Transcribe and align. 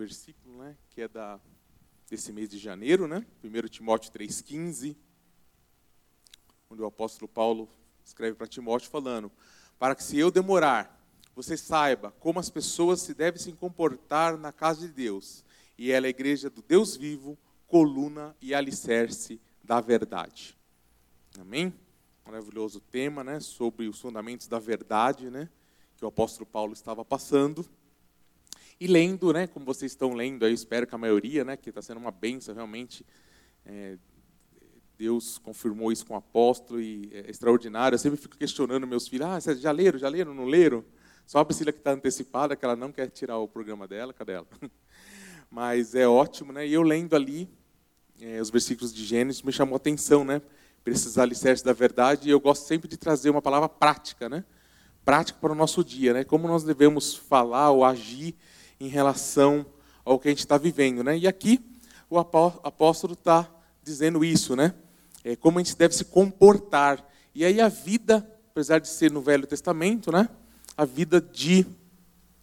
Versículo, 0.00 0.56
né, 0.56 0.78
que 0.88 1.02
é 1.02 1.08
da 1.08 1.38
desse 2.08 2.32
mês 2.32 2.48
de 2.48 2.56
janeiro, 2.56 3.06
né? 3.06 3.26
1 3.44 3.68
Timóteo 3.68 4.10
3:15, 4.10 4.96
onde 6.70 6.80
o 6.80 6.86
apóstolo 6.86 7.28
Paulo 7.28 7.68
escreve 8.02 8.34
para 8.34 8.46
Timóteo 8.46 8.88
falando: 8.88 9.30
"Para 9.78 9.94
que 9.94 10.02
se 10.02 10.18
eu 10.18 10.30
demorar, 10.30 11.06
você 11.36 11.54
saiba 11.54 12.12
como 12.12 12.40
as 12.40 12.48
pessoas 12.48 13.02
se 13.02 13.12
devem 13.12 13.38
se 13.38 13.52
comportar 13.52 14.38
na 14.38 14.50
casa 14.50 14.86
de 14.86 14.92
Deus, 14.94 15.44
e 15.76 15.92
ela 15.92 16.06
é 16.06 16.08
a 16.08 16.10
igreja 16.10 16.48
do 16.48 16.62
Deus 16.62 16.96
vivo, 16.96 17.36
coluna 17.66 18.34
e 18.40 18.54
alicerce 18.54 19.38
da 19.62 19.82
verdade." 19.82 20.56
Amém? 21.38 21.74
Maravilhoso 22.24 22.80
tema, 22.80 23.22
né, 23.22 23.38
sobre 23.38 23.86
os 23.86 24.00
fundamentos 24.00 24.48
da 24.48 24.58
verdade, 24.58 25.28
né, 25.28 25.46
que 25.94 26.06
o 26.06 26.08
apóstolo 26.08 26.46
Paulo 26.46 26.72
estava 26.72 27.04
passando. 27.04 27.68
E 28.80 28.86
lendo, 28.86 29.30
né, 29.30 29.46
como 29.46 29.66
vocês 29.66 29.92
estão 29.92 30.14
lendo, 30.14 30.46
eu 30.46 30.54
espero 30.54 30.86
que 30.86 30.94
a 30.94 30.98
maioria, 30.98 31.44
né, 31.44 31.54
que 31.54 31.68
está 31.68 31.82
sendo 31.82 31.98
uma 31.98 32.10
benção 32.10 32.54
realmente, 32.54 33.04
é, 33.66 33.98
Deus 34.96 35.36
confirmou 35.36 35.92
isso 35.92 36.06
com 36.06 36.14
o 36.14 36.16
apóstolo 36.16 36.80
e 36.80 37.10
é 37.12 37.30
extraordinário. 37.30 37.94
Eu 37.94 37.98
sempre 37.98 38.18
fico 38.18 38.38
questionando 38.38 38.86
meus 38.86 39.06
filhos, 39.06 39.26
ah, 39.26 39.38
vocês 39.38 39.60
já 39.60 39.70
leram, 39.70 39.98
já 39.98 40.08
leram, 40.08 40.32
não 40.32 40.46
leram? 40.46 40.82
Só 41.26 41.40
a 41.40 41.44
Priscila 41.44 41.72
que 41.72 41.78
está 41.78 41.92
antecipada, 41.92 42.56
que 42.56 42.64
ela 42.64 42.74
não 42.74 42.90
quer 42.90 43.10
tirar 43.10 43.36
o 43.36 43.46
programa 43.46 43.86
dela, 43.86 44.14
cadê 44.14 44.32
ela? 44.32 44.46
Mas 45.50 45.94
é 45.94 46.08
ótimo, 46.08 46.50
né? 46.50 46.66
E 46.66 46.72
eu 46.72 46.82
lendo 46.82 47.14
ali 47.14 47.50
é, 48.18 48.40
os 48.40 48.48
versículos 48.48 48.94
de 48.94 49.04
Gênesis 49.04 49.42
me 49.42 49.52
chamou 49.52 49.74
a 49.74 49.76
atenção, 49.76 50.24
né? 50.24 50.40
Precisar 50.82 51.24
alicerce 51.24 51.62
da 51.62 51.74
verdade 51.74 52.28
e 52.28 52.30
eu 52.30 52.40
gosto 52.40 52.66
sempre 52.66 52.88
de 52.88 52.96
trazer 52.96 53.28
uma 53.28 53.42
palavra 53.42 53.68
prática, 53.68 54.26
né? 54.26 54.42
Prática 55.04 55.38
para 55.38 55.52
o 55.52 55.54
nosso 55.54 55.84
dia, 55.84 56.14
né? 56.14 56.24
Como 56.24 56.48
nós 56.48 56.64
devemos 56.64 57.14
falar 57.14 57.70
ou 57.72 57.84
agir 57.84 58.34
em 58.80 58.88
relação 58.88 59.64
ao 60.04 60.18
que 60.18 60.28
a 60.28 60.30
gente 60.30 60.40
está 60.40 60.56
vivendo. 60.56 61.04
Né? 61.04 61.18
E 61.18 61.28
aqui 61.28 61.60
o 62.08 62.18
apóstolo 62.18 63.12
está 63.12 63.48
dizendo 63.82 64.24
isso, 64.24 64.56
né? 64.56 64.74
É, 65.22 65.36
como 65.36 65.58
a 65.58 65.62
gente 65.62 65.76
deve 65.76 65.94
se 65.94 66.04
comportar. 66.04 67.06
E 67.34 67.44
aí 67.44 67.60
a 67.60 67.68
vida, 67.68 68.26
apesar 68.50 68.78
de 68.78 68.88
ser 68.88 69.12
no 69.12 69.20
Velho 69.20 69.46
Testamento, 69.46 70.10
né? 70.10 70.28
a 70.76 70.84
vida 70.84 71.20
de, 71.20 71.66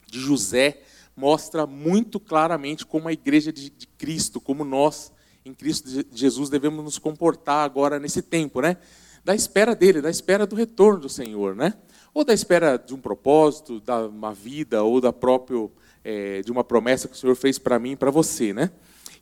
de 0.06 0.20
José 0.20 0.82
mostra 1.16 1.66
muito 1.66 2.20
claramente 2.20 2.86
como 2.86 3.08
a 3.08 3.14
igreja 3.14 3.52
de, 3.52 3.72
de 3.72 3.88
Cristo, 3.88 4.40
como 4.40 4.64
nós 4.64 5.12
em 5.44 5.54
Cristo 5.54 5.90
Jesus 6.12 6.50
devemos 6.50 6.84
nos 6.84 7.00
comportar 7.00 7.66
agora 7.66 8.00
nesse 8.00 8.22
tempo, 8.22 8.62
né? 8.62 8.78
Da 9.24 9.34
espera 9.34 9.76
dele, 9.76 10.02
da 10.02 10.10
espera 10.10 10.46
do 10.46 10.56
retorno 10.56 11.00
do 11.00 11.10
Senhor, 11.10 11.56
né? 11.56 11.74
Ou 12.14 12.24
da 12.24 12.34
espera 12.34 12.78
de 12.78 12.94
um 12.94 13.00
propósito, 13.00 13.80
da 13.80 14.08
uma 14.08 14.34
vida, 14.34 14.84
ou 14.84 15.02
da 15.02 15.12
própria 15.12 15.70
é, 16.08 16.42
de 16.42 16.50
uma 16.54 16.64
promessa 16.64 17.06
que 17.10 17.16
o 17.16 17.18
Senhor 17.18 17.36
fez 17.36 17.60
para 17.60 17.78
mim 17.78 17.92
e 17.92 17.96
para 17.98 18.10
você, 18.10 18.54
né? 18.54 18.72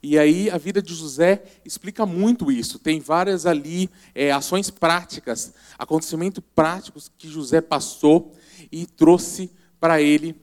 E 0.00 0.16
aí 0.16 0.48
a 0.48 0.56
vida 0.56 0.80
de 0.80 0.94
José 0.94 1.42
explica 1.64 2.06
muito 2.06 2.52
isso. 2.52 2.78
Tem 2.78 3.00
várias 3.00 3.44
ali 3.44 3.90
é, 4.14 4.30
ações 4.30 4.70
práticas, 4.70 5.52
acontecimentos 5.76 6.44
práticos 6.54 7.10
que 7.18 7.26
José 7.26 7.60
passou 7.60 8.32
e 8.70 8.86
trouxe 8.86 9.50
para 9.80 10.00
ele 10.00 10.36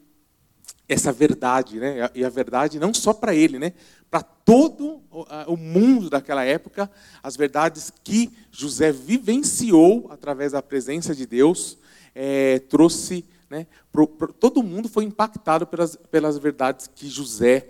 essa 0.90 1.14
verdade, 1.14 1.80
né? 1.80 2.10
E 2.14 2.26
a 2.26 2.30
verdade 2.30 2.78
não 2.78 2.94
só 2.94 3.14
para 3.14 3.34
ele, 3.34 3.58
né? 3.58 3.72
Para 4.12 4.22
todo 4.22 5.02
o 5.48 5.56
mundo 5.56 6.10
daquela 6.10 6.44
época, 6.44 6.92
as 7.24 7.38
verdades 7.38 7.90
que 8.04 8.30
José 8.52 8.92
vivenciou 8.92 10.08
através 10.10 10.52
da 10.52 10.62
presença 10.62 11.16
de 11.16 11.26
Deus 11.26 11.78
é, 12.14 12.60
trouxe 12.60 13.26
né? 13.54 13.68
Pro, 13.92 14.08
pro, 14.08 14.34
todo 14.34 14.64
mundo 14.64 14.90
foi 14.90 15.04
impactado 15.04 15.68
pelas, 15.68 15.96
pelas 16.10 16.40
verdades 16.40 16.90
que 16.94 17.08
José 17.08 17.70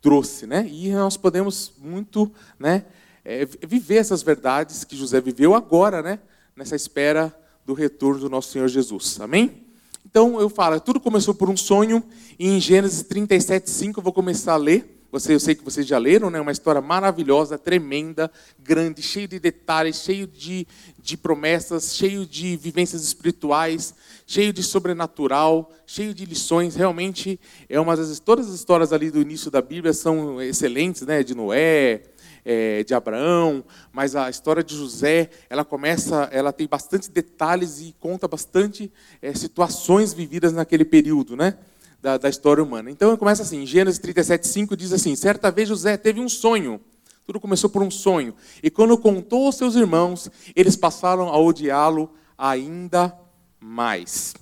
trouxe. 0.00 0.46
Né? 0.46 0.66
E 0.66 0.90
nós 0.90 1.18
podemos 1.18 1.74
muito 1.76 2.32
né, 2.58 2.86
é, 3.22 3.44
viver 3.44 3.96
essas 3.96 4.22
verdades 4.22 4.84
que 4.84 4.96
José 4.96 5.20
viveu 5.20 5.54
agora, 5.54 6.00
né, 6.00 6.18
nessa 6.56 6.74
espera 6.74 7.38
do 7.66 7.74
retorno 7.74 8.20
do 8.20 8.30
nosso 8.30 8.50
Senhor 8.50 8.68
Jesus. 8.68 9.20
Amém? 9.20 9.66
Então 10.10 10.40
eu 10.40 10.48
falo, 10.48 10.80
tudo 10.80 10.98
começou 10.98 11.34
por 11.34 11.50
um 11.50 11.56
sonho, 11.58 12.02
e 12.38 12.48
em 12.48 12.58
Gênesis 12.58 13.02
37, 13.02 13.68
5 13.68 14.00
eu 14.00 14.04
vou 14.04 14.14
começar 14.14 14.54
a 14.54 14.56
ler. 14.56 14.97
Você, 15.10 15.34
eu 15.34 15.40
sei 15.40 15.54
que 15.54 15.64
vocês 15.64 15.86
já 15.86 15.96
leram, 15.96 16.28
né? 16.28 16.38
Uma 16.38 16.52
história 16.52 16.82
maravilhosa, 16.82 17.56
tremenda, 17.56 18.30
grande, 18.58 19.00
cheio 19.00 19.26
de 19.26 19.38
detalhes, 19.40 20.02
cheio 20.02 20.26
de, 20.26 20.66
de 21.02 21.16
promessas, 21.16 21.96
cheio 21.96 22.26
de 22.26 22.56
vivências 22.58 23.02
espirituais, 23.02 23.94
cheio 24.26 24.52
de 24.52 24.62
sobrenatural, 24.62 25.72
cheio 25.86 26.12
de 26.12 26.26
lições. 26.26 26.76
Realmente 26.76 27.40
é 27.70 27.80
uma 27.80 27.96
das 27.96 28.20
todas 28.20 28.48
as 28.48 28.54
histórias 28.54 28.92
ali 28.92 29.10
do 29.10 29.22
início 29.22 29.50
da 29.50 29.62
Bíblia 29.62 29.94
são 29.94 30.42
excelentes, 30.42 31.02
né? 31.02 31.22
De 31.22 31.34
Noé, 31.34 32.02
é, 32.44 32.84
de 32.84 32.92
Abraão, 32.92 33.64
mas 33.90 34.14
a 34.14 34.28
história 34.28 34.62
de 34.62 34.76
José, 34.76 35.30
ela 35.48 35.64
começa, 35.64 36.28
ela 36.30 36.52
tem 36.52 36.66
bastante 36.66 37.10
detalhes 37.10 37.80
e 37.80 37.94
conta 37.98 38.28
bastante 38.28 38.92
é, 39.22 39.32
situações 39.32 40.12
vividas 40.12 40.52
naquele 40.52 40.84
período, 40.84 41.34
né? 41.34 41.56
Da, 42.00 42.16
da 42.16 42.28
história 42.28 42.62
humana. 42.62 42.90
Então 42.90 43.16
começa 43.16 43.42
assim, 43.42 43.66
Gênesis 43.66 43.98
37, 43.98 44.46
5 44.46 44.76
diz 44.76 44.92
assim: 44.92 45.14
Certa 45.16 45.50
vez 45.50 45.68
José 45.68 45.96
teve 45.96 46.20
um 46.20 46.28
sonho. 46.28 46.80
Tudo 47.26 47.40
começou 47.40 47.68
por 47.68 47.82
um 47.82 47.90
sonho. 47.90 48.34
E 48.62 48.70
quando 48.70 48.96
contou 48.96 49.46
aos 49.46 49.56
seus 49.56 49.74
irmãos, 49.74 50.30
eles 50.56 50.76
passaram 50.76 51.28
a 51.28 51.38
odiá-lo 51.38 52.10
ainda 52.36 53.14
mais. 53.60 54.34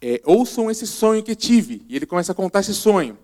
É, 0.00 0.20
ouçam 0.24 0.70
esse 0.70 0.86
sonho 0.86 1.22
que 1.22 1.34
tive. 1.34 1.84
E 1.88 1.96
ele 1.96 2.06
começa 2.06 2.32
a 2.32 2.34
contar 2.34 2.60
esse 2.60 2.72
sonho. 2.72 3.18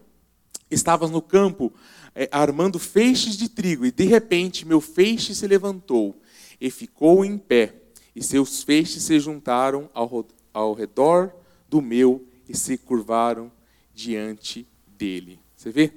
Estavas 0.71 1.10
no 1.10 1.22
campo 1.22 1.72
é, 2.15 2.28
armando 2.32 2.78
feixes 2.78 3.37
de 3.37 3.48
trigo, 3.48 3.87
e 3.87 3.93
de 3.93 4.04
repente 4.04 4.66
meu 4.66 4.81
feixe 4.81 5.34
se 5.34 5.47
levantou 5.47 6.21
e 6.60 6.69
ficou 6.69 7.25
em 7.25 7.38
pé, 7.38 7.75
e 8.15 8.22
seus 8.22 8.65
feixes 8.65 9.04
se 9.04 9.21
juntaram 9.21 9.88
ao, 9.94 10.27
ao 10.53 10.75
redor 10.75 11.32
do 11.69 11.81
meu 11.81 12.28
e 12.48 12.56
se 12.56 12.78
curvaram 12.78 13.53
diante 13.94 14.66
dele. 14.86 15.38
Você 15.54 15.70
vê? 15.70 15.92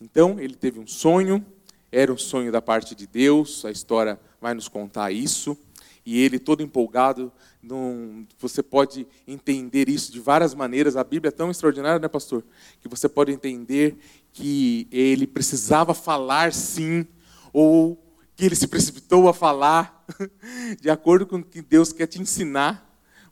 Então, 0.00 0.38
ele 0.38 0.54
teve 0.54 0.78
um 0.78 0.86
sonho, 0.86 1.44
era 1.90 2.12
um 2.12 2.18
sonho 2.18 2.52
da 2.52 2.60
parte 2.60 2.94
de 2.94 3.06
Deus, 3.06 3.64
a 3.64 3.70
história 3.70 4.20
vai 4.40 4.52
nos 4.52 4.68
contar 4.68 5.12
isso, 5.12 5.56
e 6.04 6.20
ele 6.20 6.38
todo 6.38 6.62
empolgado, 6.62 7.32
num, 7.62 8.26
você 8.38 8.62
pode 8.62 9.06
entender 9.26 9.88
isso 9.88 10.12
de 10.12 10.20
várias 10.20 10.54
maneiras, 10.54 10.96
a 10.96 11.04
Bíblia 11.04 11.28
é 11.28 11.32
tão 11.32 11.50
extraordinária, 11.50 11.98
né, 11.98 12.08
pastor? 12.08 12.44
Que 12.80 12.88
você 12.88 13.08
pode 13.08 13.32
entender 13.32 13.96
que 14.32 14.86
ele 14.90 15.26
precisava 15.26 15.94
falar 15.94 16.52
sim, 16.52 17.06
ou 17.52 17.98
que 18.36 18.44
ele 18.44 18.56
se 18.56 18.66
precipitou 18.66 19.28
a 19.28 19.32
falar, 19.32 20.04
de 20.80 20.90
acordo 20.90 21.26
com 21.26 21.36
o 21.36 21.44
que 21.44 21.62
Deus 21.62 21.92
quer 21.92 22.06
te 22.06 22.20
ensinar, 22.20 22.84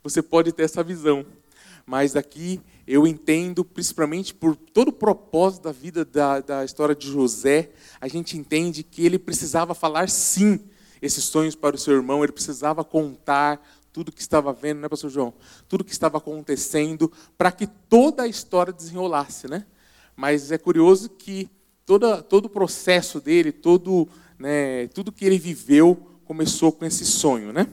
você 0.03 0.23
pode 0.23 0.53
ter 0.53 0.63
essa 0.63 0.83
visão 0.83 1.27
mas 1.93 2.17
aqui 2.17 2.59
eu 2.87 3.07
entendo, 3.07 3.63
principalmente 3.63 4.33
por 4.33 4.57
todo 4.57 4.89
o 4.89 4.93
propósito 4.95 5.65
da 5.65 5.73
vida 5.73 6.07
da, 6.07 6.41
da 6.41 6.65
história 6.65 6.95
de 6.95 7.07
José, 7.07 7.69
a 8.01 8.09
gente 8.09 8.39
entende 8.39 8.83
que 8.83 9.05
ele 9.05 9.19
precisava 9.19 9.75
falar 9.75 10.09
sim 10.09 10.59
esses 11.03 11.23
sonhos 11.25 11.55
para 11.55 11.77
o 11.77 11.79
seu 11.79 11.93
irmão, 11.93 12.25
ele 12.25 12.33
precisava 12.33 12.83
contar 12.83 13.63
tudo 13.93 14.11
que 14.11 14.23
estava 14.23 14.55
vendo, 14.55 14.81
né, 14.81 14.89
pastor 14.89 15.11
João? 15.11 15.35
Tudo 15.69 15.85
que 15.85 15.93
estava 15.93 16.17
acontecendo, 16.17 17.13
para 17.37 17.53
que 17.53 17.67
toda 17.67 18.23
a 18.23 18.27
história 18.27 18.73
desenrolasse, 18.73 19.47
né? 19.47 19.67
Mas 20.17 20.51
é 20.51 20.57
curioso 20.57 21.11
que 21.11 21.47
toda, 21.85 22.23
todo 22.23 22.47
o 22.47 22.49
processo 22.49 23.21
dele, 23.21 23.53
todo, 23.53 24.09
né, 24.39 24.87
tudo 24.95 25.13
que 25.13 25.27
ele 25.27 25.39
viveu, 25.39 26.09
começou 26.25 26.73
com 26.73 26.87
esse 26.87 27.05
sonho, 27.05 27.53
né? 27.53 27.67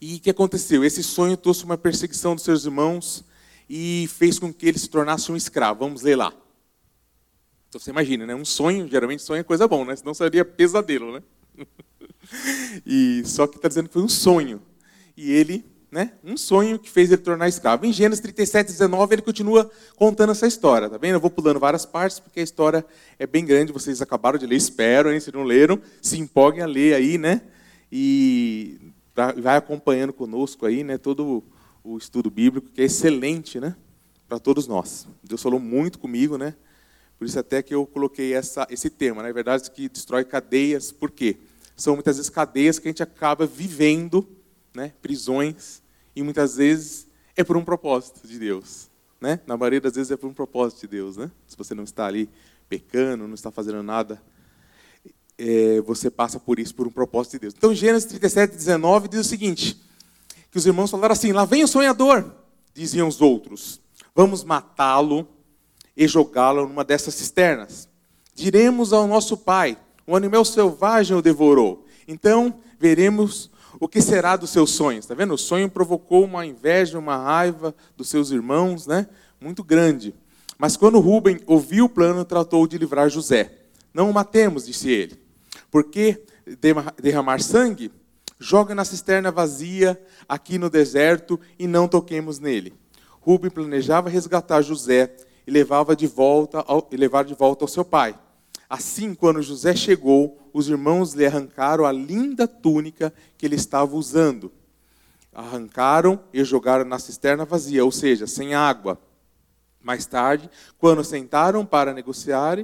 E 0.00 0.16
o 0.16 0.20
que 0.20 0.30
aconteceu? 0.30 0.84
Esse 0.84 1.02
sonho 1.02 1.36
trouxe 1.36 1.64
uma 1.64 1.76
perseguição 1.76 2.34
dos 2.34 2.44
seus 2.44 2.64
irmãos 2.64 3.24
e 3.68 4.08
fez 4.16 4.38
com 4.38 4.52
que 4.52 4.66
ele 4.66 4.78
se 4.78 4.88
tornasse 4.88 5.30
um 5.30 5.36
escravo. 5.36 5.80
Vamos 5.80 6.02
ler 6.02 6.16
lá. 6.16 6.32
Então 7.68 7.80
você 7.80 7.90
imagina, 7.90 8.26
né? 8.26 8.34
Um 8.34 8.44
sonho, 8.44 8.88
geralmente 8.88 9.22
sonho 9.22 9.40
é 9.40 9.44
coisa 9.44 9.66
bom, 9.68 9.84
né? 9.84 9.94
Senão 9.96 10.14
seria 10.14 10.44
pesadelo, 10.44 11.12
né? 11.12 11.22
e 12.86 13.22
só 13.26 13.46
que 13.46 13.56
está 13.56 13.68
dizendo 13.68 13.88
que 13.88 13.92
foi 13.94 14.02
um 14.02 14.08
sonho. 14.08 14.62
E 15.16 15.30
ele 15.30 15.64
né? 15.90 16.12
Um 16.22 16.36
sonho 16.36 16.78
que 16.78 16.90
fez 16.90 17.10
ele 17.10 17.22
tornar 17.22 17.48
escravo. 17.48 17.86
Em 17.86 17.92
Gênesis 17.92 18.20
37, 18.20 18.68
19, 18.72 19.14
ele 19.14 19.22
continua 19.22 19.70
contando 19.96 20.32
essa 20.32 20.46
história, 20.46 20.88
tá 20.88 20.98
vendo? 20.98 21.14
Eu 21.14 21.20
vou 21.20 21.30
pulando 21.30 21.58
várias 21.58 21.86
partes, 21.86 22.20
porque 22.20 22.40
a 22.40 22.42
história 22.42 22.84
é 23.18 23.26
bem 23.26 23.44
grande, 23.44 23.72
vocês 23.72 24.02
acabaram 24.02 24.38
de 24.38 24.46
ler, 24.46 24.56
espero, 24.56 25.10
hein? 25.12 25.18
Se 25.18 25.32
não 25.32 25.44
leram, 25.44 25.80
se 26.02 26.18
empolguem 26.18 26.62
a 26.62 26.66
ler 26.66 26.94
aí, 26.94 27.16
né? 27.16 27.40
E 27.90 28.87
vai 29.36 29.56
acompanhando 29.56 30.12
conosco 30.12 30.66
aí, 30.66 30.82
né? 30.84 30.98
Todo 30.98 31.44
o 31.82 31.96
estudo 31.96 32.30
bíblico, 32.30 32.70
que 32.70 32.82
é 32.82 32.84
excelente, 32.84 33.60
né? 33.60 33.76
Para 34.28 34.38
todos 34.38 34.66
nós. 34.66 35.06
Deus 35.22 35.42
falou 35.42 35.60
muito 35.60 35.98
comigo, 35.98 36.36
né? 36.36 36.54
Por 37.18 37.24
isso 37.26 37.38
até 37.38 37.62
que 37.62 37.74
eu 37.74 37.84
coloquei 37.84 38.32
essa, 38.32 38.66
esse 38.70 38.88
tema, 38.88 39.22
né? 39.22 39.32
verdade, 39.32 39.70
que 39.70 39.88
destrói 39.88 40.24
cadeias. 40.24 40.92
Por 40.92 41.10
quê? 41.10 41.36
São 41.74 41.94
muitas 41.94 42.16
vezes 42.16 42.30
cadeias 42.30 42.78
que 42.78 42.86
a 42.86 42.90
gente 42.90 43.02
acaba 43.02 43.46
vivendo 43.46 44.26
né, 44.74 44.92
prisões, 45.02 45.82
e 46.14 46.22
muitas 46.22 46.56
vezes 46.56 47.08
é 47.36 47.42
por 47.42 47.56
um 47.56 47.64
propósito 47.64 48.26
de 48.26 48.38
Deus. 48.38 48.88
Né? 49.20 49.40
Na 49.46 49.56
maioria 49.56 49.80
das 49.80 49.94
vezes 49.94 50.10
é 50.10 50.16
por 50.16 50.28
um 50.28 50.34
propósito 50.34 50.82
de 50.82 50.88
Deus. 50.88 51.16
Né? 51.16 51.30
Se 51.46 51.56
você 51.56 51.74
não 51.74 51.84
está 51.84 52.06
ali 52.06 52.28
pecando, 52.68 53.26
não 53.26 53.34
está 53.34 53.50
fazendo 53.50 53.82
nada, 53.82 54.22
é, 55.38 55.80
você 55.82 56.10
passa 56.10 56.40
por 56.40 56.58
isso 56.58 56.74
por 56.74 56.86
um 56.86 56.90
propósito 56.90 57.32
de 57.32 57.38
Deus. 57.40 57.54
Então, 57.56 57.74
Gênesis 57.74 58.08
37, 58.08 58.56
19 58.56 59.08
diz 59.08 59.20
o 59.20 59.28
seguinte: 59.28 59.80
que 60.50 60.58
os 60.58 60.66
irmãos 60.66 60.90
falaram 60.90 61.12
assim: 61.12 61.32
lá 61.32 61.44
vem 61.44 61.62
o 61.62 61.68
sonhador, 61.68 62.32
diziam 62.74 63.08
os 63.08 63.20
outros, 63.20 63.80
vamos 64.14 64.44
matá-lo 64.44 65.28
e 65.96 66.06
jogá-lo 66.08 66.66
numa 66.66 66.84
dessas 66.84 67.14
cisternas. 67.14 67.88
Diremos 68.34 68.92
ao 68.92 69.06
nosso 69.06 69.36
pai: 69.36 69.78
um 70.06 70.16
animal 70.16 70.44
selvagem 70.44 71.16
o 71.16 71.22
devorou. 71.22 71.86
Então 72.06 72.60
veremos 72.78 73.50
o 73.78 73.86
que 73.86 74.00
será 74.00 74.36
dos 74.36 74.50
seus 74.50 74.70
sonhos? 74.70 75.04
Está 75.04 75.14
vendo? 75.14 75.34
O 75.34 75.38
sonho 75.38 75.70
provocou 75.70 76.24
uma 76.24 76.44
inveja, 76.46 76.98
uma 76.98 77.16
raiva 77.16 77.74
dos 77.96 78.08
seus 78.08 78.30
irmãos, 78.30 78.86
né? 78.86 79.06
Muito 79.40 79.62
grande. 79.62 80.14
Mas 80.58 80.76
quando 80.76 80.98
Rubem 80.98 81.38
ouviu 81.46 81.84
o 81.84 81.88
plano, 81.88 82.24
tratou 82.24 82.66
de 82.66 82.78
livrar 82.78 83.08
José. 83.08 83.52
Não 83.94 84.10
o 84.10 84.14
matemos, 84.14 84.66
disse 84.66 84.90
ele. 84.90 85.27
Porque 85.70 86.24
derramar 87.00 87.40
sangue? 87.40 87.90
Joga 88.40 88.74
na 88.74 88.84
cisterna 88.84 89.32
vazia 89.32 90.00
aqui 90.28 90.58
no 90.58 90.70
deserto 90.70 91.40
e 91.58 91.66
não 91.66 91.88
toquemos 91.88 92.38
nele. 92.38 92.72
Rubem 93.20 93.50
planejava 93.50 94.08
resgatar 94.08 94.62
José 94.62 95.14
e 95.46 95.50
levava 95.50 95.96
de 95.96 96.06
volta 96.06 96.64
ao, 96.66 96.88
e 96.92 96.96
levar 96.96 97.24
de 97.24 97.34
volta 97.34 97.64
ao 97.64 97.68
seu 97.68 97.84
pai. 97.84 98.18
Assim, 98.70 99.14
quando 99.14 99.42
José 99.42 99.74
chegou, 99.74 100.50
os 100.52 100.68
irmãos 100.68 101.14
lhe 101.14 101.26
arrancaram 101.26 101.84
a 101.84 101.92
linda 101.92 102.46
túnica 102.46 103.12
que 103.36 103.46
ele 103.46 103.56
estava 103.56 103.96
usando. 103.96 104.52
Arrancaram 105.32 106.20
e 106.32 106.44
jogaram 106.44 106.84
na 106.84 106.98
cisterna 106.98 107.44
vazia, 107.44 107.84
ou 107.84 107.90
seja, 107.90 108.26
sem 108.26 108.54
água. 108.54 109.00
Mais 109.82 110.06
tarde, 110.06 110.50
quando 110.78 111.02
sentaram 111.02 111.64
para 111.64 111.94
negociar, 111.94 112.58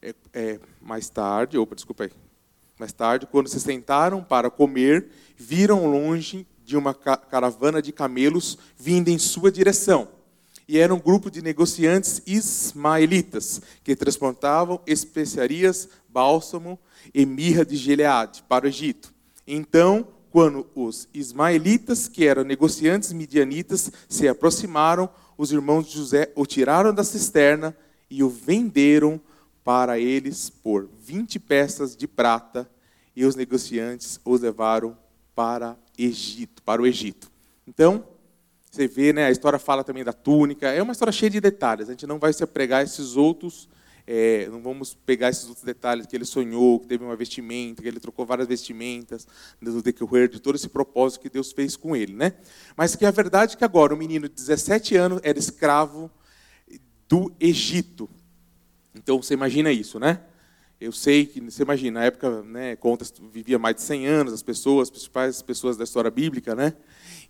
é, 0.00 0.14
é, 0.32 0.60
mais 0.80 1.08
tarde, 1.08 1.58
opa, 1.58 1.74
desculpa 1.74 2.04
aí. 2.04 2.27
Mais 2.78 2.92
tarde, 2.92 3.26
quando 3.26 3.48
se 3.48 3.60
sentaram 3.60 4.22
para 4.22 4.50
comer, 4.50 5.08
viram 5.36 5.90
longe 5.90 6.46
de 6.64 6.76
uma 6.76 6.94
caravana 6.94 7.82
de 7.82 7.92
camelos 7.92 8.58
vindo 8.76 9.08
em 9.08 9.18
sua 9.18 9.50
direção 9.50 10.08
e 10.68 10.78
era 10.78 10.94
um 10.94 11.00
grupo 11.00 11.30
de 11.30 11.40
negociantes 11.40 12.20
ismaelitas 12.26 13.62
que 13.82 13.96
transportavam 13.96 14.78
especiarias, 14.86 15.88
bálsamo 16.10 16.78
e 17.14 17.24
mirra 17.24 17.64
de 17.64 17.74
Gileade 17.74 18.44
para 18.46 18.66
o 18.66 18.68
Egito. 18.68 19.14
Então, 19.46 20.06
quando 20.30 20.66
os 20.74 21.08
ismaelitas, 21.14 22.06
que 22.06 22.26
eram 22.26 22.44
negociantes 22.44 23.14
midianitas, 23.14 23.90
se 24.10 24.28
aproximaram, 24.28 25.08
os 25.38 25.50
irmãos 25.52 25.86
de 25.86 25.96
José 25.96 26.30
o 26.36 26.44
tiraram 26.44 26.92
da 26.92 27.02
cisterna 27.02 27.74
e 28.10 28.22
o 28.22 28.28
venderam 28.28 29.18
para 29.68 29.98
eles 29.98 30.48
por 30.48 30.88
20 30.98 31.38
peças 31.40 31.94
de 31.94 32.08
prata, 32.08 32.66
e 33.14 33.26
os 33.26 33.36
negociantes 33.36 34.18
os 34.24 34.40
levaram 34.40 34.96
para 35.34 35.76
Egito, 35.98 36.62
para 36.62 36.80
o 36.80 36.86
Egito. 36.86 37.30
Então, 37.66 38.02
você 38.70 38.88
vê, 38.88 39.12
né, 39.12 39.26
a 39.26 39.30
história 39.30 39.58
fala 39.58 39.84
também 39.84 40.02
da 40.02 40.14
túnica. 40.14 40.68
É 40.68 40.82
uma 40.82 40.92
história 40.92 41.12
cheia 41.12 41.28
de 41.28 41.38
detalhes. 41.38 41.90
A 41.90 41.92
gente 41.92 42.06
não 42.06 42.18
vai 42.18 42.32
se 42.32 42.42
apregar 42.42 42.82
esses 42.82 43.14
outros, 43.14 43.68
é, 44.06 44.48
não 44.48 44.62
vamos 44.62 44.94
pegar 44.94 45.28
esses 45.28 45.46
outros 45.46 45.66
detalhes 45.66 46.06
que 46.06 46.16
ele 46.16 46.24
sonhou, 46.24 46.80
que 46.80 46.86
teve 46.86 47.04
uma 47.04 47.14
vestimenta, 47.14 47.82
que 47.82 47.88
ele 47.88 48.00
trocou 48.00 48.24
várias 48.24 48.48
vestimentas 48.48 49.28
no 49.60 49.82
decorrer 49.82 50.30
de 50.30 50.40
todo 50.40 50.54
esse 50.54 50.70
propósito 50.70 51.20
que 51.20 51.28
Deus 51.28 51.52
fez 51.52 51.76
com 51.76 51.94
ele, 51.94 52.14
né? 52.14 52.32
Mas 52.74 52.96
que 52.96 53.04
a 53.04 53.10
verdade 53.10 53.52
é 53.52 53.58
que 53.58 53.64
agora 53.66 53.94
o 53.94 53.98
menino 53.98 54.30
de 54.30 54.34
17 54.34 54.96
anos 54.96 55.20
era 55.22 55.38
escravo 55.38 56.10
do 57.06 57.30
Egito. 57.38 58.08
Então 58.98 59.22
você 59.22 59.34
imagina 59.34 59.70
isso, 59.70 59.98
né? 59.98 60.20
Eu 60.80 60.92
sei 60.92 61.26
que, 61.26 61.40
você 61.40 61.62
imagina, 61.62 62.00
na 62.00 62.06
época, 62.06 62.42
né, 62.42 62.76
contas, 62.76 63.12
vivia 63.32 63.58
mais 63.58 63.76
de 63.76 63.82
100 63.82 64.06
anos, 64.06 64.32
as 64.32 64.42
pessoas, 64.42 64.86
as 64.86 64.90
principais 64.90 65.42
pessoas 65.42 65.76
da 65.76 65.84
história 65.84 66.10
bíblica, 66.10 66.54
né? 66.54 66.74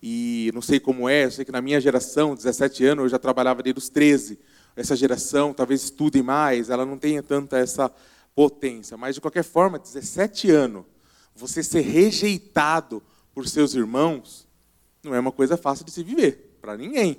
E 0.02 0.50
não 0.52 0.60
sei 0.60 0.78
como 0.78 1.08
é, 1.08 1.24
eu 1.24 1.30
sei 1.30 1.44
que 1.44 1.52
na 1.52 1.62
minha 1.62 1.80
geração, 1.80 2.34
17 2.34 2.84
anos, 2.84 3.04
eu 3.04 3.08
já 3.08 3.18
trabalhava 3.18 3.62
desde 3.62 3.78
os 3.78 3.88
13. 3.88 4.38
Essa 4.76 4.94
geração 4.94 5.54
talvez 5.54 5.84
estude 5.84 6.22
mais, 6.22 6.68
ela 6.68 6.84
não 6.84 6.98
tenha 6.98 7.22
tanta 7.22 7.58
essa 7.58 7.90
potência. 8.34 8.96
Mas, 8.96 9.14
de 9.14 9.20
qualquer 9.20 9.44
forma, 9.44 9.78
17 9.78 10.50
anos, 10.50 10.84
você 11.34 11.62
ser 11.62 11.80
rejeitado 11.80 13.02
por 13.34 13.48
seus 13.48 13.74
irmãos, 13.74 14.46
não 15.02 15.14
é 15.14 15.20
uma 15.20 15.32
coisa 15.32 15.56
fácil 15.56 15.84
de 15.84 15.90
se 15.90 16.02
viver, 16.02 16.58
para 16.60 16.76
ninguém. 16.76 17.18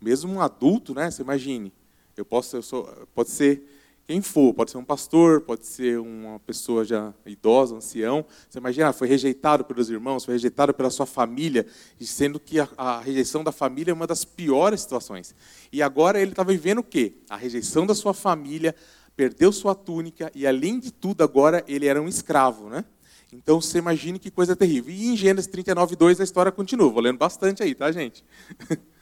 Mesmo 0.00 0.32
um 0.32 0.40
adulto, 0.40 0.94
né? 0.94 1.10
Você 1.10 1.22
imagine. 1.22 1.72
Eu 2.14 2.26
posso, 2.26 2.56
eu 2.56 2.62
sou, 2.62 2.84
pode 3.14 3.30
ser 3.30 3.71
quem 4.06 4.20
for, 4.20 4.52
pode 4.52 4.70
ser 4.70 4.78
um 4.78 4.84
pastor, 4.84 5.42
pode 5.42 5.64
ser 5.64 5.98
uma 5.98 6.40
pessoa 6.40 6.84
já 6.84 7.14
idosa, 7.24 7.76
ancião. 7.76 8.24
Você 8.48 8.58
imagina, 8.58 8.92
foi 8.92 9.06
rejeitado 9.06 9.64
pelos 9.64 9.88
irmãos, 9.88 10.24
foi 10.24 10.34
rejeitado 10.34 10.74
pela 10.74 10.90
sua 10.90 11.06
família, 11.06 11.66
sendo 12.00 12.40
que 12.40 12.58
a, 12.58 12.68
a 12.76 13.00
rejeição 13.00 13.44
da 13.44 13.52
família 13.52 13.92
é 13.92 13.94
uma 13.94 14.06
das 14.06 14.24
piores 14.24 14.80
situações. 14.80 15.34
E 15.72 15.80
agora 15.82 16.20
ele 16.20 16.32
estava 16.32 16.50
vivendo 16.50 16.78
o 16.78 16.82
quê? 16.82 17.14
A 17.30 17.36
rejeição 17.36 17.86
da 17.86 17.94
sua 17.94 18.12
família, 18.12 18.74
perdeu 19.16 19.52
sua 19.52 19.74
túnica 19.74 20.32
e, 20.34 20.46
além 20.46 20.80
de 20.80 20.92
tudo, 20.92 21.22
agora 21.22 21.64
ele 21.68 21.86
era 21.86 22.02
um 22.02 22.08
escravo, 22.08 22.68
né? 22.68 22.84
Então 23.32 23.60
você 23.60 23.78
imagine 23.78 24.18
que 24.18 24.30
coisa 24.30 24.54
terrível. 24.54 24.92
E 24.92 25.08
em 25.08 25.16
Gênesis 25.16 25.50
39, 25.50 25.96
2 25.96 26.20
a 26.20 26.24
história 26.24 26.52
continua. 26.52 26.90
Vou 26.90 27.00
lendo 27.00 27.18
bastante 27.18 27.62
aí, 27.62 27.74
tá, 27.74 27.90
gente? 27.92 28.24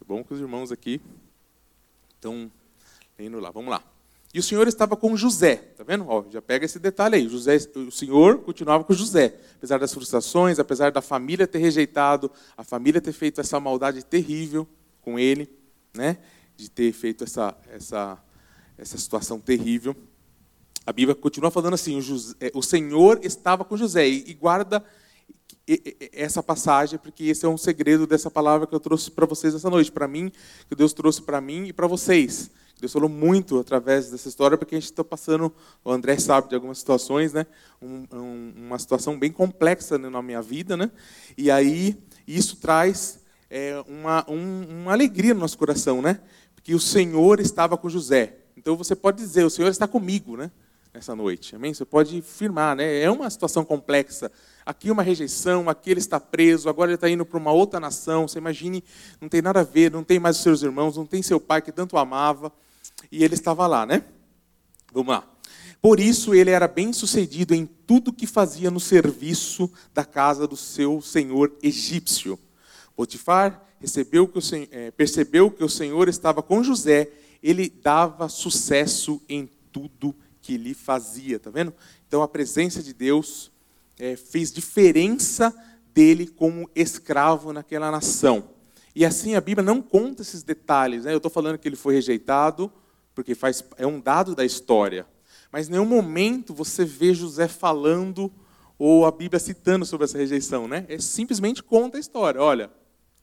É 0.00 0.04
bom 0.06 0.22
que 0.22 0.32
os 0.32 0.40
irmãos 0.40 0.70
aqui 0.70 1.00
estão 2.14 2.50
indo 3.18 3.40
lá, 3.40 3.50
vamos 3.50 3.70
lá. 3.70 3.82
E 4.32 4.38
o 4.38 4.42
Senhor 4.42 4.68
estava 4.68 4.94
com 4.94 5.16
José, 5.16 5.56
tá 5.56 5.82
vendo? 5.82 6.06
Ó, 6.06 6.24
já 6.30 6.42
pega 6.42 6.64
esse 6.64 6.78
detalhe 6.78 7.16
aí. 7.16 7.28
José, 7.28 7.56
o 7.74 7.90
Senhor 7.90 8.38
continuava 8.38 8.84
com 8.84 8.92
José, 8.92 9.34
apesar 9.56 9.78
das 9.78 9.92
frustrações, 9.92 10.58
apesar 10.58 10.92
da 10.92 11.00
família 11.00 11.46
ter 11.46 11.58
rejeitado, 11.58 12.30
a 12.56 12.62
família 12.62 13.00
ter 13.00 13.12
feito 13.12 13.40
essa 13.40 13.58
maldade 13.58 14.04
terrível 14.04 14.68
com 15.00 15.18
ele, 15.18 15.50
né? 15.94 16.18
De 16.56 16.70
ter 16.70 16.92
feito 16.92 17.24
essa 17.24 17.56
essa 17.70 18.22
essa 18.76 18.98
situação 18.98 19.40
terrível. 19.40 19.96
A 20.84 20.92
Bíblia 20.92 21.14
continua 21.14 21.50
falando 21.50 21.74
assim: 21.74 21.96
o, 21.96 22.02
José, 22.02 22.34
o 22.52 22.62
Senhor 22.62 23.20
estava 23.22 23.64
com 23.64 23.76
José 23.78 24.06
e 24.06 24.34
guarda 24.34 24.84
essa 26.12 26.42
passagem, 26.42 26.98
porque 26.98 27.24
esse 27.24 27.44
é 27.44 27.48
um 27.48 27.58
segredo 27.58 28.06
dessa 28.06 28.30
palavra 28.30 28.66
que 28.66 28.74
eu 28.74 28.80
trouxe 28.80 29.10
para 29.10 29.26
vocês 29.26 29.54
essa 29.54 29.68
noite, 29.68 29.92
para 29.92 30.08
mim, 30.08 30.32
que 30.68 30.74
Deus 30.74 30.92
trouxe 30.92 31.22
para 31.22 31.40
mim 31.40 31.66
e 31.66 31.72
para 31.72 31.86
vocês. 31.86 32.50
Deus 32.80 32.92
falou 32.92 33.08
muito 33.08 33.58
através 33.58 34.08
dessa 34.08 34.28
história, 34.28 34.56
porque 34.56 34.76
a 34.76 34.78
gente 34.78 34.90
está 34.90 35.02
passando, 35.02 35.52
o 35.84 35.90
André 35.90 36.16
sabe 36.18 36.48
de 36.48 36.54
algumas 36.54 36.78
situações, 36.78 37.32
né? 37.32 37.44
Um, 37.82 38.04
um, 38.12 38.52
uma 38.56 38.78
situação 38.78 39.18
bem 39.18 39.32
complexa 39.32 39.98
na 39.98 40.22
minha 40.22 40.40
vida, 40.40 40.76
né? 40.76 40.88
E 41.36 41.50
aí 41.50 41.98
isso 42.26 42.56
traz 42.56 43.18
é, 43.50 43.82
uma, 43.88 44.24
um, 44.30 44.82
uma 44.82 44.92
alegria 44.92 45.34
no 45.34 45.40
nosso 45.40 45.58
coração, 45.58 46.00
né? 46.00 46.20
Porque 46.54 46.72
o 46.72 46.78
Senhor 46.78 47.40
estava 47.40 47.76
com 47.76 47.88
José. 47.88 48.36
Então 48.56 48.76
você 48.76 48.94
pode 48.94 49.16
dizer, 49.16 49.44
o 49.44 49.50
Senhor 49.50 49.68
está 49.68 49.88
comigo, 49.88 50.36
né? 50.36 50.48
Nessa 50.94 51.16
noite, 51.16 51.56
amém? 51.56 51.74
Você 51.74 51.84
pode 51.84 52.22
firmar, 52.22 52.76
né? 52.76 53.02
É 53.02 53.10
uma 53.10 53.28
situação 53.28 53.64
complexa. 53.64 54.30
Aqui 54.64 54.88
uma 54.88 55.02
rejeição, 55.02 55.68
aqui 55.68 55.90
ele 55.90 56.00
está 56.00 56.20
preso, 56.20 56.68
agora 56.68 56.90
ele 56.90 56.94
está 56.94 57.10
indo 57.10 57.26
para 57.26 57.38
uma 57.38 57.50
outra 57.50 57.80
nação. 57.80 58.28
Você 58.28 58.38
imagine, 58.38 58.84
não 59.20 59.28
tem 59.28 59.42
nada 59.42 59.60
a 59.60 59.64
ver, 59.64 59.90
não 59.90 60.04
tem 60.04 60.20
mais 60.20 60.36
os 60.36 60.42
seus 60.44 60.62
irmãos, 60.62 60.96
não 60.96 61.04
tem 61.04 61.22
seu 61.22 61.40
pai 61.40 61.60
que 61.60 61.72
tanto 61.72 61.96
amava 61.98 62.52
e 63.10 63.24
ele 63.24 63.34
estava 63.34 63.66
lá, 63.66 63.86
né? 63.86 64.04
Vamos 64.92 65.12
lá. 65.12 65.28
Por 65.80 66.00
isso 66.00 66.34
ele 66.34 66.50
era 66.50 66.66
bem 66.66 66.92
sucedido 66.92 67.54
em 67.54 67.64
tudo 67.64 68.12
que 68.12 68.26
fazia 68.26 68.70
no 68.70 68.80
serviço 68.80 69.70
da 69.94 70.04
casa 70.04 70.46
do 70.46 70.56
seu 70.56 71.00
senhor 71.00 71.56
egípcio. 71.62 72.38
Potifar 72.96 73.64
recebeu 73.80 74.26
que 74.26 74.38
o, 74.38 74.42
é, 74.72 74.90
percebeu 74.90 75.50
que 75.50 75.62
o 75.62 75.68
Senhor 75.68 76.08
estava 76.08 76.42
com 76.42 76.64
José, 76.64 77.10
ele 77.40 77.68
dava 77.68 78.28
sucesso 78.28 79.22
em 79.28 79.48
tudo 79.70 80.14
que 80.42 80.56
lhe 80.56 80.74
fazia, 80.74 81.38
tá 81.38 81.50
vendo? 81.50 81.72
Então 82.06 82.22
a 82.22 82.28
presença 82.28 82.82
de 82.82 82.92
Deus 82.92 83.52
é, 83.98 84.16
fez 84.16 84.50
diferença 84.50 85.54
dele 85.94 86.26
como 86.26 86.68
escravo 86.74 87.52
naquela 87.52 87.90
nação. 87.90 88.48
E 88.98 89.04
assim 89.04 89.36
a 89.36 89.40
Bíblia 89.40 89.64
não 89.64 89.80
conta 89.80 90.22
esses 90.22 90.42
detalhes. 90.42 91.04
Né? 91.04 91.12
Eu 91.12 91.18
estou 91.18 91.30
falando 91.30 91.56
que 91.56 91.68
ele 91.68 91.76
foi 91.76 91.94
rejeitado, 91.94 92.68
porque 93.14 93.32
faz, 93.32 93.62
é 93.76 93.86
um 93.86 94.00
dado 94.00 94.34
da 94.34 94.44
história. 94.44 95.06
Mas 95.52 95.68
em 95.68 95.70
nenhum 95.70 95.84
momento 95.84 96.52
você 96.52 96.84
vê 96.84 97.14
José 97.14 97.46
falando 97.46 98.28
ou 98.76 99.06
a 99.06 99.12
Bíblia 99.12 99.38
citando 99.38 99.86
sobre 99.86 100.04
essa 100.04 100.18
rejeição. 100.18 100.66
Né? 100.66 100.84
É 100.88 100.98
simplesmente 100.98 101.62
conta 101.62 101.96
a 101.96 102.00
história. 102.00 102.42
Olha, 102.42 102.72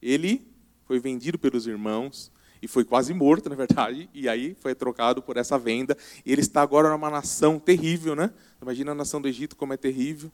ele 0.01 0.48
foi 0.86 0.98
vendido 0.98 1.38
pelos 1.38 1.67
irmãos 1.67 2.32
e 2.62 2.70
foi 2.70 2.86
quase 2.86 3.13
morto, 3.13 3.50
na 3.50 3.55
verdade, 3.58 4.10
e 4.13 4.29
aí 4.29 4.55
foi 4.62 4.74
trocado 4.74 5.22
por 5.22 5.36
essa 5.36 5.60
venda. 5.60 5.98
E 6.25 6.32
ele 6.32 6.39
está 6.39 6.62
agora 6.62 6.89
numa 6.89 7.10
nação 7.10 7.60
terrível, 7.60 8.15
né? 8.15 8.32
Imagina 8.62 8.94
a 8.94 8.96
nação 8.96 9.22
do 9.22 9.27
Egito 9.27 9.58
como 9.58 9.74
é 9.74 9.77
terrível. 9.77 10.32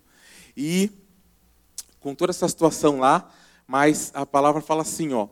E 0.55 0.91
com 1.99 2.13
toda 2.13 2.29
essa 2.29 2.47
situação 2.47 2.99
lá, 2.99 3.27
mas 3.71 4.11
a 4.13 4.25
palavra 4.25 4.59
fala 4.61 4.81
assim, 4.81 5.13
ó. 5.13 5.29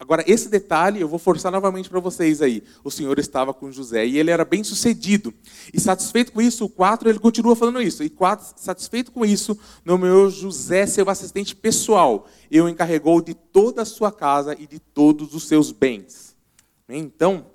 Agora 0.00 0.24
esse 0.26 0.48
detalhe 0.48 1.00
eu 1.00 1.06
vou 1.06 1.16
forçar 1.16 1.52
novamente 1.52 1.88
para 1.88 2.00
vocês 2.00 2.42
aí. 2.42 2.60
O 2.82 2.90
Senhor 2.90 3.16
estava 3.20 3.54
com 3.54 3.70
José 3.70 4.04
e 4.04 4.18
ele 4.18 4.32
era 4.32 4.44
bem 4.44 4.64
sucedido. 4.64 5.32
E 5.72 5.78
satisfeito 5.78 6.32
com 6.32 6.42
isso, 6.42 6.64
o 6.64 6.68
4 6.68 7.08
ele 7.08 7.20
continua 7.20 7.54
falando 7.54 7.80
isso. 7.80 8.02
E 8.02 8.10
4, 8.10 8.54
satisfeito 8.56 9.12
com 9.12 9.24
isso, 9.24 9.56
nomeou 9.84 10.28
José 10.28 10.86
seu 10.86 11.08
assistente 11.08 11.54
pessoal. 11.54 12.26
E 12.50 12.60
o 12.60 12.68
encarregou 12.68 13.22
de 13.22 13.32
toda 13.32 13.82
a 13.82 13.84
sua 13.84 14.10
casa 14.10 14.56
e 14.58 14.66
de 14.66 14.80
todos 14.80 15.32
os 15.32 15.46
seus 15.46 15.70
bens. 15.70 16.36
Então, 16.88 17.46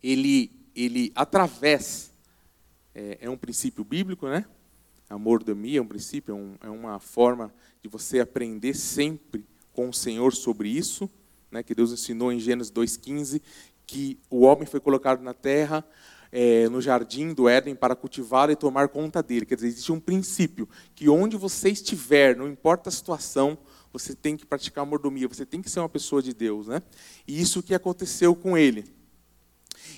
ele 0.00 0.52
ele 0.76 1.10
através 1.16 2.12
é, 2.94 3.18
é 3.22 3.28
um 3.28 3.36
princípio 3.36 3.82
bíblico, 3.82 4.28
né? 4.28 4.44
A 5.08 5.18
mordomia 5.18 5.78
é 5.78 5.82
um 5.82 5.86
princípio, 5.86 6.32
é, 6.32 6.36
um, 6.36 6.56
é 6.62 6.70
uma 6.70 6.98
forma 6.98 7.52
de 7.82 7.88
você 7.88 8.20
aprender 8.20 8.74
sempre 8.74 9.44
com 9.72 9.88
o 9.88 9.94
Senhor 9.94 10.34
sobre 10.34 10.68
isso, 10.68 11.08
né, 11.50 11.62
que 11.62 11.74
Deus 11.74 11.92
ensinou 11.92 12.32
em 12.32 12.38
Gênesis 12.38 12.70
2,15, 12.70 13.40
que 13.86 14.18
o 14.28 14.40
homem 14.40 14.66
foi 14.66 14.80
colocado 14.80 15.22
na 15.22 15.32
terra, 15.32 15.84
é, 16.30 16.68
no 16.68 16.80
jardim 16.80 17.32
do 17.32 17.48
Éden, 17.48 17.74
para 17.74 17.96
cultivá-lo 17.96 18.52
e 18.52 18.56
tomar 18.56 18.88
conta 18.88 19.22
dele. 19.22 19.46
Quer 19.46 19.54
dizer, 19.54 19.68
existe 19.68 19.90
um 19.90 20.00
princípio, 20.00 20.68
que 20.94 21.08
onde 21.08 21.36
você 21.36 21.70
estiver, 21.70 22.36
não 22.36 22.48
importa 22.48 22.90
a 22.90 22.92
situação, 22.92 23.56
você 23.92 24.14
tem 24.14 24.36
que 24.36 24.44
praticar 24.44 24.84
mordomia, 24.84 25.26
você 25.26 25.46
tem 25.46 25.62
que 25.62 25.70
ser 25.70 25.80
uma 25.80 25.88
pessoa 25.88 26.22
de 26.22 26.34
Deus. 26.34 26.66
Né? 26.66 26.82
E 27.26 27.40
isso 27.40 27.62
que 27.62 27.74
aconteceu 27.74 28.34
com 28.34 28.58
ele. 28.58 28.84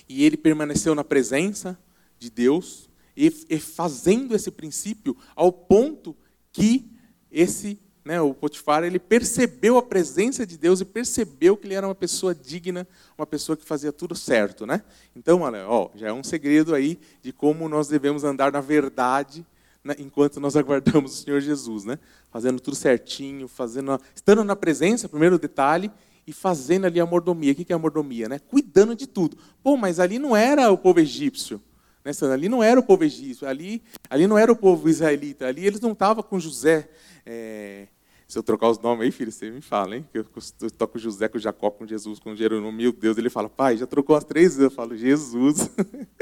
E 0.07 0.23
ele 0.23 0.37
permaneceu 0.37 0.95
na 0.95 1.03
presença 1.03 1.77
de 2.17 2.29
Deus, 2.29 2.89
e, 3.15 3.45
e 3.49 3.59
fazendo 3.59 4.35
esse 4.35 4.51
princípio 4.51 5.15
ao 5.35 5.51
ponto 5.51 6.15
que 6.51 6.89
esse, 7.31 7.79
né, 8.03 8.19
o 8.19 8.33
Potifar, 8.33 8.83
ele 8.83 8.99
percebeu 8.99 9.77
a 9.77 9.81
presença 9.81 10.45
de 10.45 10.57
Deus 10.57 10.81
e 10.81 10.85
percebeu 10.85 11.55
que 11.55 11.67
ele 11.67 11.75
era 11.75 11.87
uma 11.87 11.95
pessoa 11.95 12.35
digna, 12.35 12.87
uma 13.17 13.25
pessoa 13.25 13.55
que 13.55 13.65
fazia 13.65 13.91
tudo 13.91 14.15
certo, 14.15 14.65
né? 14.65 14.83
Então, 15.15 15.41
olha, 15.41 15.67
ó, 15.67 15.89
já 15.95 16.07
é 16.09 16.13
um 16.13 16.23
segredo 16.23 16.75
aí 16.75 16.99
de 17.21 17.31
como 17.31 17.69
nós 17.69 17.87
devemos 17.87 18.23
andar 18.23 18.51
na 18.51 18.61
verdade 18.61 19.45
né, 19.83 19.95
enquanto 19.97 20.39
nós 20.39 20.55
aguardamos 20.57 21.13
o 21.13 21.23
Senhor 21.23 21.39
Jesus, 21.39 21.85
né? 21.85 21.99
Fazendo 22.29 22.59
tudo 22.59 22.75
certinho, 22.75 23.47
fazendo, 23.47 23.99
estando 24.15 24.43
na 24.43 24.55
presença, 24.55 25.09
primeiro 25.09 25.39
detalhe, 25.39 25.91
e 26.25 26.31
fazendo 26.31 26.85
ali 26.85 26.99
a 26.99 27.05
mordomia. 27.05 27.51
O 27.51 27.55
que 27.55 27.73
é 27.73 27.75
a 27.75 27.79
mordomia, 27.79 28.29
né? 28.29 28.39
Cuidando 28.39 28.95
de 28.95 29.07
tudo. 29.07 29.37
Pô, 29.63 29.75
mas 29.75 29.99
ali 29.99 30.19
não 30.19 30.35
era 30.35 30.71
o 30.71 30.77
povo 30.77 30.99
egípcio. 30.99 31.61
Né, 32.03 32.11
ali 32.33 32.49
não 32.49 32.63
era 32.63 32.79
o 32.79 32.83
povo 32.83 33.03
egípcio, 33.03 33.47
ali, 33.47 33.83
ali 34.09 34.27
não 34.27 34.37
era 34.37 34.51
o 34.51 34.55
povo 34.55 34.89
israelita, 34.89 35.47
ali 35.47 35.65
eles 35.65 35.79
não 35.79 35.91
estavam 35.91 36.23
com 36.23 36.39
José. 36.39 36.89
É, 37.25 37.87
se 38.31 38.37
eu 38.37 38.43
trocar 38.43 38.69
os 38.69 38.79
nomes 38.79 39.03
aí, 39.03 39.11
filho, 39.11 39.29
você 39.29 39.51
me 39.51 39.59
fala, 39.59 39.97
hein? 39.97 40.07
Eu, 40.13 40.25
eu 40.61 40.71
toco 40.71 40.97
José 40.97 41.27
com 41.27 41.37
Jacó, 41.37 41.69
com 41.69 41.85
Jesus, 41.85 42.17
com 42.17 42.33
Jerônimo, 42.33 42.71
meu 42.71 42.93
Deus, 42.93 43.17
ele 43.17 43.29
fala, 43.29 43.49
pai, 43.49 43.75
já 43.75 43.85
trocou 43.85 44.15
as 44.15 44.23
três 44.23 44.55
vezes. 44.55 44.61
Eu 44.63 44.71
falo, 44.71 44.95
Jesus. 44.95 45.69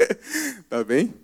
tá 0.68 0.82
bem? 0.82 1.14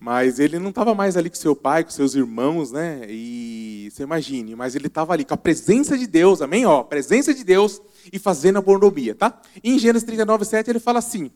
Mas 0.00 0.40
ele 0.40 0.58
não 0.58 0.70
estava 0.70 0.96
mais 0.96 1.16
ali 1.16 1.30
com 1.30 1.36
seu 1.36 1.54
pai, 1.54 1.84
com 1.84 1.90
seus 1.90 2.16
irmãos, 2.16 2.72
né? 2.72 3.02
E 3.08 3.88
você 3.92 4.02
imagine, 4.02 4.56
mas 4.56 4.74
ele 4.74 4.88
estava 4.88 5.12
ali 5.12 5.24
com 5.24 5.32
a 5.32 5.36
presença 5.36 5.96
de 5.96 6.08
Deus, 6.08 6.42
amém? 6.42 6.66
Ó, 6.66 6.82
presença 6.82 7.32
de 7.32 7.44
Deus 7.44 7.80
e 8.12 8.18
fazendo 8.18 8.58
a 8.58 8.62
pornomia, 8.62 9.14
tá? 9.14 9.40
E 9.62 9.70
em 9.70 9.78
Gênesis 9.78 10.04
39, 10.04 10.44
7, 10.44 10.68
ele 10.68 10.80
fala 10.80 10.98
assim: 10.98 11.30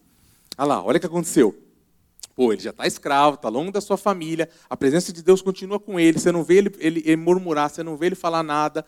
olha 0.58 0.66
lá, 0.66 0.84
olha 0.84 0.96
o 0.96 1.00
que 1.00 1.06
aconteceu. 1.06 1.56
Pô, 2.36 2.52
ele 2.52 2.60
já 2.60 2.68
está 2.68 2.86
escravo, 2.86 3.36
está 3.36 3.48
longe 3.48 3.72
da 3.72 3.80
sua 3.80 3.96
família, 3.96 4.46
a 4.68 4.76
presença 4.76 5.10
de 5.10 5.22
Deus 5.22 5.40
continua 5.40 5.80
com 5.80 5.98
ele, 5.98 6.18
você 6.18 6.30
não 6.30 6.44
vê 6.44 6.58
ele, 6.58 6.70
ele, 6.78 7.02
ele, 7.06 7.16
murmurar, 7.16 7.70
você 7.70 7.82
não 7.82 7.96
vê 7.96 8.06
ele 8.06 8.14
falar 8.14 8.42
nada. 8.42 8.84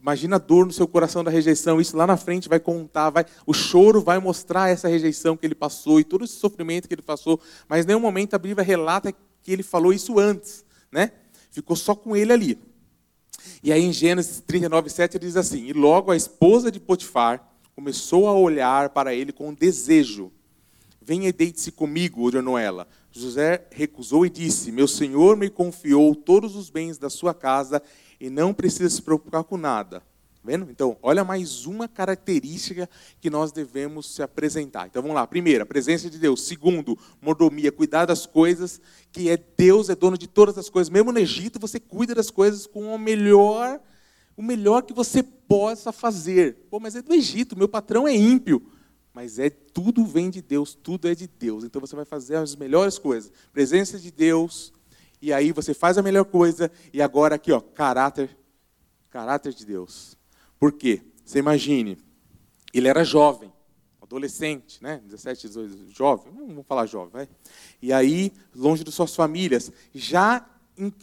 Imagina 0.00 0.34
a 0.34 0.38
dor 0.38 0.66
no 0.66 0.72
seu 0.72 0.86
coração 0.88 1.22
da 1.22 1.30
rejeição, 1.30 1.80
isso 1.80 1.96
lá 1.96 2.08
na 2.08 2.16
frente 2.16 2.48
vai 2.48 2.58
contar, 2.58 3.10
vai, 3.10 3.24
o 3.46 3.54
choro 3.54 4.02
vai 4.02 4.18
mostrar 4.18 4.68
essa 4.68 4.88
rejeição 4.88 5.36
que 5.36 5.46
ele 5.46 5.54
passou 5.54 6.00
e 6.00 6.04
todo 6.04 6.24
esse 6.24 6.34
sofrimento 6.34 6.88
que 6.88 6.94
ele 6.94 7.02
passou, 7.02 7.40
mas 7.68 7.84
em 7.84 7.88
nenhum 7.88 8.00
momento 8.00 8.34
a 8.34 8.38
Bíblia 8.38 8.64
relata 8.64 9.12
que 9.12 9.52
ele 9.52 9.62
falou 9.62 9.92
isso 9.92 10.18
antes, 10.18 10.64
né? 10.90 11.12
Ficou 11.52 11.76
só 11.76 11.94
com 11.94 12.16
ele 12.16 12.32
ali. 12.32 12.58
E 13.62 13.72
aí 13.72 13.84
em 13.84 13.92
Gênesis 13.92 14.40
39, 14.40 14.90
7 14.90 15.16
ele 15.16 15.26
diz 15.26 15.36
assim: 15.36 15.66
E 15.66 15.72
logo 15.72 16.10
a 16.10 16.16
esposa 16.16 16.70
de 16.70 16.80
Potifar 16.80 17.48
começou 17.76 18.26
a 18.26 18.34
olhar 18.34 18.90
para 18.90 19.14
ele 19.14 19.32
com 19.32 19.54
desejo 19.54 20.32
Venha 21.08 21.30
e 21.30 21.32
deite-se 21.32 21.72
comigo, 21.72 22.20
ordenou 22.20 22.58
ela. 22.58 22.86
José 23.10 23.66
recusou 23.70 24.26
e 24.26 24.28
disse: 24.28 24.70
Meu 24.70 24.86
senhor 24.86 25.38
me 25.38 25.48
confiou 25.48 26.14
todos 26.14 26.54
os 26.54 26.68
bens 26.68 26.98
da 26.98 27.08
sua 27.08 27.32
casa 27.32 27.82
e 28.20 28.28
não 28.28 28.52
precisa 28.52 28.90
se 28.90 29.00
preocupar 29.00 29.42
com 29.42 29.56
nada. 29.56 30.02
Vendo? 30.44 30.70
Então, 30.70 30.98
olha 31.00 31.24
mais 31.24 31.64
uma 31.64 31.88
característica 31.88 32.90
que 33.22 33.30
nós 33.30 33.52
devemos 33.52 34.14
se 34.14 34.22
apresentar. 34.22 34.86
Então 34.86 35.00
vamos 35.00 35.14
lá. 35.14 35.26
Primeiro, 35.26 35.62
a 35.62 35.66
presença 35.66 36.10
de 36.10 36.18
Deus. 36.18 36.46
Segundo, 36.46 36.98
mordomia, 37.22 37.72
cuidar 37.72 38.04
das 38.04 38.26
coisas, 38.26 38.78
que 39.10 39.30
é 39.30 39.38
Deus 39.56 39.88
é 39.88 39.94
dono 39.94 40.18
de 40.18 40.28
todas 40.28 40.58
as 40.58 40.68
coisas. 40.68 40.90
Mesmo 40.90 41.10
no 41.10 41.18
Egito, 41.18 41.58
você 41.58 41.80
cuida 41.80 42.14
das 42.14 42.30
coisas 42.30 42.66
com 42.66 42.94
o 42.94 42.98
melhor, 42.98 43.80
o 44.36 44.42
melhor 44.42 44.82
que 44.82 44.92
você 44.92 45.22
possa 45.22 45.90
fazer. 45.90 46.66
Pô, 46.68 46.78
mas 46.78 46.94
é 46.94 47.00
do 47.00 47.14
Egito, 47.14 47.56
meu 47.56 47.66
patrão 47.66 48.06
é 48.06 48.14
ímpio 48.14 48.62
mas 49.18 49.36
é 49.40 49.50
tudo 49.50 50.06
vem 50.06 50.30
de 50.30 50.40
Deus, 50.40 50.78
tudo 50.80 51.08
é 51.08 51.14
de 51.14 51.26
Deus. 51.26 51.64
Então 51.64 51.80
você 51.80 51.96
vai 51.96 52.04
fazer 52.04 52.36
as 52.36 52.54
melhores 52.54 52.98
coisas. 52.98 53.32
Presença 53.52 53.98
de 53.98 54.12
Deus, 54.12 54.72
e 55.20 55.32
aí 55.32 55.50
você 55.50 55.74
faz 55.74 55.98
a 55.98 56.02
melhor 56.02 56.24
coisa, 56.24 56.70
e 56.92 57.02
agora 57.02 57.34
aqui, 57.34 57.50
ó, 57.50 57.58
caráter, 57.60 58.38
caráter 59.10 59.52
de 59.52 59.66
Deus. 59.66 60.16
Por 60.56 60.70
quê? 60.70 61.02
Você 61.24 61.40
imagine, 61.40 61.98
ele 62.72 62.86
era 62.86 63.02
jovem, 63.02 63.52
adolescente, 64.00 64.80
né? 64.80 65.02
17, 65.04 65.48
18, 65.48 65.90
jovem, 65.90 66.32
vamos 66.32 66.64
falar 66.64 66.86
jovem, 66.86 67.10
vai. 67.10 67.28
E 67.82 67.92
aí, 67.92 68.32
longe 68.54 68.84
de 68.84 68.92
suas 68.92 69.16
famílias, 69.16 69.72
já, 69.92 70.48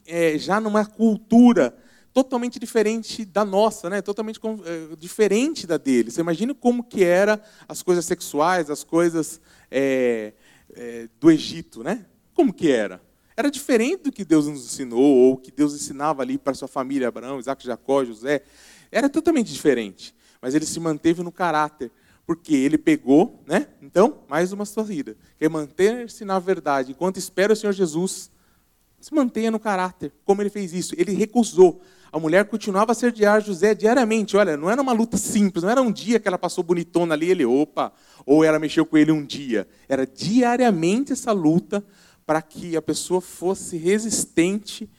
é, 0.06 0.38
já 0.38 0.62
numa 0.62 0.86
cultura 0.86 1.78
totalmente 2.16 2.58
diferente 2.58 3.26
da 3.26 3.44
nossa, 3.44 3.90
né? 3.90 4.02
totalmente 4.02 4.40
é, 4.40 4.96
diferente 4.96 5.68
da 5.68 5.76
dele. 5.76 6.10
Você 6.10 6.22
imagina 6.22 6.56
como 6.56 6.82
que 6.82 7.04
era 7.04 7.44
as 7.68 7.84
coisas 7.84 8.06
sexuais, 8.06 8.70
as 8.70 8.86
coisas 8.86 9.42
é, 9.70 10.32
é, 10.74 11.10
do 11.20 11.30
Egito, 11.30 11.84
né? 11.84 12.06
Como 12.34 12.54
que 12.54 12.72
era? 12.72 13.02
Era 13.36 13.52
diferente 13.52 14.04
do 14.04 14.14
que 14.14 14.24
Deus 14.24 14.48
nos 14.48 14.64
ensinou, 14.64 15.04
ou 15.04 15.36
que 15.36 15.52
Deus 15.52 15.76
ensinava 15.76 16.22
ali 16.22 16.38
para 16.38 16.54
sua 16.54 16.70
família, 16.70 17.10
Abraão, 17.10 17.38
Isaac, 17.38 17.66
Jacó, 17.66 18.06
José. 18.06 18.44
Era 18.90 19.10
totalmente 19.10 19.52
diferente. 19.52 20.16
Mas 20.42 20.56
ele 20.56 20.66
se 20.66 20.80
manteve 20.80 21.22
no 21.22 21.34
caráter, 21.34 21.92
porque 22.26 22.56
ele 22.56 22.78
pegou, 22.78 23.44
né? 23.46 23.68
Então, 23.82 24.20
mais 24.30 24.54
uma 24.54 24.64
saída, 24.64 25.18
que 25.38 25.44
é 25.44 25.50
manter-se 25.50 26.24
na 26.24 26.40
verdade. 26.40 26.94
Enquanto 26.94 27.18
espera 27.18 27.52
o 27.52 27.56
Senhor 27.58 27.74
Jesus, 27.74 28.32
se 29.02 29.14
mantenha 29.14 29.52
no 29.52 29.60
caráter. 29.60 30.14
Como 30.24 30.42
ele 30.42 30.50
fez 30.50 30.72
isso? 30.72 30.96
Ele 30.98 31.12
recusou 31.12 31.82
a 32.12 32.20
mulher 32.20 32.46
continuava 32.46 32.92
a 32.92 32.96
sediar 32.96 33.42
José 33.42 33.76
diariamente. 33.76 34.38
Olha, 34.38 34.56
não 34.56 34.70
era 34.70 34.82
uma 34.82 34.94
luta 34.94 35.18
simples, 35.18 35.64
não 35.64 35.70
era 35.70 35.82
um 35.82 35.92
dia 35.92 36.20
que 36.20 36.28
ela 36.28 36.38
passou 36.38 36.64
bonitona 36.64 37.14
ali, 37.14 37.30
ele, 37.30 37.46
opa, 37.46 37.92
ou 38.26 38.44
ela 38.44 38.60
mexeu 38.60 38.86
com 38.86 38.98
ele 38.98 39.12
um 39.12 39.26
dia. 39.26 39.68
Era 39.88 40.06
diariamente 40.08 41.14
essa 41.14 41.32
luta 41.32 41.84
para 42.26 42.42
que 42.42 42.76
a 42.76 42.82
pessoa 42.82 43.22
fosse 43.22 43.78
resistente 43.78 44.90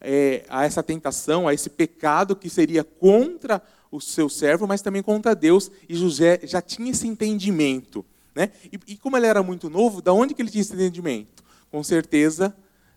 é, 0.00 0.44
a 0.48 0.64
essa 0.64 0.82
tentação, 0.82 1.48
a 1.48 1.54
esse 1.54 1.70
pecado 1.70 2.36
que 2.36 2.50
seria 2.50 2.84
contra 2.84 3.62
o 3.90 4.00
seu 4.00 4.28
servo, 4.28 4.66
mas 4.66 4.82
também 4.82 5.02
contra 5.02 5.34
Deus. 5.34 5.70
E 5.88 5.94
José 5.94 6.40
já 6.42 6.60
tinha 6.60 6.90
esse 6.90 7.06
entendimento. 7.06 8.04
Né? 8.34 8.50
E, 8.72 8.78
e 8.88 8.96
como 8.96 9.16
ele 9.16 9.26
era 9.26 9.42
muito 9.42 9.70
novo, 9.70 10.02
da 10.02 10.12
onde 10.12 10.34
que 10.34 10.42
ele 10.42 10.50
tinha 10.50 10.60
esse 10.60 10.74
entendimento? 10.74 11.42
Com 11.70 11.82
certeza, 11.82 12.54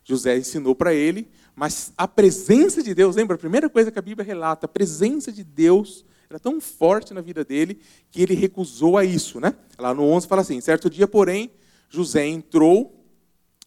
José 0.08 0.38
ensinou 0.38 0.74
para 0.74 0.94
ele, 0.94 1.28
mas 1.54 1.92
a 1.98 2.08
presença 2.08 2.82
de 2.82 2.96
Deus, 2.96 3.18
lembra? 3.18 3.36
A 3.36 3.40
primeira 3.40 3.70
coisa 3.70 3.92
que 3.92 4.00
a 4.00 4.02
Bíblia 4.02 4.26
relata, 4.26 4.66
a 4.66 4.70
presença 4.70 5.34
de 5.34 5.44
Deus 5.44 6.06
era 6.30 6.40
tão 6.40 6.62
forte 6.62 7.14
na 7.14 7.20
vida 7.20 7.44
dele 7.44 7.82
que 8.10 8.22
ele 8.22 8.34
recusou 8.34 8.98
a 8.98 9.04
isso, 9.04 9.42
né? 9.42 9.54
Lá 9.78 9.94
no 9.94 10.04
11 10.04 10.26
fala 10.26 10.44
assim: 10.44 10.62
certo 10.62 10.90
dia, 10.90 11.10
porém, 11.10 11.52
José 11.90 12.26
entrou 12.26 13.06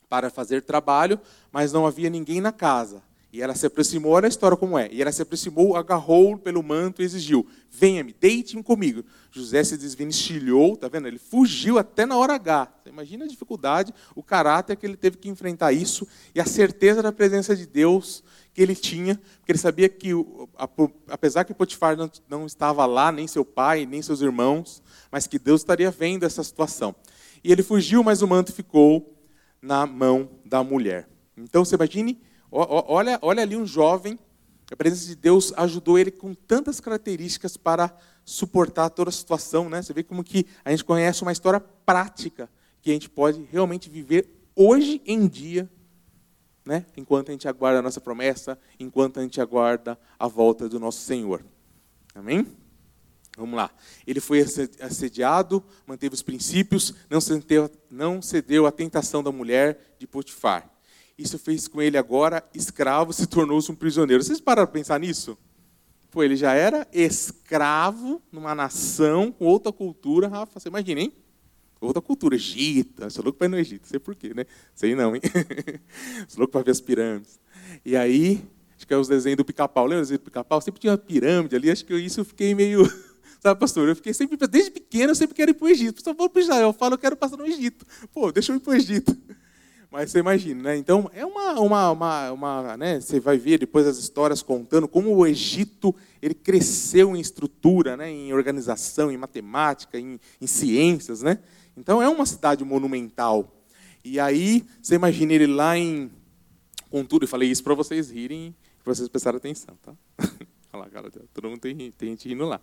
para 0.08 0.30
fazer 0.30 0.62
trabalho, 0.62 1.20
mas 1.52 1.74
não 1.74 1.86
havia 1.86 2.08
ninguém 2.08 2.40
na 2.40 2.52
casa. 2.52 3.02
E 3.32 3.40
ela 3.40 3.54
se 3.54 3.64
aproximou, 3.64 4.12
olha 4.12 4.26
a 4.26 4.28
história 4.28 4.56
como 4.56 4.76
é. 4.76 4.88
E 4.90 5.00
ela 5.00 5.12
se 5.12 5.22
aproximou, 5.22 5.76
agarrou 5.76 6.36
pelo 6.36 6.62
manto 6.62 7.00
e 7.00 7.04
exigiu: 7.04 7.46
Venha-me, 7.70 8.12
deite-me 8.18 8.62
comigo. 8.62 9.04
José 9.30 9.62
se 9.62 9.76
desvencilhou, 9.76 10.76
tá 10.76 10.88
vendo? 10.88 11.06
Ele 11.06 11.18
fugiu 11.18 11.78
até 11.78 12.04
na 12.04 12.16
hora 12.16 12.34
H. 12.34 12.68
Você 12.82 12.88
imagina 12.88 13.24
a 13.24 13.28
dificuldade, 13.28 13.94
o 14.16 14.22
caráter 14.22 14.76
que 14.76 14.84
ele 14.84 14.96
teve 14.96 15.16
que 15.16 15.28
enfrentar 15.28 15.72
isso 15.72 16.08
e 16.34 16.40
a 16.40 16.44
certeza 16.44 17.00
da 17.00 17.12
presença 17.12 17.54
de 17.54 17.66
Deus 17.66 18.24
que 18.52 18.60
ele 18.60 18.74
tinha, 18.74 19.14
porque 19.38 19.52
ele 19.52 19.58
sabia 19.58 19.88
que, 19.88 20.10
apesar 21.08 21.44
que 21.44 21.54
Potifar 21.54 21.96
não, 22.28 22.46
estava 22.46 22.84
lá, 22.84 23.12
nem 23.12 23.28
seu 23.28 23.44
pai, 23.44 23.86
nem 23.86 24.02
seus 24.02 24.20
irmãos, 24.20 24.82
mas 25.10 25.28
que 25.28 25.38
Deus 25.38 25.60
estaria 25.60 25.88
vendo 25.88 26.24
essa 26.24 26.42
situação. 26.42 26.92
E 27.44 27.52
ele 27.52 27.62
fugiu, 27.62 28.02
mas 28.02 28.22
o 28.22 28.26
manto 28.26 28.52
ficou 28.52 29.16
na 29.62 29.86
mão 29.86 30.28
da 30.44 30.64
mulher. 30.64 31.08
Então, 31.36 31.64
você 31.64 31.76
imagine 31.76 32.20
Olha, 32.50 33.18
olha 33.22 33.42
ali 33.42 33.56
um 33.56 33.64
jovem, 33.64 34.18
a 34.70 34.76
presença 34.76 35.06
de 35.06 35.16
Deus 35.16 35.52
ajudou 35.56 35.98
ele 35.98 36.10
com 36.10 36.32
tantas 36.32 36.80
características 36.80 37.56
para 37.56 37.96
suportar 38.24 38.90
toda 38.90 39.10
a 39.10 39.12
situação. 39.12 39.68
Né? 39.68 39.82
Você 39.82 39.92
vê 39.92 40.02
como 40.02 40.22
que 40.22 40.46
a 40.64 40.70
gente 40.70 40.84
conhece 40.84 41.22
uma 41.22 41.32
história 41.32 41.60
prática 41.60 42.48
que 42.80 42.90
a 42.90 42.92
gente 42.92 43.10
pode 43.10 43.42
realmente 43.50 43.90
viver 43.90 44.46
hoje 44.54 45.02
em 45.04 45.26
dia, 45.26 45.68
né? 46.64 46.86
enquanto 46.96 47.30
a 47.30 47.32
gente 47.32 47.48
aguarda 47.48 47.80
a 47.80 47.82
nossa 47.82 48.00
promessa, 48.00 48.58
enquanto 48.78 49.18
a 49.18 49.22
gente 49.22 49.40
aguarda 49.40 49.98
a 50.18 50.28
volta 50.28 50.68
do 50.68 50.78
nosso 50.78 51.00
Senhor. 51.00 51.44
Amém? 52.14 52.46
Vamos 53.36 53.56
lá. 53.56 53.70
Ele 54.06 54.20
foi 54.20 54.40
assediado, 54.80 55.64
manteve 55.86 56.14
os 56.14 56.22
princípios, 56.22 56.94
não 57.08 57.20
cedeu, 57.20 57.70
não 57.90 58.22
cedeu 58.22 58.66
à 58.66 58.72
tentação 58.72 59.22
da 59.22 59.32
mulher 59.32 59.96
de 59.98 60.06
Potifar. 60.06 60.69
Isso 61.20 61.38
fez 61.38 61.68
com 61.68 61.82
ele 61.82 61.98
agora 61.98 62.42
escravo, 62.54 63.12
se 63.12 63.26
tornou-se 63.26 63.70
um 63.70 63.74
prisioneiro. 63.74 64.22
Vocês 64.22 64.40
pararam 64.40 64.66
para 64.66 64.72
pensar 64.72 64.98
nisso? 64.98 65.36
Pô, 66.10 66.22
ele 66.22 66.34
já 66.34 66.54
era 66.54 66.88
escravo 66.94 68.22
numa 68.32 68.54
nação 68.54 69.30
com 69.30 69.44
outra 69.44 69.70
cultura, 69.70 70.28
Rafa. 70.28 70.58
Você 70.58 70.70
imagina, 70.70 71.02
hein? 71.02 71.12
Outra 71.78 72.00
cultura, 72.00 72.36
Egito. 72.36 73.02
Eu 73.02 73.10
sou 73.10 73.22
louco 73.22 73.38
para 73.38 73.48
ir 73.48 73.50
no 73.50 73.58
Egito, 73.58 73.86
sei 73.86 73.98
por 73.98 74.14
quê, 74.14 74.32
né? 74.32 74.46
Sei 74.74 74.94
não, 74.94 75.14
hein? 75.14 75.20
sou 76.26 76.38
louco 76.38 76.52
para 76.52 76.62
ver 76.62 76.70
as 76.70 76.80
pirâmides. 76.80 77.38
E 77.84 77.94
aí, 77.94 78.42
acho 78.74 78.86
que 78.86 78.94
é 78.94 78.96
os 78.96 79.06
desenhos 79.06 79.36
do 79.36 79.44
pica-pau. 79.44 79.84
Lembra 79.84 80.00
os 80.00 80.08
desenhos 80.08 80.22
do 80.22 80.24
pica-pau? 80.24 80.58
Sempre 80.62 80.80
tinha 80.80 80.92
uma 80.92 80.98
pirâmide 80.98 81.54
ali. 81.54 81.70
Acho 81.70 81.84
que 81.84 81.94
isso 81.96 82.20
eu 82.20 82.24
fiquei 82.24 82.54
meio. 82.54 82.82
Sabe, 83.40 83.60
pastor? 83.60 83.86
Eu 83.86 83.96
fiquei 83.96 84.14
sempre, 84.14 84.38
desde 84.48 84.70
pequeno, 84.70 85.10
eu 85.10 85.14
sempre 85.14 85.34
quero 85.34 85.50
ir 85.50 85.54
para 85.54 85.66
o 85.66 85.68
Egito. 85.68 86.02
Só 86.02 86.14
vou 86.14 86.30
para 86.30 86.40
Israel. 86.40 86.68
Eu 86.68 86.72
falo, 86.72 86.94
eu 86.94 86.98
quero 86.98 87.14
passar 87.14 87.36
no 87.36 87.46
Egito. 87.46 87.86
Pô, 88.10 88.32
deixa 88.32 88.52
eu 88.52 88.56
ir 88.56 88.60
para 88.60 88.72
o 88.72 88.74
Egito. 88.74 89.16
Mas 89.90 90.12
você 90.12 90.20
imagina, 90.20 90.62
né? 90.62 90.76
Então, 90.76 91.10
é 91.12 91.26
uma, 91.26 91.58
uma, 91.58 91.90
uma, 91.90 92.30
uma 92.32 92.76
né? 92.76 93.00
Você 93.00 93.18
vai 93.18 93.36
ver 93.36 93.58
depois 93.58 93.88
as 93.88 93.98
histórias 93.98 94.40
contando 94.40 94.86
como 94.86 95.12
o 95.12 95.26
Egito 95.26 95.92
ele 96.22 96.32
cresceu 96.32 97.16
em 97.16 97.20
estrutura, 97.20 97.96
né? 97.96 98.08
em 98.08 98.32
organização, 98.32 99.10
em 99.10 99.16
matemática, 99.16 99.98
em, 99.98 100.20
em 100.40 100.46
ciências, 100.46 101.22
né? 101.22 101.40
Então, 101.76 102.00
é 102.00 102.08
uma 102.08 102.24
cidade 102.24 102.64
monumental. 102.64 103.64
E 104.04 104.20
aí, 104.20 104.64
você 104.80 104.94
imagina 104.94 105.32
ele 105.32 105.48
lá 105.48 105.76
em... 105.76 106.08
Com 106.88 107.04
tudo, 107.04 107.24
eu 107.24 107.28
falei 107.28 107.50
isso 107.50 107.62
para 107.64 107.74
vocês 107.74 108.10
rirem, 108.10 108.54
para 108.84 108.94
vocês 108.94 109.08
prestarem 109.08 109.38
atenção, 109.38 109.76
tá? 109.82 109.92
Olha 110.72 110.84
lá, 110.84 110.88
cara, 110.88 111.10
todo 111.34 111.48
mundo 111.48 111.60
tem, 111.60 111.90
tem 111.90 112.10
gente 112.10 112.28
rindo 112.28 112.44
lá. 112.44 112.60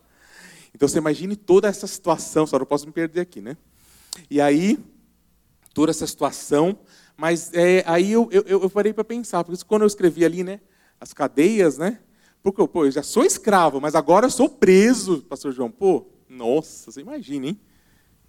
Então, 0.74 0.88
você 0.88 0.98
imagine 0.98 1.36
toda 1.36 1.68
essa 1.68 1.88
situação, 1.88 2.48
só 2.48 2.58
não 2.58 2.66
posso 2.66 2.86
me 2.86 2.94
perder 2.94 3.20
aqui, 3.20 3.42
né? 3.42 3.58
E 4.30 4.40
aí, 4.40 4.80
toda 5.74 5.92
essa 5.92 6.08
situação 6.08 6.78
mas 7.18 7.52
é, 7.54 7.84
aí 7.88 8.12
eu, 8.12 8.30
eu, 8.32 8.44
eu 8.46 8.70
parei 8.70 8.94
para 8.94 9.04
pensar, 9.04 9.44
porque 9.44 9.62
quando 9.66 9.82
eu 9.82 9.88
escrevi 9.88 10.24
ali, 10.24 10.44
né, 10.44 10.62
as 11.02 11.14
cadeias, 11.14 11.80
né, 11.80 12.00
porque 12.44 12.66
pô, 12.68 12.86
eu 12.86 12.92
já 12.92 13.02
sou 13.02 13.26
escravo, 13.26 13.82
mas 13.82 13.96
agora 13.96 14.28
eu 14.28 14.32
sou 14.32 14.48
preso, 14.48 15.24
pastor 15.24 15.52
João. 15.52 15.72
Pô, 15.72 16.06
nossa, 16.30 16.92
você 16.92 17.02
imagina, 17.02 17.48
hein? 17.48 17.60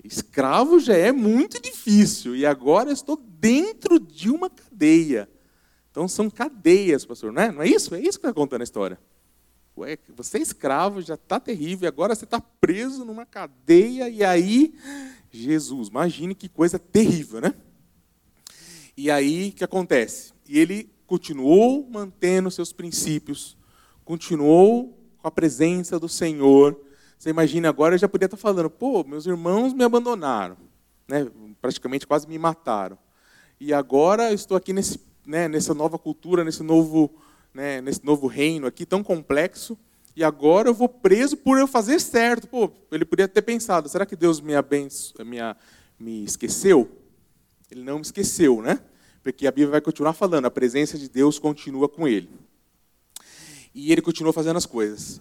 Escravo 0.03 0.81
já 0.81 0.95
é 0.95 1.13
muito 1.13 1.61
difícil, 1.61 2.35
e 2.35 2.47
agora 2.47 2.89
eu 2.89 2.95
estou 2.95 3.17
dentro 3.17 4.01
de 4.01 4.31
uma 4.31 4.49
cadeia. 4.49 5.29
Então 5.91 6.09
são 6.09 6.31
cadeias, 6.31 7.05
pastor, 7.05 7.33
não 7.33 7.43
é? 7.43 7.53
Não 7.53 7.63
é 7.63 7.69
isso? 7.69 7.95
É 7.95 8.01
isso 8.01 8.19
que 8.19 8.27
está 8.27 8.33
contando 8.33 8.63
a 8.63 8.65
história. 8.65 8.99
Ué, 9.77 9.99
você 10.17 10.39
é 10.39 10.41
escravo, 10.41 11.03
já 11.03 11.15
está 11.15 11.39
terrível, 11.39 11.87
e 11.87 11.89
agora 11.89 12.15
você 12.15 12.25
está 12.25 12.41
preso 12.41 13.05
numa 13.05 13.27
cadeia, 13.27 14.09
e 14.09 14.25
aí, 14.25 14.75
Jesus, 15.31 15.89
imagine 15.89 16.35
que 16.35 16.49
coisa 16.49 16.79
terrível, 16.79 17.41
né? 17.41 17.55
E 19.01 19.13
aí, 19.13 19.51
o 19.51 19.53
que 19.53 19.63
acontece? 19.63 20.33
E 20.45 20.59
ele 20.59 20.91
continuou 21.07 21.89
mantendo 21.89 22.51
seus 22.51 22.73
princípios, 22.73 23.57
continuou 24.05 24.99
com 25.19 25.29
a 25.29 25.31
presença 25.31 26.01
do 26.01 26.09
Senhor. 26.09 26.77
Você 27.17 27.31
imagina 27.31 27.69
agora, 27.69 27.95
eu 27.95 27.99
já 28.01 28.09
podia 28.09 28.25
estar 28.25 28.37
falando, 28.37 28.69
pô, 28.69 29.05
meus 29.05 29.25
irmãos 29.25 29.73
me 29.73 29.85
abandonaram, 29.85 30.57
né? 31.07 31.31
praticamente 31.63 32.09
quase 32.09 32.27
me 32.27 32.37
mataram. 32.41 32.99
E 33.61 33.73
agora 33.73 34.31
eu 34.31 34.35
estou 34.35 34.57
aqui 34.57 34.73
nesse, 34.73 35.01
né, 35.25 35.47
nessa 35.47 35.73
nova 35.73 35.97
cultura, 35.97 36.43
nesse 36.43 36.65
novo, 36.65 37.15
né, 37.55 37.81
nesse 37.81 38.05
novo 38.05 38.27
reino 38.27 38.67
aqui 38.67 38.85
tão 38.85 39.05
complexo, 39.05 39.79
e 40.17 40.25
agora 40.25 40.69
eu 40.69 40.75
vou 40.75 40.89
preso 40.89 41.37
por 41.37 41.57
eu 41.57 41.69
fazer 41.69 42.01
certo. 42.01 42.49
Pô, 42.49 42.69
ele 42.91 43.05
podia 43.05 43.29
ter 43.29 43.43
pensado, 43.43 43.89
será 43.89 44.05
que 44.05 44.17
Deus 44.17 44.41
me, 44.41 44.57
abenço, 44.57 45.15
me, 45.25 45.37
me 45.97 46.25
esqueceu? 46.25 46.91
Ele 47.71 47.85
não 47.85 47.97
me 47.97 48.03
esqueceu, 48.03 48.61
né? 48.61 48.81
Porque 49.23 49.47
a 49.47 49.51
Bíblia 49.51 49.73
vai 49.73 49.81
continuar 49.81 50.13
falando, 50.13 50.47
a 50.47 50.51
presença 50.51 50.99
de 50.99 51.09
Deus 51.09 51.39
continua 51.39 51.89
com 51.89 52.07
ele. 52.07 52.31
E 53.75 53.93
ele 53.93 54.03
continua 54.03 54.33
fazendo 54.33 54.57
as 54.57 54.67
coisas. 54.67 55.21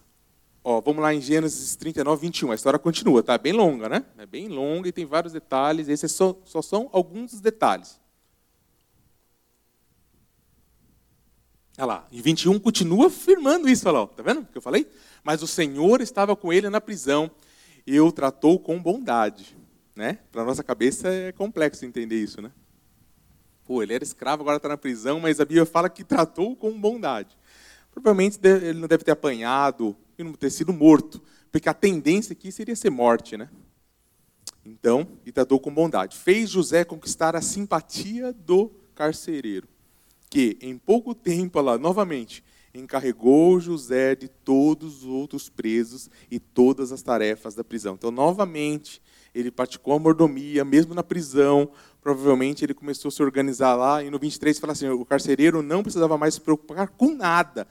Ó, 0.63 0.81
vamos 0.81 1.01
lá 1.01 1.13
em 1.13 1.21
Gênesis 1.21 1.75
39, 1.75 2.21
21. 2.21 2.51
A 2.51 2.55
história 2.55 2.77
continua, 2.77 3.23
tá? 3.23 3.37
Bem 3.37 3.53
longa, 3.53 3.87
né? 3.87 4.05
É 4.17 4.25
bem 4.25 4.47
longa 4.47 4.89
e 4.89 4.91
tem 4.91 5.05
vários 5.05 5.33
detalhes. 5.33 5.87
Esses 5.87 6.11
só, 6.11 6.37
só 6.43 6.61
são 6.61 6.89
alguns 6.91 7.31
dos 7.31 7.41
detalhes. 7.41 7.99
Olha 11.77 11.85
lá, 11.85 12.07
em 12.11 12.19
21 12.19 12.59
continua 12.59 13.07
afirmando 13.07 13.69
isso, 13.69 13.87
olha 13.87 13.99
lá, 13.99 14.07
tá 14.07 14.23
vendo 14.23 14.41
o 14.41 14.45
que 14.45 14.57
eu 14.57 14.61
falei? 14.61 14.87
Mas 15.23 15.43
o 15.43 15.47
Senhor 15.47 16.01
estava 16.01 16.35
com 16.35 16.51
ele 16.51 16.69
na 16.71 16.81
prisão 16.81 17.29
e 17.85 17.99
o 17.99 18.11
tratou 18.11 18.59
com 18.59 18.81
bondade. 18.81 19.55
Né? 19.95 20.17
Para 20.31 20.43
nossa 20.43 20.63
cabeça 20.63 21.07
é 21.07 21.31
complexo 21.31 21.85
entender 21.85 22.21
isso, 22.21 22.41
né? 22.41 22.51
Pô, 23.67 23.83
ele 23.83 23.93
era 23.93 24.03
escravo, 24.03 24.43
agora 24.43 24.55
está 24.55 24.69
na 24.69 24.77
prisão, 24.77 25.19
mas 25.19 25.41
a 25.41 25.45
Bíblia 25.45 25.65
fala 25.65 25.89
que 25.89 26.01
tratou 26.01 26.55
com 26.55 26.79
bondade. 26.79 27.37
Provavelmente 27.91 28.39
ele 28.41 28.79
não 28.79 28.87
deve 28.87 29.03
ter 29.03 29.11
apanhado 29.11 29.93
e 30.17 30.23
não 30.23 30.31
ter 30.31 30.49
sido 30.49 30.71
morto, 30.71 31.21
porque 31.51 31.67
a 31.67 31.73
tendência 31.73 32.31
aqui 32.31 32.49
seria 32.49 32.77
ser 32.77 32.89
morte, 32.89 33.35
né? 33.35 33.49
Então, 34.65 35.05
e 35.25 35.33
tratou 35.33 35.59
com 35.59 35.73
bondade. 35.73 36.15
Fez 36.17 36.49
José 36.49 36.85
conquistar 36.85 37.35
a 37.35 37.41
simpatia 37.41 38.31
do 38.31 38.71
carcereiro, 38.95 39.67
que 40.29 40.57
em 40.61 40.77
pouco 40.77 41.13
tempo, 41.13 41.59
lá, 41.59 41.77
novamente, 41.77 42.43
encarregou 42.73 43.59
José 43.59 44.15
de 44.15 44.27
todos 44.27 45.03
os 45.03 45.09
outros 45.09 45.49
presos 45.49 46.09
e 46.31 46.39
todas 46.39 46.91
as 46.93 47.01
tarefas 47.01 47.53
da 47.53 47.63
prisão. 47.63 47.95
Então, 47.95 48.11
novamente, 48.11 49.01
ele 49.33 49.51
praticou 49.51 49.93
a 49.93 49.99
mordomia, 49.99 50.63
mesmo 50.63 50.93
na 50.93 51.03
prisão. 51.03 51.69
Provavelmente 52.07 52.63
ele 52.63 52.73
começou 52.73 53.09
a 53.09 53.11
se 53.11 53.21
organizar 53.21 53.75
lá. 53.75 54.01
E 54.01 54.09
no 54.09 54.17
23 54.17 54.57
fala 54.59 54.71
assim: 54.71 54.87
o 54.87 55.03
carcereiro 55.03 55.61
não 55.61 55.83
precisava 55.83 56.17
mais 56.17 56.35
se 56.35 56.39
preocupar 56.39 56.87
com 56.87 57.13
nada, 57.13 57.67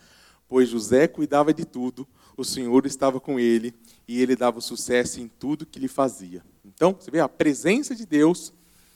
pois 0.47 0.69
José 0.69 1.09
cuidava 1.09 1.55
de 1.55 1.65
tudo, 1.65 2.07
o 2.37 2.45
Senhor 2.45 2.85
estava 2.85 3.19
com 3.19 3.41
ele 3.41 3.73
e 4.07 4.21
ele 4.21 4.37
dava 4.37 4.61
sucesso 4.61 5.23
em 5.23 5.27
tudo 5.27 5.65
que 5.65 5.79
ele 5.79 5.89
fazia. 5.89 6.45
Então, 6.63 6.95
você 7.01 7.11
vê, 7.11 7.19
a 7.19 7.31
presença 7.31 7.95
de 7.95 8.05
Deus 8.05 8.53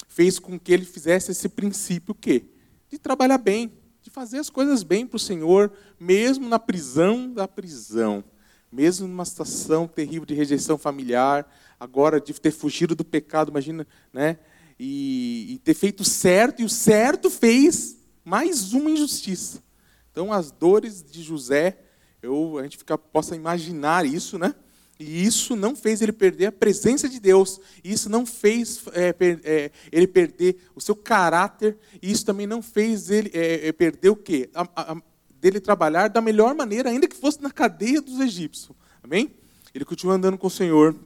fez 0.07 0.38
com 0.38 0.61
que 0.61 0.74
ele 0.74 0.85
fizesse 0.85 1.31
esse 1.31 1.48
princípio 1.48 2.14
quê? 2.14 2.44
De 2.90 2.98
trabalhar 2.98 3.38
bem, 3.38 3.72
de 4.03 4.11
fazer 4.11 4.40
as 4.40 4.50
coisas 4.50 4.83
bem 4.83 5.07
para 5.07 5.16
o 5.16 5.18
Senhor, 5.18 5.72
mesmo 5.98 6.50
na 6.50 6.59
prisão 6.59 7.33
da 7.33 7.48
prisão, 7.48 8.22
mesmo 8.70 9.09
numa 9.09 9.24
situação 9.24 9.88
terrível 9.88 10.26
de 10.26 10.35
rejeição 10.35 10.76
familiar, 10.76 11.50
agora 11.81 12.20
de 12.20 12.38
ter 12.38 12.50
fugido 12.50 12.94
do 12.94 13.07
pecado, 13.07 13.48
imagina, 13.48 13.87
né? 14.12 14.38
E, 14.82 15.52
e 15.52 15.58
ter 15.58 15.74
feito 15.74 16.02
certo, 16.02 16.62
e 16.62 16.64
o 16.64 16.68
certo 16.70 17.28
fez 17.28 17.98
mais 18.24 18.72
uma 18.72 18.90
injustiça. 18.90 19.62
Então, 20.10 20.32
as 20.32 20.50
dores 20.50 21.04
de 21.04 21.22
José, 21.22 21.78
eu, 22.22 22.56
a 22.56 22.62
gente 22.62 22.78
fica, 22.78 22.96
possa 22.96 23.36
imaginar 23.36 24.06
isso, 24.06 24.38
né? 24.38 24.54
E 24.98 25.22
isso 25.22 25.54
não 25.54 25.76
fez 25.76 26.00
ele 26.00 26.12
perder 26.12 26.46
a 26.46 26.52
presença 26.52 27.10
de 27.10 27.20
Deus. 27.20 27.60
Isso 27.84 28.08
não 28.08 28.24
fez 28.24 28.82
é, 28.92 29.12
per, 29.12 29.38
é, 29.44 29.70
ele 29.92 30.06
perder 30.06 30.56
o 30.74 30.80
seu 30.80 30.96
caráter. 30.96 31.76
E 32.00 32.10
isso 32.10 32.24
também 32.24 32.46
não 32.46 32.62
fez 32.62 33.10
ele 33.10 33.30
é, 33.34 33.68
é 33.68 33.72
perder 33.72 34.08
o 34.08 34.16
quê? 34.16 34.48
A, 34.54 34.66
a, 34.76 35.02
dele 35.38 35.60
trabalhar 35.60 36.08
da 36.08 36.22
melhor 36.22 36.54
maneira, 36.54 36.88
ainda 36.88 37.06
que 37.06 37.16
fosse 37.16 37.42
na 37.42 37.50
cadeia 37.50 38.00
dos 38.00 38.18
egípcios. 38.18 38.74
Amém? 39.02 39.34
Ele 39.74 39.84
continua 39.84 40.14
andando 40.14 40.38
com 40.38 40.46
o 40.46 40.50
Senhor 40.50 40.96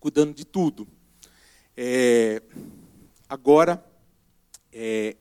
cuidando 0.00 0.32
de 0.32 0.46
tudo. 0.46 0.88
É, 1.76 2.42
agora, 3.28 3.84
é, 4.72 5.16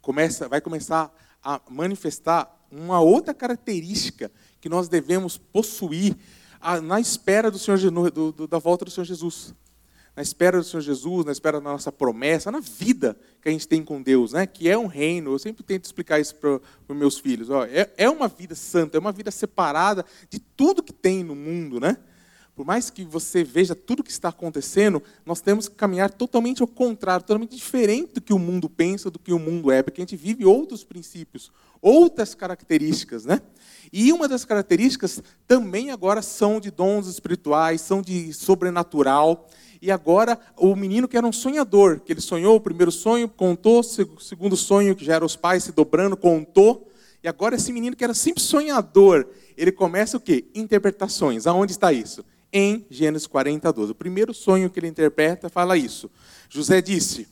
começa, 0.00 0.48
vai 0.48 0.60
começar 0.60 1.14
a 1.42 1.60
manifestar 1.68 2.54
uma 2.70 3.00
outra 3.00 3.34
característica 3.34 4.30
que 4.60 4.68
nós 4.68 4.88
devemos 4.88 5.36
possuir 5.36 6.16
na 6.82 7.00
espera 7.00 7.50
do 7.50 7.58
Senhor, 7.58 7.78
do, 8.10 8.32
do, 8.32 8.46
da 8.46 8.58
volta 8.58 8.84
do 8.84 8.90
Senhor 8.90 9.04
Jesus. 9.04 9.54
Na 10.14 10.22
espera 10.22 10.58
do 10.58 10.64
Senhor 10.64 10.82
Jesus, 10.82 11.24
na 11.24 11.32
espera 11.32 11.60
da 11.60 11.70
nossa 11.70 11.90
promessa, 11.90 12.50
na 12.50 12.60
vida 12.60 13.16
que 13.40 13.48
a 13.48 13.52
gente 13.52 13.66
tem 13.66 13.82
com 13.82 14.02
Deus, 14.02 14.32
né? 14.32 14.46
que 14.46 14.68
é 14.68 14.76
um 14.76 14.86
reino. 14.86 15.32
Eu 15.32 15.38
sempre 15.38 15.62
tento 15.62 15.84
explicar 15.84 16.20
isso 16.20 16.34
para 16.34 16.60
os 16.88 16.96
meus 16.96 17.18
filhos. 17.18 17.48
Ó, 17.48 17.64
é, 17.64 17.90
é 17.96 18.10
uma 18.10 18.28
vida 18.28 18.54
santa, 18.54 18.98
é 18.98 19.00
uma 19.00 19.12
vida 19.12 19.30
separada 19.30 20.04
de 20.28 20.38
tudo 20.38 20.82
que 20.82 20.92
tem 20.92 21.24
no 21.24 21.34
mundo. 21.34 21.80
Né? 21.80 21.96
Por 22.60 22.66
mais 22.66 22.90
que 22.90 23.06
você 23.06 23.42
veja 23.42 23.74
tudo 23.74 24.04
que 24.04 24.10
está 24.10 24.28
acontecendo, 24.28 25.02
nós 25.24 25.40
temos 25.40 25.66
que 25.66 25.74
caminhar 25.76 26.10
totalmente 26.10 26.60
ao 26.60 26.68
contrário, 26.68 27.24
totalmente 27.24 27.56
diferente 27.56 28.12
do 28.12 28.20
que 28.20 28.34
o 28.34 28.38
mundo 28.38 28.68
pensa, 28.68 29.10
do 29.10 29.18
que 29.18 29.32
o 29.32 29.38
mundo 29.38 29.72
é, 29.72 29.82
porque 29.82 29.98
a 29.98 30.04
gente 30.04 30.14
vive 30.14 30.44
outros 30.44 30.84
princípios, 30.84 31.50
outras 31.80 32.34
características, 32.34 33.24
né? 33.24 33.40
E 33.90 34.12
uma 34.12 34.28
das 34.28 34.44
características 34.44 35.22
também 35.48 35.90
agora 35.90 36.20
são 36.20 36.60
de 36.60 36.70
dons 36.70 37.06
espirituais, 37.06 37.80
são 37.80 38.02
de 38.02 38.30
sobrenatural. 38.34 39.48
E 39.80 39.90
agora 39.90 40.38
o 40.54 40.76
menino 40.76 41.08
que 41.08 41.16
era 41.16 41.26
um 41.26 41.32
sonhador, 41.32 42.00
que 42.00 42.12
ele 42.12 42.20
sonhou 42.20 42.56
o 42.56 42.60
primeiro 42.60 42.92
sonho, 42.92 43.26
contou, 43.26 43.80
o 43.80 44.20
segundo 44.20 44.54
sonho 44.54 44.94
que 44.94 45.06
já 45.06 45.14
era 45.14 45.24
os 45.24 45.34
pais 45.34 45.64
se 45.64 45.72
dobrando, 45.72 46.14
contou. 46.14 46.90
E 47.24 47.28
agora 47.28 47.56
esse 47.56 47.72
menino 47.72 47.96
que 47.96 48.04
era 48.04 48.12
sempre 48.12 48.42
sonhador, 48.42 49.26
ele 49.56 49.72
começa 49.72 50.18
o 50.18 50.20
quê? 50.20 50.44
Interpretações. 50.54 51.46
Aonde 51.46 51.72
está 51.72 51.90
isso? 51.90 52.22
Em 52.52 52.86
Gênesis 52.90 53.26
40, 53.26 53.72
12. 53.72 53.92
O 53.92 53.94
primeiro 53.94 54.34
sonho 54.34 54.68
que 54.68 54.80
ele 54.80 54.88
interpreta 54.88 55.48
fala 55.48 55.76
isso. 55.76 56.10
José 56.48 56.82
disse, 56.82 57.28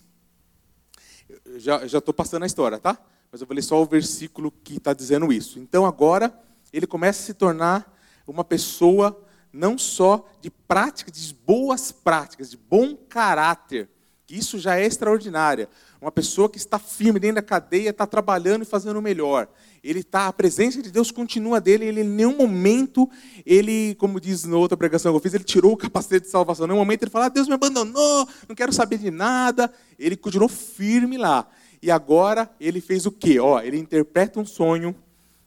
já 1.57 1.85
estou 1.85 2.14
passando 2.14 2.44
a 2.44 2.46
história, 2.46 2.78
tá? 2.78 2.98
Mas 3.31 3.40
eu 3.40 3.46
vou 3.46 3.54
ler 3.54 3.62
só 3.62 3.83
o 3.83 3.87
versículo 3.87 4.50
que 4.50 4.76
está 4.76 4.92
dizendo 4.92 5.33
isso. 5.33 5.59
Então 5.59 5.85
agora 5.85 6.33
ele 6.72 6.87
começa 6.87 7.22
a 7.22 7.26
se 7.26 7.35
tornar 7.35 7.98
uma 8.26 8.44
pessoa 8.44 9.24
não 9.52 9.76
só 9.78 10.28
de 10.40 10.50
práticas, 10.50 11.14
de 11.14 11.35
boas 11.35 11.90
práticas, 11.90 12.50
de 12.50 12.57
bom 12.57 12.94
caráter, 12.94 13.88
que 14.26 14.37
isso 14.37 14.59
já 14.59 14.78
é 14.78 14.85
extraordinária. 14.85 15.68
Uma 16.01 16.13
pessoa 16.13 16.49
que 16.49 16.59
está 16.59 16.79
firme 16.79 17.19
dentro 17.19 17.37
da 17.37 17.43
cadeia, 17.43 17.91
está 17.91 18.07
trabalhando 18.07 18.63
e 18.63 18.65
fazendo 18.65 18.99
o 18.99 19.03
melhor. 19.03 19.49
Ele 19.83 20.01
está, 20.01 20.29
a 20.29 20.33
presença 20.33 20.81
de 20.81 20.93
Deus 20.93 21.11
continua 21.11 21.61
dele, 21.61 21.87
ele 21.87 22.03
em 22.03 22.09
nenhum 22.09 22.37
momento, 22.37 23.11
ele, 23.45 23.97
como 23.97 24.21
diz 24.21 24.45
na 24.45 24.57
outra 24.57 24.77
pregação 24.77 25.13
que 25.13 25.17
eu 25.17 25.21
fiz, 25.21 25.35
ele 25.35 25.43
tirou 25.43 25.73
o 25.73 25.77
capacete 25.77 26.27
de 26.27 26.31
salvação. 26.31 26.67
Em 26.67 26.69
nenhum 26.69 26.81
momento 26.81 27.03
ele 27.03 27.11
fala, 27.11 27.27
ah, 27.27 27.29
Deus 27.29 27.49
me 27.49 27.55
abandonou, 27.55 28.29
não 28.49 28.55
quero 28.55 28.73
saber 28.73 28.99
de 28.99 29.11
nada. 29.11 29.73
Ele 29.99 30.17
continuou 30.17 30.49
firme 30.49 31.19
lá. 31.19 31.49
E 31.83 31.91
agora 31.91 32.49
ele 32.61 32.81
fez 32.81 33.05
o 33.05 33.11
quê? 33.11 33.41
Ó, 33.41 33.61
ele 33.61 33.79
interpreta 33.79 34.39
um 34.39 34.47
sonho, 34.47 34.95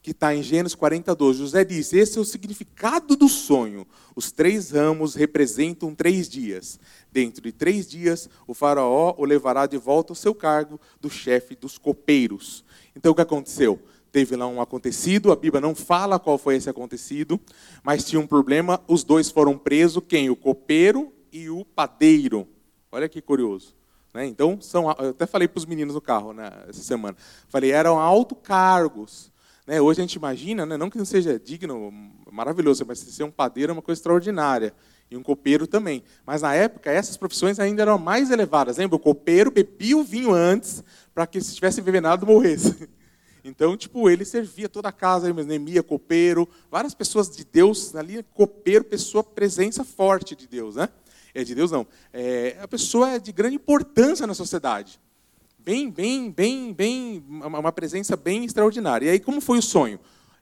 que 0.01 0.11
está 0.11 0.33
em 0.35 0.41
Gênesis 0.41 0.73
40, 0.75 1.13
12. 1.13 1.39
José 1.39 1.63
diz: 1.63 1.93
Esse 1.93 2.17
é 2.17 2.21
o 2.21 2.25
significado 2.25 3.15
do 3.15 3.29
sonho. 3.29 3.85
Os 4.15 4.31
três 4.31 4.71
ramos 4.71 5.15
representam 5.15 5.93
três 5.93 6.27
dias. 6.27 6.79
Dentro 7.11 7.41
de 7.41 7.51
três 7.51 7.87
dias, 7.87 8.29
o 8.47 8.53
faraó 8.53 9.13
o 9.17 9.25
levará 9.25 9.65
de 9.65 9.77
volta 9.77 10.11
ao 10.11 10.15
seu 10.15 10.33
cargo 10.33 10.79
do 10.99 11.09
chefe 11.09 11.55
dos 11.55 11.77
copeiros. 11.77 12.63
Então, 12.95 13.11
o 13.11 13.15
que 13.15 13.21
aconteceu? 13.21 13.79
Teve 14.11 14.35
lá 14.35 14.45
um 14.45 14.59
acontecido, 14.59 15.31
a 15.31 15.35
Bíblia 15.37 15.61
não 15.61 15.73
fala 15.73 16.19
qual 16.19 16.37
foi 16.37 16.57
esse 16.57 16.69
acontecido, 16.69 17.39
mas 17.81 18.03
tinha 18.03 18.19
um 18.19 18.27
problema, 18.27 18.81
os 18.85 19.05
dois 19.05 19.29
foram 19.29 19.57
presos, 19.57 20.03
quem? 20.05 20.29
O 20.29 20.35
copeiro 20.35 21.13
e 21.31 21.49
o 21.49 21.63
padeiro. 21.63 22.45
Olha 22.91 23.07
que 23.07 23.21
curioso. 23.21 23.73
Né? 24.13 24.25
Então, 24.25 24.59
são, 24.59 24.91
eu 24.99 25.11
até 25.11 25.25
falei 25.25 25.47
para 25.47 25.59
os 25.59 25.65
meninos 25.65 25.95
no 25.95 26.01
carro 26.01 26.33
né, 26.33 26.51
essa 26.67 26.83
semana, 26.83 27.15
falei, 27.47 27.71
eram 27.71 27.97
alto 27.97 28.35
cargos, 28.35 29.30
né, 29.71 29.79
hoje 29.79 30.01
a 30.01 30.03
gente 30.03 30.15
imagina, 30.15 30.65
né, 30.65 30.75
não 30.75 30.89
que 30.89 30.97
não 30.97 31.05
seja 31.05 31.39
digno, 31.39 31.93
maravilhoso, 32.29 32.83
mas 32.85 32.99
ser 32.99 33.23
um 33.23 33.31
padeiro 33.31 33.71
é 33.71 33.73
uma 33.73 33.81
coisa 33.81 33.99
extraordinária. 33.99 34.73
E 35.09 35.15
um 35.15 35.23
copeiro 35.23 35.65
também. 35.65 36.03
Mas 36.25 36.41
na 36.41 36.53
época, 36.53 36.91
essas 36.91 37.15
profissões 37.15 37.57
ainda 37.57 37.81
eram 37.81 37.97
mais 37.97 38.31
elevadas. 38.31 38.77
Lembra? 38.77 38.97
O 38.97 38.99
copeiro 38.99 39.49
bebia 39.49 39.97
o 39.97 40.03
vinho 40.03 40.33
antes 40.33 40.83
para 41.13 41.25
que, 41.25 41.39
se 41.39 41.55
tivesse 41.55 41.79
envenenado, 41.79 42.25
morresse. 42.25 42.89
Então, 43.43 43.75
tipo, 43.75 44.07
ele 44.07 44.23
servia 44.23 44.69
toda 44.69 44.89
a 44.89 44.91
casa, 44.91 45.33
Neemia, 45.33 45.81
copeiro, 45.81 46.47
várias 46.69 46.93
pessoas 46.93 47.27
de 47.27 47.43
Deus 47.43 47.95
ali, 47.95 48.23
copeiro, 48.35 48.83
pessoa, 48.83 49.23
presença 49.23 49.83
forte 49.83 50.35
de 50.35 50.47
Deus, 50.47 50.75
né? 50.75 50.87
É 51.33 51.43
de 51.43 51.55
Deus 51.55 51.71
não. 51.71 51.87
É, 52.13 52.55
a 52.61 52.67
pessoa 52.67 53.09
é 53.09 53.17
de 53.17 53.31
grande 53.31 53.55
importância 53.55 54.27
na 54.27 54.35
sociedade 54.35 54.99
bem, 55.63 55.89
bem, 55.89 56.31
bem, 56.31 56.73
bem, 56.73 57.23
uma 57.27 57.71
presença 57.71 58.15
bem 58.15 58.45
extraordinária. 58.45 59.05
E 59.05 59.09
aí, 59.09 59.19
como 59.19 59.39
foi 59.39 59.59
o 59.59 59.61
sonho? 59.61 59.99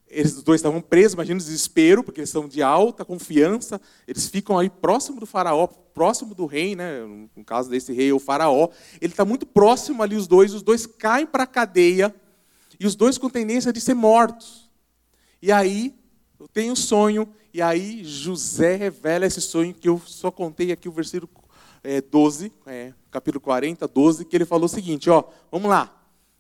Eles 0.10 0.42
dois 0.42 0.60
estavam 0.60 0.82
presos, 0.82 1.14
imagina 1.14 1.38
o 1.38 1.44
desespero, 1.44 2.04
porque 2.04 2.22
eles 2.22 2.30
são 2.32 2.48
de 2.48 2.64
alta 2.64 3.06
confiança, 3.06 3.80
eles 4.08 4.28
ficam 4.28 4.58
aí 4.58 4.70
próximo 4.70 5.20
do 5.20 5.26
faraó, 5.26 5.68
próximo 5.68 6.34
do 6.34 6.48
rei, 6.48 6.76
né? 6.76 7.02
no 7.36 7.46
caso 7.46 7.70
desse 7.70 7.94
rei, 7.94 8.12
o 8.12 8.18
faraó. 8.20 8.70
Ele 9.00 9.14
está 9.14 9.24
muito 9.24 9.46
próximo 9.46 10.02
ali, 10.02 10.16
os 10.16 10.26
dois, 10.26 10.54
os 10.54 10.64
dois 10.64 10.88
caem 10.88 11.28
para 11.28 11.44
a 11.44 11.48
cadeia, 11.48 12.14
e 12.80 12.88
os 12.88 12.96
dois 12.96 13.18
com 13.18 13.30
tendência 13.30 13.72
de 13.72 13.82
ser 13.82 13.94
mortos. 13.94 14.70
E 15.42 15.52
aí, 15.52 15.94
eu 16.40 16.48
tenho 16.48 16.74
um 16.74 16.76
sonho, 16.76 17.28
e 17.54 17.62
aí 17.62 18.04
José 18.04 18.78
revela 18.78 19.26
esse 19.26 19.42
sonho, 19.42 19.74
que 19.74 19.90
eu 19.90 20.02
só 20.06 20.32
contei 20.32 20.72
aqui 20.72 20.88
o 20.90 20.92
versículo 20.92 21.30
é, 21.84 22.02
12, 22.02 22.52
é, 22.66 22.79
capítulo 23.20 23.42
40, 23.42 23.86
12, 23.86 24.26
que 24.26 24.36
ele 24.36 24.46
falou 24.46 24.66
o 24.66 24.70
seguinte, 24.70 25.10
ó, 25.10 25.26
vamos 25.52 25.70
lá. 25.70 25.94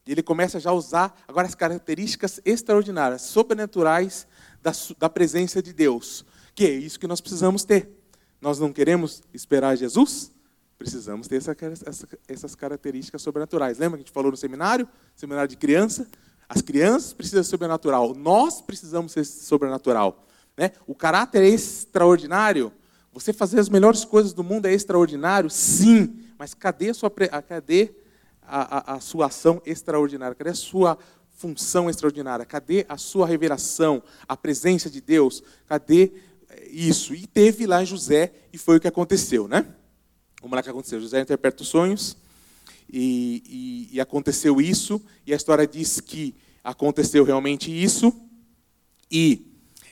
Ele 0.07 0.23
começa 0.23 0.59
já 0.59 0.69
a 0.69 0.73
usar 0.73 1.23
agora 1.27 1.45
as 1.45 1.53
características 1.53 2.39
extraordinárias, 2.45 3.23
sobrenaturais 3.23 4.25
da, 4.63 4.71
da 4.97 5.09
presença 5.09 5.61
de 5.61 5.73
Deus, 5.73 6.25
que 6.55 6.65
é 6.65 6.71
isso 6.71 6.99
que 6.99 7.05
nós 7.05 7.19
precisamos 7.21 7.63
ter. 7.65 7.89
Nós 8.41 8.59
não 8.59 8.71
queremos 8.71 9.21
esperar 9.33 9.75
Jesus? 9.75 10.31
Precisamos 10.77 11.27
ter 11.27 11.35
essa, 11.35 11.55
essa, 11.85 12.07
essas 12.27 12.55
características 12.55 13.21
sobrenaturais. 13.21 13.77
Lembra 13.77 13.97
que 13.97 14.03
a 14.03 14.05
gente 14.05 14.13
falou 14.13 14.31
no 14.31 14.37
seminário? 14.37 14.87
Seminário 15.15 15.49
de 15.49 15.57
criança? 15.57 16.07
As 16.47 16.61
crianças 16.61 17.11
precisam 17.11 17.43
ser 17.43 17.49
sobrenatural. 17.49 18.15
Nós 18.15 18.61
precisamos 18.61 19.11
ser 19.11 19.25
sobrenatural. 19.25 20.25
Né? 20.57 20.71
O 20.87 20.95
caráter 20.95 21.43
extraordinário 21.43 22.71
você 23.11 23.33
fazer 23.33 23.59
as 23.59 23.69
melhores 23.69 24.05
coisas 24.05 24.33
do 24.33 24.43
mundo 24.43 24.65
é 24.65 24.73
extraordinário? 24.73 25.49
Sim. 25.49 26.23
Mas 26.39 26.53
cadê 26.53 26.91
a 26.91 26.93
sua, 26.93 27.11
cadê 27.11 27.91
a, 28.41 28.93
a, 28.93 28.95
a 28.95 28.99
sua 29.01 29.25
ação 29.25 29.61
extraordinária? 29.65 30.33
Cadê 30.33 30.51
a 30.51 30.55
sua 30.55 30.97
função 31.35 31.89
extraordinária? 31.89 32.45
Cadê 32.45 32.85
a 32.87 32.97
sua 32.97 33.27
revelação, 33.27 34.01
a 34.25 34.37
presença 34.37 34.89
de 34.89 35.01
Deus? 35.01 35.43
Cadê 35.67 36.13
eh, 36.47 36.69
isso? 36.71 37.13
E 37.13 37.27
teve 37.27 37.67
lá 37.67 37.83
José, 37.83 38.31
e 38.53 38.57
foi 38.57 38.77
o 38.77 38.79
que 38.79 38.87
aconteceu, 38.87 39.49
né? 39.49 39.65
Vamos 40.41 40.55
lá 40.55 40.63
que 40.63 40.69
aconteceu. 40.69 41.01
José 41.01 41.19
interpreta 41.19 41.61
os 41.61 41.67
sonhos, 41.67 42.15
e, 42.89 43.89
e, 43.91 43.95
e 43.97 43.99
aconteceu 43.99 44.61
isso, 44.61 45.01
e 45.27 45.33
a 45.33 45.35
história 45.35 45.67
diz 45.67 45.99
que 45.99 46.33
aconteceu 46.63 47.25
realmente 47.25 47.69
isso, 47.69 48.13
e 49.11 49.45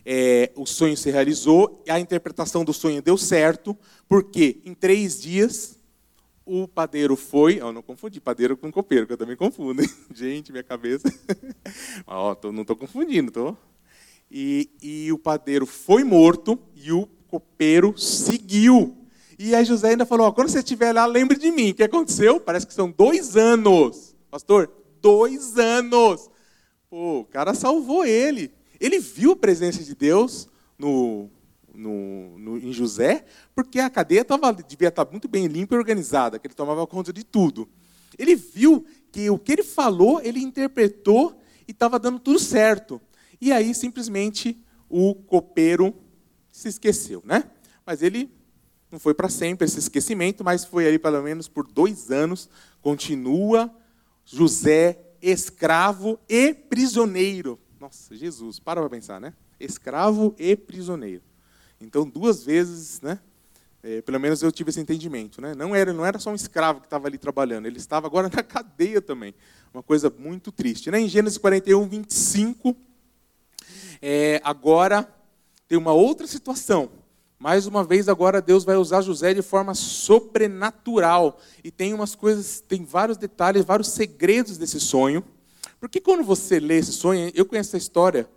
é, 0.06 0.54
o 0.56 0.66
sonho 0.66 0.96
se 0.96 1.12
realizou, 1.12 1.84
a 1.90 2.00
interpretação 2.00 2.64
do 2.64 2.72
sonho 2.72 3.02
deu 3.02 3.18
certo, 3.18 3.78
porque 4.08 4.62
em 4.64 4.74
três 4.74 5.20
dias 5.20 5.77
o 6.48 6.68
padeiro 6.68 7.16
foi. 7.16 7.60
Eu 7.60 7.74
não 7.74 7.82
confundi 7.82 8.22
padeiro 8.22 8.56
com 8.56 8.72
copeiro, 8.72 9.06
que 9.06 9.14
eu 9.14 9.18
também 9.18 9.36
confundo. 9.36 9.82
Hein? 9.82 9.90
Gente, 10.14 10.52
minha 10.52 10.64
cabeça. 10.64 11.08
Ó, 12.08 12.34
tô, 12.34 12.52
não 12.52 12.62
estou 12.62 12.76
confundindo, 12.76 13.32
tô. 13.32 13.56
E, 14.32 14.70
e 14.82 15.12
o 15.12 15.18
padeiro 15.18 15.66
foi 15.66 16.04
morto 16.04 16.58
e 16.76 16.92
o 16.92 17.08
copeiro 17.28 17.98
seguiu. 17.98 18.98
E 19.38 19.54
aí 19.54 19.66
José 19.66 19.90
ainda 19.90 20.06
falou: 20.06 20.32
quando 20.34 20.50
você 20.50 20.60
estiver 20.60 20.94
lá, 20.94 21.06
lembre 21.06 21.38
de 21.38 21.52
mim. 21.52 21.72
O 21.72 21.76
que 21.76 21.84
aconteceu? 21.84 22.40
Parece 22.40 22.66
que 22.66 22.74
são 22.74 22.90
dois 22.90 23.36
anos. 23.36 24.16
Pastor, 24.32 24.72
dois 25.02 25.58
anos. 25.58 26.30
Pô, 26.90 27.20
o 27.20 27.26
cara 27.26 27.54
salvou 27.54 28.06
ele. 28.06 28.52
Ele 28.80 29.00
viu 29.00 29.34
a 29.34 29.36
presença 29.36 29.84
de 29.84 29.94
Deus 29.94 30.48
no, 30.78 31.30
no, 31.78 32.38
no, 32.38 32.58
em 32.58 32.74
José, 32.74 33.26
porque 33.56 33.80
a 33.80 33.90
cadeia 33.90 34.26
tava, 34.26 34.52
devia 34.52 34.88
estar 34.90 35.08
muito 35.10 35.28
bem 35.28 35.48
limpa 35.48 35.76
e 35.76 35.78
organizada, 35.78 36.40
que 36.40 36.48
ele 36.48 36.54
tomava 36.54 36.86
conta 36.88 37.14
de 37.14 37.24
tudo. 37.24 37.70
Ele 38.18 38.36
viu 38.36 38.86
que 39.12 39.30
o 39.30 39.38
que 39.38 39.52
ele 39.52 39.64
falou, 39.64 40.20
ele 40.22 40.40
interpretou 40.40 41.40
e 41.68 41.72
estava 41.72 42.00
dando 42.00 42.20
tudo 42.20 42.40
certo. 42.40 43.00
E 43.40 43.52
aí, 43.52 43.74
simplesmente, 43.76 44.58
o 44.90 45.14
copeiro 45.14 45.94
se 46.52 46.68
esqueceu. 46.68 47.22
Né? 47.24 47.44
Mas 47.86 48.02
ele 48.02 48.32
não 48.92 49.00
foi 49.00 49.14
para 49.14 49.30
sempre 49.30 49.66
esse 49.66 49.80
esquecimento, 49.80 50.44
mas 50.44 50.66
foi 50.66 50.88
ali 50.88 50.98
pelo 50.98 51.22
menos 51.22 51.48
por 51.48 51.68
dois 51.68 52.10
anos. 52.10 52.50
Continua 52.82 53.74
José 54.26 55.00
escravo 55.22 56.20
e 56.28 56.54
prisioneiro. 56.54 57.60
Nossa, 57.80 58.16
Jesus, 58.16 58.60
para 58.60 58.82
para 58.82 58.90
pensar, 58.90 59.20
né? 59.20 59.34
Escravo 59.60 60.36
e 60.38 60.56
prisioneiro. 60.56 61.24
Então, 61.80 62.08
duas 62.08 62.44
vezes, 62.44 63.02
né? 63.02 63.20
É, 63.84 64.02
pelo 64.02 64.20
menos 64.20 64.42
eu 64.42 64.52
tive 64.52 64.72
esse 64.72 64.80
entendimento, 64.80 65.40
né? 65.40 65.54
Não 65.54 65.76
era, 65.76 65.94
não 65.94 66.06
era 66.06 66.18
só 66.20 66.32
um 66.32 66.36
escravo 66.36 66.80
que 66.80 66.88
estava 66.88 67.08
ali 67.08 67.18
trabalhando, 67.18 67.68
ele 67.68 67.78
estava 67.78 68.08
agora 68.08 68.30
na 68.34 68.44
cadeia 68.44 69.02
também. 69.02 69.34
Uma 69.74 69.84
coisa 69.84 70.14
muito 70.18 70.52
triste. 70.52 70.90
Né? 70.90 71.00
Em 71.00 71.08
Gênesis 71.08 71.38
41, 71.38 71.88
25, 71.88 72.76
É, 74.02 74.42
agora 74.44 75.08
tem 75.68 75.78
uma 75.78 75.94
outra 75.94 76.28
situação. 76.28 76.90
Mais 77.40 77.68
uma 77.68 77.84
vez, 77.84 78.10
agora 78.10 78.42
Deus 78.42 78.64
vai 78.64 78.76
usar 78.78 79.02
José 79.02 79.34
de 79.34 79.44
forma 79.44 79.76
sobrenatural. 79.76 81.40
E 81.64 81.70
tem 81.70 81.94
umas 81.94 82.16
coisas, 82.16 82.60
tem 82.60 82.84
vários 82.84 83.18
detalhes, 83.18 83.64
vários 83.64 83.90
segredos 83.90 84.58
desse 84.58 84.80
sonho. 84.80 85.24
Porque 85.80 86.02
quando 86.02 86.24
você 86.24 86.60
lê 86.60 86.78
esse 86.78 86.92
sonho, 86.92 87.32
eu 87.36 87.46
conheço 87.46 87.70
essa 87.70 87.78
história 87.78 88.28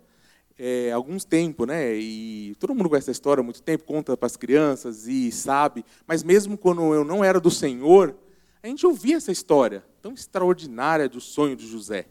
é, 0.63 0.91
alguns 0.91 1.25
tempo, 1.25 1.65
né? 1.65 1.95
E 1.95 2.55
todo 2.59 2.75
mundo 2.75 2.87
conhece 2.87 3.05
essa 3.05 3.11
história 3.17 3.41
há 3.41 3.43
muito 3.43 3.63
tempo, 3.63 3.83
conta 3.83 4.15
para 4.15 4.27
as 4.27 4.37
crianças 4.37 5.07
e 5.07 5.31
sabe. 5.31 5.83
Mas 6.05 6.21
mesmo 6.21 6.55
quando 6.55 6.93
eu 6.93 7.03
não 7.03 7.23
era 7.23 7.39
do 7.39 7.49
Senhor, 7.49 8.15
a 8.61 8.67
gente 8.67 8.85
ouvia 8.85 9.17
essa 9.17 9.31
história 9.31 9.83
tão 10.03 10.13
extraordinária 10.13 11.09
do 11.09 11.19
sonho 11.19 11.55
de 11.55 11.65
José. 11.65 12.05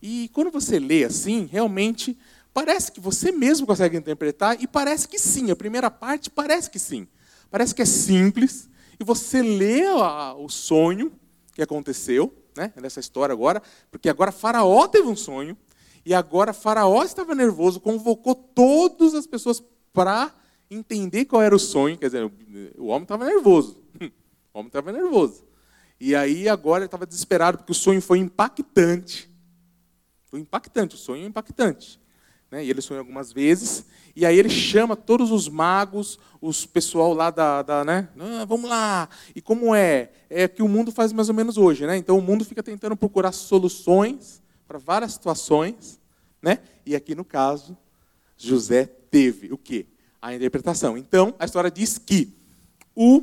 E 0.00 0.30
quando 0.32 0.48
você 0.48 0.78
lê 0.78 1.02
assim, 1.02 1.48
realmente 1.50 2.16
parece 2.54 2.92
que 2.92 3.00
você 3.00 3.32
mesmo 3.32 3.66
consegue 3.66 3.96
interpretar 3.96 4.62
e 4.62 4.68
parece 4.68 5.08
que 5.08 5.18
sim. 5.18 5.50
A 5.50 5.56
primeira 5.56 5.90
parte 5.90 6.30
parece 6.30 6.70
que 6.70 6.78
sim. 6.78 7.08
Parece 7.50 7.74
que 7.74 7.82
é 7.82 7.84
simples 7.84 8.70
e 9.00 9.02
você 9.02 9.42
lê 9.42 9.82
o 10.36 10.48
sonho 10.48 11.10
que 11.52 11.62
aconteceu, 11.62 12.32
né, 12.56 12.72
nessa 12.80 13.00
história 13.00 13.32
agora, 13.32 13.60
porque 13.90 14.08
agora 14.08 14.30
Faraó 14.30 14.86
teve 14.86 15.08
um 15.08 15.16
sonho 15.16 15.56
e 16.08 16.14
agora 16.14 16.54
Faraó 16.54 17.02
estava 17.02 17.34
nervoso, 17.34 17.80
convocou 17.80 18.34
todas 18.34 19.14
as 19.14 19.26
pessoas 19.26 19.62
para 19.92 20.34
entender 20.70 21.26
qual 21.26 21.42
era 21.42 21.54
o 21.54 21.58
sonho. 21.58 21.98
Quer 21.98 22.06
dizer, 22.06 22.32
o 22.78 22.86
homem 22.86 23.02
estava 23.02 23.26
nervoso. 23.26 23.76
O 24.54 24.60
homem 24.60 24.68
estava 24.68 24.90
nervoso. 24.90 25.44
E 26.00 26.14
aí 26.16 26.48
agora 26.48 26.78
ele 26.78 26.86
estava 26.86 27.06
desesperado, 27.06 27.58
porque 27.58 27.72
o 27.72 27.74
sonho 27.74 28.00
foi 28.00 28.18
impactante. 28.18 29.30
Foi 30.24 30.40
impactante, 30.40 30.94
o 30.94 30.98
sonho 30.98 31.24
é 31.24 31.26
impactante. 31.26 32.00
Né? 32.50 32.64
E 32.64 32.70
ele 32.70 32.80
sonhou 32.80 33.00
algumas 33.00 33.30
vezes. 33.30 33.84
E 34.16 34.24
aí 34.24 34.38
ele 34.38 34.48
chama 34.48 34.96
todos 34.96 35.30
os 35.30 35.46
magos, 35.46 36.18
os 36.40 36.64
pessoal 36.64 37.12
lá 37.12 37.30
da. 37.30 37.60
da 37.60 37.84
né? 37.84 38.08
Ah, 38.18 38.46
vamos 38.46 38.70
lá! 38.70 39.10
E 39.36 39.42
como 39.42 39.74
é? 39.74 40.10
É 40.30 40.48
que 40.48 40.62
o 40.62 40.68
mundo 40.68 40.90
faz 40.90 41.12
mais 41.12 41.28
ou 41.28 41.34
menos 41.34 41.58
hoje. 41.58 41.86
Né? 41.86 41.98
Então 41.98 42.16
o 42.16 42.22
mundo 42.22 42.46
fica 42.46 42.62
tentando 42.62 42.96
procurar 42.96 43.32
soluções 43.32 44.42
para 44.66 44.78
várias 44.78 45.12
situações. 45.12 45.97
Né? 46.42 46.58
E 46.86 46.94
aqui 46.94 47.14
no 47.14 47.24
caso, 47.24 47.76
José 48.36 48.86
teve 49.10 49.52
o 49.52 49.58
quê? 49.58 49.86
A 50.20 50.34
interpretação. 50.34 50.96
Então, 50.96 51.34
a 51.38 51.44
história 51.44 51.70
diz 51.70 51.98
que 51.98 52.32
o 52.94 53.22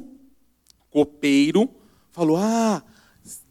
copeiro 0.89 1.69
falou: 2.12 2.38
Ah, 2.38 2.84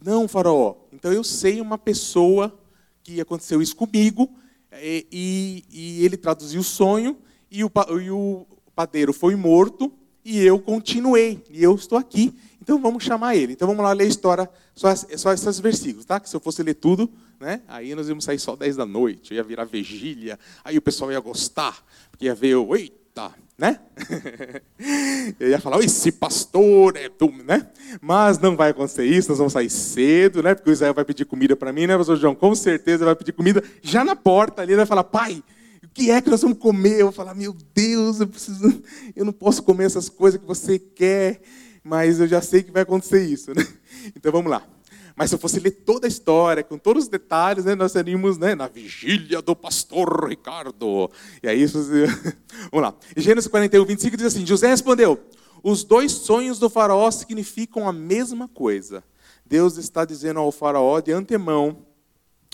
não, 0.01 0.27
faraó, 0.27 0.75
então 0.91 1.11
eu 1.11 1.23
sei 1.23 1.61
uma 1.61 1.77
pessoa 1.77 2.57
que 3.03 3.21
aconteceu 3.21 3.61
isso 3.61 3.75
comigo, 3.75 4.29
e, 4.73 5.05
e, 5.11 5.63
e 5.69 6.05
ele 6.05 6.17
traduziu 6.17 6.61
o 6.61 6.63
sonho, 6.63 7.17
e 7.51 7.63
o, 7.63 7.71
e 8.01 8.09
o 8.09 8.45
padeiro 8.75 9.13
foi 9.13 9.35
morto, 9.35 9.93
e 10.23 10.39
eu 10.39 10.59
continuei, 10.59 11.43
e 11.51 11.63
eu 11.63 11.75
estou 11.75 11.97
aqui. 11.97 12.33
Então 12.59 12.81
vamos 12.81 13.03
chamar 13.03 13.35
ele. 13.35 13.53
Então 13.53 13.67
vamos 13.67 13.83
lá 13.83 13.93
ler 13.93 14.05
a 14.05 14.07
história, 14.07 14.49
só, 14.73 14.93
só 14.95 15.31
esses 15.31 15.59
versículos, 15.59 16.03
tá? 16.03 16.19
Que 16.19 16.27
se 16.27 16.35
eu 16.35 16.39
fosse 16.39 16.63
ler 16.63 16.73
tudo, 16.73 17.07
né? 17.39 17.61
Aí 17.67 17.93
nós 17.95 18.07
íamos 18.07 18.23
sair 18.23 18.39
só 18.39 18.55
10 18.55 18.75
da 18.77 18.85
noite, 18.85 19.33
ia 19.33 19.43
virar 19.43 19.65
vigília, 19.65 20.39
aí 20.63 20.77
o 20.77 20.81
pessoal 20.81 21.11
ia 21.11 21.19
gostar, 21.19 21.83
porque 22.11 22.25
ia 22.25 22.35
ver 22.35 22.55
o, 22.55 22.75
eita, 22.75 23.31
né? 23.57 23.79
Eu 25.39 25.49
ia 25.49 25.59
falar, 25.59 25.79
esse 25.79 26.11
pastor 26.11 26.95
é 26.97 27.09
tu, 27.09 27.31
né? 27.45 27.67
Mas 28.01 28.37
não 28.39 28.55
vai 28.55 28.71
acontecer 28.71 29.05
isso, 29.05 29.29
nós 29.29 29.37
vamos 29.37 29.53
sair 29.53 29.69
cedo, 29.69 30.43
né? 30.43 30.53
Porque 30.53 30.69
o 30.69 30.73
Israel 30.73 30.93
vai 30.93 31.05
pedir 31.05 31.25
comida 31.25 31.55
para 31.55 31.71
mim, 31.71 31.87
né, 31.87 31.97
pastor 31.97 32.17
João? 32.17 32.35
Com 32.35 32.53
certeza 32.53 33.05
vai 33.05 33.15
pedir 33.15 33.31
comida 33.31 33.63
já 33.81 34.03
na 34.03 34.15
porta 34.15 34.61
ali, 34.61 34.71
ele 34.71 34.77
vai 34.77 34.85
falar, 34.85 35.03
pai, 35.03 35.43
o 35.83 35.87
que 35.89 36.11
é 36.11 36.21
que 36.21 36.29
nós 36.29 36.41
vamos 36.41 36.57
comer? 36.57 36.99
Eu 36.99 37.07
vou 37.07 37.13
falar, 37.13 37.33
meu 37.33 37.55
Deus, 37.73 38.19
eu 38.19 38.27
preciso, 38.27 38.83
eu 39.15 39.23
não 39.23 39.33
posso 39.33 39.63
comer 39.63 39.85
essas 39.85 40.09
coisas 40.09 40.39
que 40.39 40.45
você 40.45 40.77
quer, 40.77 41.41
mas 41.83 42.19
eu 42.19 42.27
já 42.27 42.41
sei 42.41 42.63
que 42.63 42.71
vai 42.71 42.81
acontecer 42.81 43.23
isso, 43.23 43.53
né? 43.53 43.65
Então 44.15 44.31
vamos 44.31 44.51
lá. 44.51 44.74
Mas 45.15 45.29
se 45.29 45.35
eu 45.35 45.39
fosse 45.39 45.59
ler 45.61 45.71
toda 45.71 46.05
a 46.05 46.09
história, 46.09 46.61
com 46.61 46.77
todos 46.77 47.03
os 47.03 47.09
detalhes, 47.09 47.63
né, 47.63 47.73
nós 47.73 47.93
seríamos 47.93 48.37
né, 48.37 48.53
na 48.53 48.67
vigília 48.67 49.41
do 49.41 49.55
pastor 49.55 50.27
Ricardo. 50.27 51.09
E 51.41 51.47
aí, 51.47 51.65
vamos 52.69 52.81
lá. 52.81 52.93
Gênesis 53.15 53.49
41, 53.49 53.85
25 53.85 54.17
diz 54.17 54.25
assim: 54.25 54.45
José 54.45 54.67
respondeu: 54.67 55.23
Os 55.63 55.85
dois 55.85 56.11
sonhos 56.11 56.59
do 56.59 56.69
faraó 56.69 57.09
significam 57.11 57.87
a 57.87 57.93
mesma 57.93 58.49
coisa. 58.49 59.03
Deus 59.45 59.77
está 59.77 60.03
dizendo 60.03 60.39
ao 60.39 60.51
faraó 60.51 60.99
de 60.99 61.13
antemão 61.13 61.85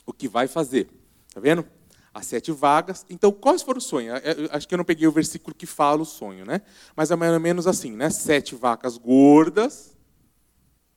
o 0.06 0.13
que 0.13 0.28
vai 0.28 0.47
fazer. 0.47 0.88
Está 1.28 1.39
vendo? 1.39 1.65
As 2.13 2.28
sete 2.28 2.52
vagas. 2.52 3.06
Então, 3.10 3.32
quais 3.32 3.63
foram 3.63 3.80
os 3.80 3.86
sonhos? 3.86 4.21
Acho 4.52 4.67
que 4.67 4.76
eu 4.76 4.78
não 4.78 4.86
peguei 4.86 5.08
o 5.08 5.12
versículo 5.12 5.56
que 5.56 5.65
fala 5.65 6.02
o 6.02 6.06
sonho, 6.06 6.45
né? 6.45 6.62
Mas 6.95 7.10
é 7.10 7.15
mais 7.15 7.32
ou 7.34 7.39
menos 7.39 7.65
assim, 7.65 7.93
né? 7.93 8.10
Sete 8.10 8.54
vacas 8.54 8.97
gordas 8.97 9.91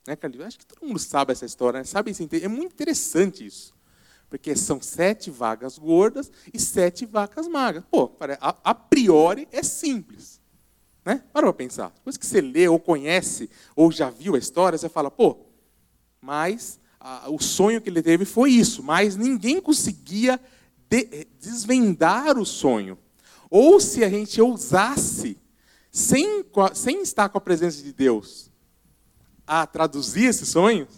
né? 0.07 0.17
Acho 0.47 0.59
que 0.59 0.67
todo 0.67 0.87
mundo 0.87 0.99
sabe 0.99 1.33
essa 1.33 1.47
história, 1.47 1.79
né? 1.79 1.85
sabe 1.85 2.12
É 2.43 2.49
muito 2.49 2.73
interessante 2.73 3.45
isso. 3.47 3.75
Porque 4.29 4.57
são 4.57 4.81
sete 4.83 5.31
vagas 5.31 5.79
gordas 5.79 6.31
e 6.53 6.59
sete 6.59 7.07
vacas 7.07 7.47
magras. 7.47 7.85
Pô, 7.90 8.11
a, 8.40 8.57
a 8.64 8.75
priori 8.75 9.49
é 9.53 9.62
simples. 9.62 10.40
Né? 11.05 11.23
Para 11.33 11.47
para 11.47 11.53
pensar. 11.53 11.93
Depois 11.95 12.17
que 12.17 12.27
você 12.27 12.40
lê 12.40 12.67
ou 12.67 12.79
conhece 12.79 13.51
ou 13.77 13.93
já 13.93 14.11
viu 14.11 14.35
a 14.35 14.38
história, 14.38 14.79
você 14.79 14.88
fala, 14.88 15.11
pô, 15.11 15.38
mas 16.21 16.81
a, 16.99 17.31
o 17.31 17.38
sonho 17.38 17.81
que 17.81 17.90
ele 17.90 18.03
teve 18.03 18.25
foi 18.25 18.51
isso, 18.51 18.83
mas 18.83 19.14
ninguém 19.14 19.61
conseguia 19.61 20.40
de, 20.88 21.27
desvendar 21.38 22.38
o 22.38 22.47
sonho. 22.47 22.99
Ou 23.51 23.79
se 23.79 24.03
a 24.03 24.09
gente 24.09 24.40
ousasse, 24.40 25.38
sem, 25.93 26.45
sem 26.75 27.03
estar 27.03 27.29
com 27.29 27.38
a 27.38 27.40
presença 27.40 27.83
de 27.83 27.93
Deus, 27.93 28.51
a 29.46 29.66
traduzir 29.66 30.26
esses 30.26 30.48
sonhos, 30.48 30.88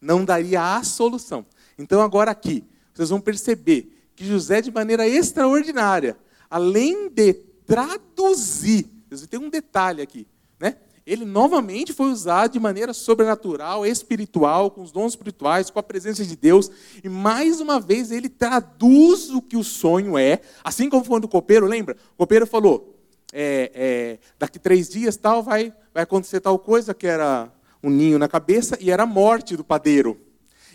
não 0.00 0.24
daria 0.24 0.76
a 0.76 0.82
solução. 0.84 1.44
Então, 1.78 2.00
agora 2.00 2.30
aqui, 2.30 2.64
vocês 2.92 3.10
vão 3.10 3.20
perceber 3.20 4.10
que 4.14 4.24
José, 4.24 4.60
de 4.60 4.70
maneira 4.70 5.08
extraordinária, 5.08 6.16
além 6.48 7.08
de 7.08 7.34
traduzir, 7.66 8.88
tem 9.28 9.40
um 9.40 9.50
detalhe 9.50 10.02
aqui, 10.02 10.26
né? 10.58 10.76
Ele 11.06 11.24
novamente 11.24 11.92
foi 11.92 12.06
usado 12.06 12.52
de 12.52 12.60
maneira 12.60 12.94
sobrenatural, 12.94 13.84
espiritual, 13.84 14.70
com 14.70 14.82
os 14.82 14.90
dons 14.90 15.12
espirituais, 15.12 15.68
com 15.68 15.78
a 15.78 15.82
presença 15.82 16.24
de 16.24 16.34
Deus, 16.34 16.70
e 17.02 17.08
mais 17.08 17.60
uma 17.60 17.78
vez 17.78 18.10
ele 18.10 18.28
traduz 18.28 19.30
o 19.30 19.42
que 19.42 19.56
o 19.56 19.62
sonho 19.64 20.16
é, 20.16 20.40
assim 20.62 20.88
como 20.88 21.04
foi 21.04 21.20
do 21.20 21.28
copeiro, 21.28 21.66
lembra? 21.66 21.96
O 22.14 22.18
copeiro 22.18 22.46
falou: 22.46 22.98
é, 23.32 23.70
é, 23.74 24.18
daqui 24.38 24.58
três 24.58 24.88
dias 24.88 25.16
tal 25.16 25.42
vai, 25.42 25.74
vai 25.92 26.04
acontecer 26.04 26.40
tal 26.40 26.58
coisa 26.58 26.94
que 26.94 27.06
era 27.06 27.52
um 27.84 27.90
ninho 27.90 28.18
na 28.18 28.26
cabeça 28.26 28.78
e 28.80 28.90
era 28.90 29.02
a 29.02 29.06
morte 29.06 29.56
do 29.56 29.62
padeiro. 29.62 30.18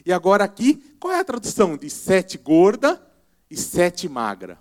E 0.05 0.13
agora 0.13 0.43
aqui, 0.43 0.75
qual 0.99 1.11
é 1.11 1.19
a 1.19 1.25
tradução 1.25 1.75
de 1.75 1.89
sete 1.89 2.37
gorda 2.37 3.01
e 3.49 3.57
sete 3.57 4.07
magra? 4.07 4.59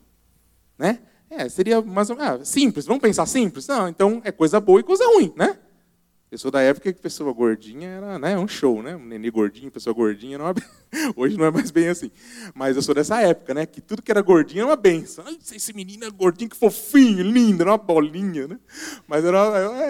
Né? 0.79 1.01
É, 1.31 1.49
seria 1.49 1.83
mais 1.83 2.09
ou 2.09 2.17
menos 2.17 2.41
ah, 2.41 2.45
simples. 2.45 2.87
Vamos 2.87 3.03
pensar 3.03 3.27
simples? 3.27 3.67
Não, 3.67 3.87
então 3.87 4.23
é 4.25 4.33
coisa 4.33 4.59
boa 4.59 4.81
e 4.81 4.83
coisa 4.83 5.05
ruim, 5.05 5.33
né? 5.37 5.59
Eu 6.31 6.37
sou 6.37 6.51
da 6.51 6.61
época 6.61 6.93
que 6.93 7.01
pessoa 7.01 7.33
gordinha 7.33 7.89
era 7.89 8.19
né, 8.19 8.39
um 8.39 8.47
show, 8.47 8.83
né? 8.83 8.95
Um 8.95 9.07
nenê 9.07 9.31
gordinho, 9.31 9.71
pessoa 9.71 9.95
gordinha. 9.95 10.37
Não 10.37 10.49
é... 10.49 10.55
Hoje 11.17 11.39
não 11.39 11.47
é 11.47 11.51
mais 11.51 11.71
bem 11.71 11.89
assim. 11.89 12.11
Mas 12.55 12.77
eu 12.77 12.83
sou 12.83 12.95
dessa 12.95 13.19
época, 13.23 13.55
né? 13.55 13.65
Que 13.65 13.81
tudo 13.81 14.03
que 14.03 14.11
era 14.11 14.21
gordinho 14.21 14.61
era 14.61 14.69
uma 14.69 14.77
benção. 14.77 15.25
Ai, 15.27 15.39
esse 15.53 15.73
menino 15.73 16.05
é 16.05 16.11
gordinho, 16.11 16.51
que 16.51 16.57
fofinho, 16.57 17.23
lindo, 17.23 17.63
era 17.63 17.71
uma 17.71 17.79
bolinha, 17.79 18.47
né? 18.47 18.59
Mas 19.07 19.25
era... 19.25 19.39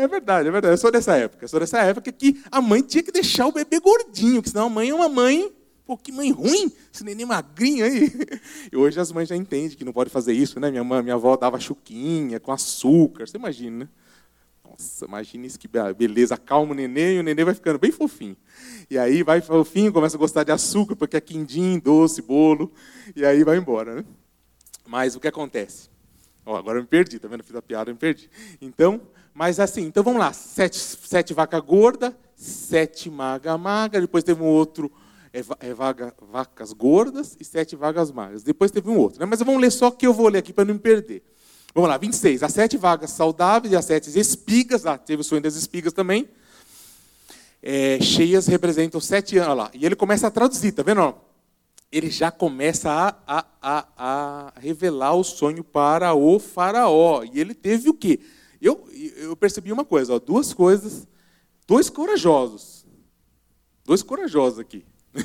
é 0.01 0.07
verdade, 0.07 0.48
é 0.48 0.53
verdade. 0.53 0.74
Eu 0.74 0.79
sou 0.79 0.92
dessa 0.92 1.16
época. 1.16 1.44
Eu 1.44 1.48
sou 1.48 1.59
dessa 1.59 1.79
época 1.79 2.12
que 2.12 2.40
a 2.53 2.61
mãe 2.61 2.83
tinha 2.83 3.03
que 3.03 3.11
deixar 3.11 3.48
o 3.48 3.53
bebê 3.53 3.81
gordinho, 3.81 4.37
porque 4.37 4.51
senão 4.51 4.66
a 4.66 4.70
mãe 4.70 4.90
é 4.90 4.94
uma 4.94 5.09
mãe 5.09 5.53
Pô, 5.85 5.96
que 5.96 6.12
mãe 6.12 6.31
ruim, 6.31 6.70
esse 6.92 7.03
neném 7.03 7.24
magrinho 7.24 7.83
aí. 7.83 8.12
E 8.70 8.77
hoje 8.77 9.01
as 9.01 9.11
mães 9.11 9.27
já 9.27 9.35
entendem 9.35 9.70
que 9.70 9.87
não 9.87 9.92
pode 9.92 10.11
fazer 10.11 10.35
isso, 10.35 10.61
né? 10.61 10.70
Minha, 10.70 10.85
mãe, 10.85 11.03
minha 11.03 11.14
avó 11.14 11.35
dava 11.35 11.59
chuquinha 11.59 12.38
com 12.38 12.53
açúcar, 12.53 13.27
você 13.27 13.38
imagina, 13.38 13.85
né? 13.85 13.88
Nossa, 14.78 15.06
imagina 15.06 15.44
isso 15.44 15.58
que 15.58 15.68
beleza, 15.96 16.36
calma 16.36 16.70
o 16.70 16.74
neném 16.74 17.18
o 17.18 17.22
neném 17.24 17.44
vai 17.44 17.52
ficando 17.52 17.80
bem 17.80 17.90
fofinho. 17.90 18.36
E 18.88 18.96
aí 18.96 19.24
vai 19.24 19.40
fofinho, 19.40 19.92
começa 19.92 20.16
a 20.16 20.18
gostar 20.18 20.44
de 20.44 20.52
açúcar, 20.52 20.94
porque 20.94 21.16
é 21.16 21.20
quindim, 21.20 21.80
doce, 21.80 22.22
bolo, 22.22 22.72
e 23.16 23.24
aí 23.24 23.42
vai 23.42 23.56
embora, 23.56 23.96
né? 23.96 24.04
Mas 24.86 25.16
o 25.16 25.20
que 25.20 25.26
acontece? 25.26 25.90
Ó, 26.46 26.56
agora 26.56 26.78
eu 26.78 26.82
me 26.82 26.88
perdi, 26.88 27.18
tá 27.18 27.26
vendo? 27.26 27.42
Fiz 27.42 27.56
a 27.56 27.60
piada, 27.60 27.90
eu 27.90 27.94
me 27.94 27.98
perdi. 27.98 28.30
Então, 28.60 29.00
mas 29.34 29.58
assim, 29.58 29.82
então 29.82 30.04
vamos 30.04 30.20
lá, 30.20 30.32
sete, 30.32 30.78
sete 30.78 31.34
vaca 31.34 31.58
gorda, 31.58 32.16
sete 32.36 33.10
maga 33.10 33.58
magra, 33.58 34.00
depois 34.00 34.22
teve 34.22 34.40
um 34.40 34.46
outro 34.46 34.92
é, 35.32 35.40
é 35.68 35.74
vaga, 35.74 36.14
vacas 36.20 36.72
gordas 36.72 37.36
e 37.40 37.44
sete 37.44 37.74
vagas 37.74 38.12
magras. 38.12 38.44
Depois 38.44 38.70
teve 38.70 38.88
um 38.88 38.96
outro, 38.96 39.18
né? 39.18 39.26
Mas 39.26 39.40
vamos 39.40 39.60
ler 39.60 39.72
só 39.72 39.90
que 39.90 40.06
eu 40.06 40.14
vou 40.14 40.28
ler 40.28 40.38
aqui 40.38 40.52
para 40.52 40.64
não 40.64 40.74
me 40.74 40.80
perder. 40.80 41.22
Vamos 41.74 41.90
lá, 41.90 41.96
26. 41.96 42.42
As 42.42 42.52
sete 42.52 42.76
vagas 42.76 43.11
saudáveis 43.11 43.72
e 43.72 43.76
as 43.76 43.85
sete 43.85 44.18
espigas, 44.18 44.83
teve 45.04 45.20
o 45.20 45.24
sonho 45.24 45.42
das 45.42 45.54
espigas 45.54 45.92
também, 45.92 46.28
é, 47.62 48.00
cheias 48.00 48.46
representam 48.46 49.00
sete 49.00 49.38
anos. 49.38 49.57
Lá. 49.57 49.70
E 49.74 49.85
ele 49.85 49.96
começa 49.96 50.26
a 50.26 50.31
traduzir, 50.31 50.72
tá 50.72 50.83
vendo? 50.83 51.14
ele 51.90 52.11
já 52.11 52.31
começa 52.31 52.90
a, 52.90 53.16
a, 53.26 53.46
a, 53.62 53.88
a, 53.96 54.52
revelar 54.61 55.14
o 55.14 55.24
sonho 55.24 55.64
para 55.64 56.14
o 56.14 56.38
faraó. 56.38 57.24
E 57.24 57.40
ele 57.40 57.54
teve 57.54 57.88
o 57.88 57.94
quê? 57.94 58.20
Eu, 58.61 58.87
eu 59.16 59.35
percebi 59.37 59.72
uma 59.72 59.85
coisa, 59.85 60.14
ó, 60.14 60.18
duas 60.18 60.52
coisas, 60.52 61.09
dois 61.66 61.88
corajosos. 61.88 62.87
Dois 63.85 64.02
corajosos 64.02 64.59
aqui. 64.59 64.85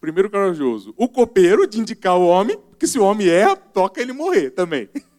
Primeiro 0.00 0.30
corajoso, 0.30 0.94
o 0.96 1.08
copeiro 1.08 1.66
de 1.66 1.78
indicar 1.78 2.16
o 2.16 2.26
homem, 2.26 2.56
porque 2.56 2.86
se 2.86 2.98
o 2.98 3.04
homem 3.04 3.28
erra, 3.28 3.56
toca 3.56 4.00
ele 4.00 4.12
morrer 4.12 4.50
também. 4.50 4.88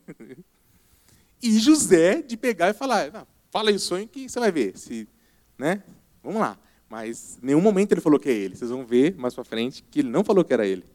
E 1.42 1.60
José 1.60 2.22
de 2.22 2.38
pegar 2.38 2.70
e 2.70 2.74
falar, 2.74 3.28
fala 3.52 3.70
aí 3.70 3.76
o 3.76 3.80
sonho 3.80 4.08
que 4.08 4.30
você 4.30 4.39
vai 4.39 4.52
ver. 4.52 4.78
Se, 4.78 5.08
né? 5.58 5.84
Vamos 6.24 6.39
lá. 6.39 6.58
Mas 6.89 7.38
em 7.42 7.48
nenhum 7.48 7.60
momento 7.60 7.92
ele 7.92 8.02
falou 8.02 8.20
que 8.20 8.30
é 8.30 8.34
ele. 8.34 8.56
Vocês 8.56 8.72
vão 8.72 8.86
ver 8.86 9.16
mais 9.18 9.34
para 9.34 9.44
frente 9.44 9.84
que 9.92 10.00
ele 10.00 10.10
não 10.10 10.24
falou 10.24 10.46
que 10.46 10.54
era 10.54 10.66
ele. 10.66 10.86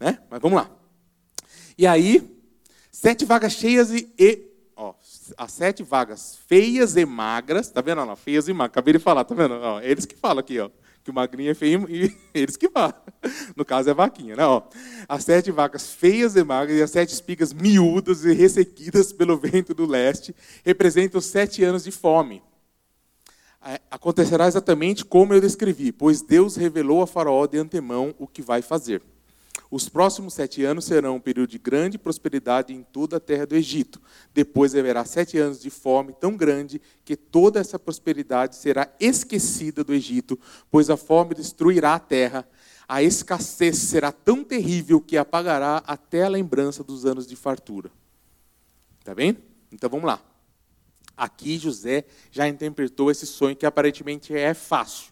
Né? 0.00 0.18
Mas 0.28 0.40
vamos 0.40 0.56
lá. 0.56 0.70
E 1.78 1.86
aí, 1.86 2.28
sete 2.90 3.24
vagas 3.24 3.52
cheias 3.52 3.90
e, 3.92 4.12
e 4.18 4.50
ó, 4.74 4.94
as 5.36 5.52
sete 5.52 5.82
vagas 5.82 6.38
feias 6.46 6.96
e 6.96 7.04
magras, 7.04 7.68
tá 7.68 7.80
vendo? 7.80 8.00
Ó, 8.00 8.16
feias 8.16 8.48
e 8.48 8.52
magras, 8.52 8.72
acabei 8.72 8.94
de 8.94 8.98
falar, 8.98 9.24
tá 9.24 9.34
vendo? 9.34 9.54
Ó, 9.54 9.80
eles 9.80 10.04
que 10.04 10.16
falam 10.16 10.40
aqui, 10.40 10.58
ó, 10.58 10.70
que 11.02 11.10
o 11.10 11.14
magrinho 11.14 11.50
é 11.50 11.54
feio 11.54 11.86
e 11.88 12.14
eles 12.32 12.56
que 12.56 12.68
falam. 12.68 12.94
No 13.56 13.64
caso 13.64 13.90
é 13.90 13.94
vaquinha, 13.94 14.36
né? 14.36 14.44
Ó, 14.44 14.62
as 15.08 15.24
sete 15.24 15.50
vacas 15.50 15.92
feias 15.92 16.36
e 16.36 16.44
magras 16.44 16.78
e 16.78 16.82
as 16.82 16.90
sete 16.90 17.12
espigas 17.12 17.52
miúdas 17.52 18.24
e 18.24 18.32
ressequidas 18.32 19.12
pelo 19.12 19.36
vento 19.36 19.74
do 19.74 19.86
leste 19.86 20.34
representam 20.64 21.20
sete 21.20 21.64
anos 21.64 21.84
de 21.84 21.90
fome. 21.90 22.42
É, 23.64 23.80
acontecerá 23.90 24.48
exatamente 24.48 25.04
como 25.04 25.32
eu 25.32 25.40
descrevi, 25.40 25.92
pois 25.92 26.20
Deus 26.20 26.56
revelou 26.56 27.02
a 27.02 27.06
Faraó 27.06 27.46
de 27.46 27.58
antemão 27.58 28.14
o 28.18 28.26
que 28.26 28.42
vai 28.42 28.60
fazer. 28.60 29.00
Os 29.72 29.88
próximos 29.88 30.34
sete 30.34 30.62
anos 30.62 30.84
serão 30.84 31.16
um 31.16 31.20
período 31.20 31.48
de 31.48 31.58
grande 31.58 31.96
prosperidade 31.96 32.74
em 32.74 32.82
toda 32.82 33.16
a 33.16 33.20
terra 33.20 33.46
do 33.46 33.56
Egito. 33.56 34.02
Depois 34.34 34.74
haverá 34.74 35.02
sete 35.02 35.38
anos 35.38 35.62
de 35.62 35.70
fome 35.70 36.12
tão 36.12 36.36
grande 36.36 36.78
que 37.06 37.16
toda 37.16 37.58
essa 37.58 37.78
prosperidade 37.78 38.54
será 38.54 38.94
esquecida 39.00 39.82
do 39.82 39.94
Egito, 39.94 40.38
pois 40.70 40.90
a 40.90 40.96
fome 40.98 41.34
destruirá 41.34 41.94
a 41.94 41.98
terra. 41.98 42.46
A 42.86 43.02
escassez 43.02 43.78
será 43.78 44.12
tão 44.12 44.44
terrível 44.44 45.00
que 45.00 45.16
apagará 45.16 45.82
até 45.86 46.22
a 46.24 46.28
lembrança 46.28 46.84
dos 46.84 47.06
anos 47.06 47.26
de 47.26 47.34
fartura. 47.34 47.90
Está 49.00 49.14
bem? 49.14 49.38
Então 49.72 49.88
vamos 49.88 50.04
lá. 50.04 50.20
Aqui 51.16 51.56
José 51.56 52.04
já 52.30 52.46
interpretou 52.46 53.10
esse 53.10 53.26
sonho 53.26 53.56
que 53.56 53.64
aparentemente 53.64 54.36
é 54.36 54.52
fácil. 54.52 55.10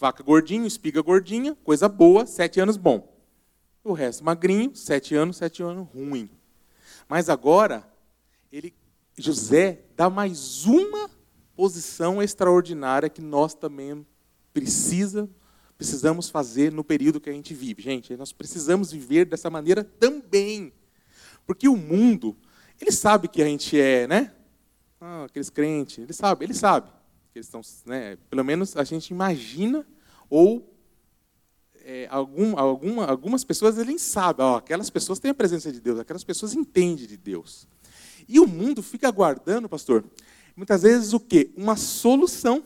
Vaca 0.00 0.24
gordinho, 0.24 0.66
espiga 0.66 1.00
gordinha, 1.00 1.56
coisa 1.62 1.88
boa, 1.88 2.26
sete 2.26 2.58
anos 2.58 2.76
bom. 2.76 3.16
O 3.82 3.92
resto 3.92 4.24
magrinho, 4.24 4.74
sete 4.74 5.14
anos, 5.14 5.36
sete 5.36 5.62
anos 5.62 5.86
ruim. 5.88 6.30
Mas 7.08 7.28
agora, 7.28 7.88
ele, 8.52 8.74
José 9.16 9.80
dá 9.96 10.10
mais 10.10 10.64
uma 10.66 11.10
posição 11.56 12.22
extraordinária 12.22 13.08
que 13.08 13.22
nós 13.22 13.54
também 13.54 14.06
precisa, 14.52 15.28
precisamos 15.76 16.28
fazer 16.28 16.72
no 16.72 16.84
período 16.84 17.20
que 17.20 17.30
a 17.30 17.32
gente 17.32 17.54
vive. 17.54 17.82
Gente, 17.82 18.16
nós 18.16 18.32
precisamos 18.32 18.92
viver 18.92 19.24
dessa 19.24 19.48
maneira 19.48 19.82
também. 19.82 20.72
Porque 21.46 21.68
o 21.68 21.76
mundo, 21.76 22.36
ele 22.80 22.92
sabe 22.92 23.28
que 23.28 23.40
a 23.40 23.46
gente 23.46 23.80
é, 23.80 24.06
né? 24.06 24.34
ah, 25.00 25.24
aqueles 25.24 25.50
crentes, 25.50 25.98
ele 25.98 26.12
sabe, 26.12 26.44
ele 26.44 26.54
sabe. 26.54 26.88
Que 27.32 27.38
eles 27.38 27.46
estão, 27.46 27.60
né, 27.86 28.16
pelo 28.28 28.44
menos 28.44 28.76
a 28.76 28.84
gente 28.84 29.10
imagina, 29.10 29.86
ou 30.28 30.74
é, 31.90 32.06
algum, 32.10 32.58
alguma, 32.58 33.06
algumas 33.06 33.42
pessoas 33.42 33.78
ele 33.78 33.98
sabe, 33.98 34.42
ó, 34.42 34.56
aquelas 34.56 34.90
pessoas 34.90 35.18
têm 35.18 35.30
a 35.30 35.34
presença 35.34 35.72
de 35.72 35.80
Deus, 35.80 35.98
aquelas 35.98 36.22
pessoas 36.22 36.52
entendem 36.52 37.06
de 37.06 37.16
Deus. 37.16 37.66
E 38.28 38.38
o 38.38 38.46
mundo 38.46 38.82
fica 38.82 39.08
aguardando, 39.08 39.70
pastor, 39.70 40.04
muitas 40.54 40.82
vezes 40.82 41.14
o 41.14 41.20
quê? 41.20 41.50
Uma 41.56 41.76
solução. 41.76 42.62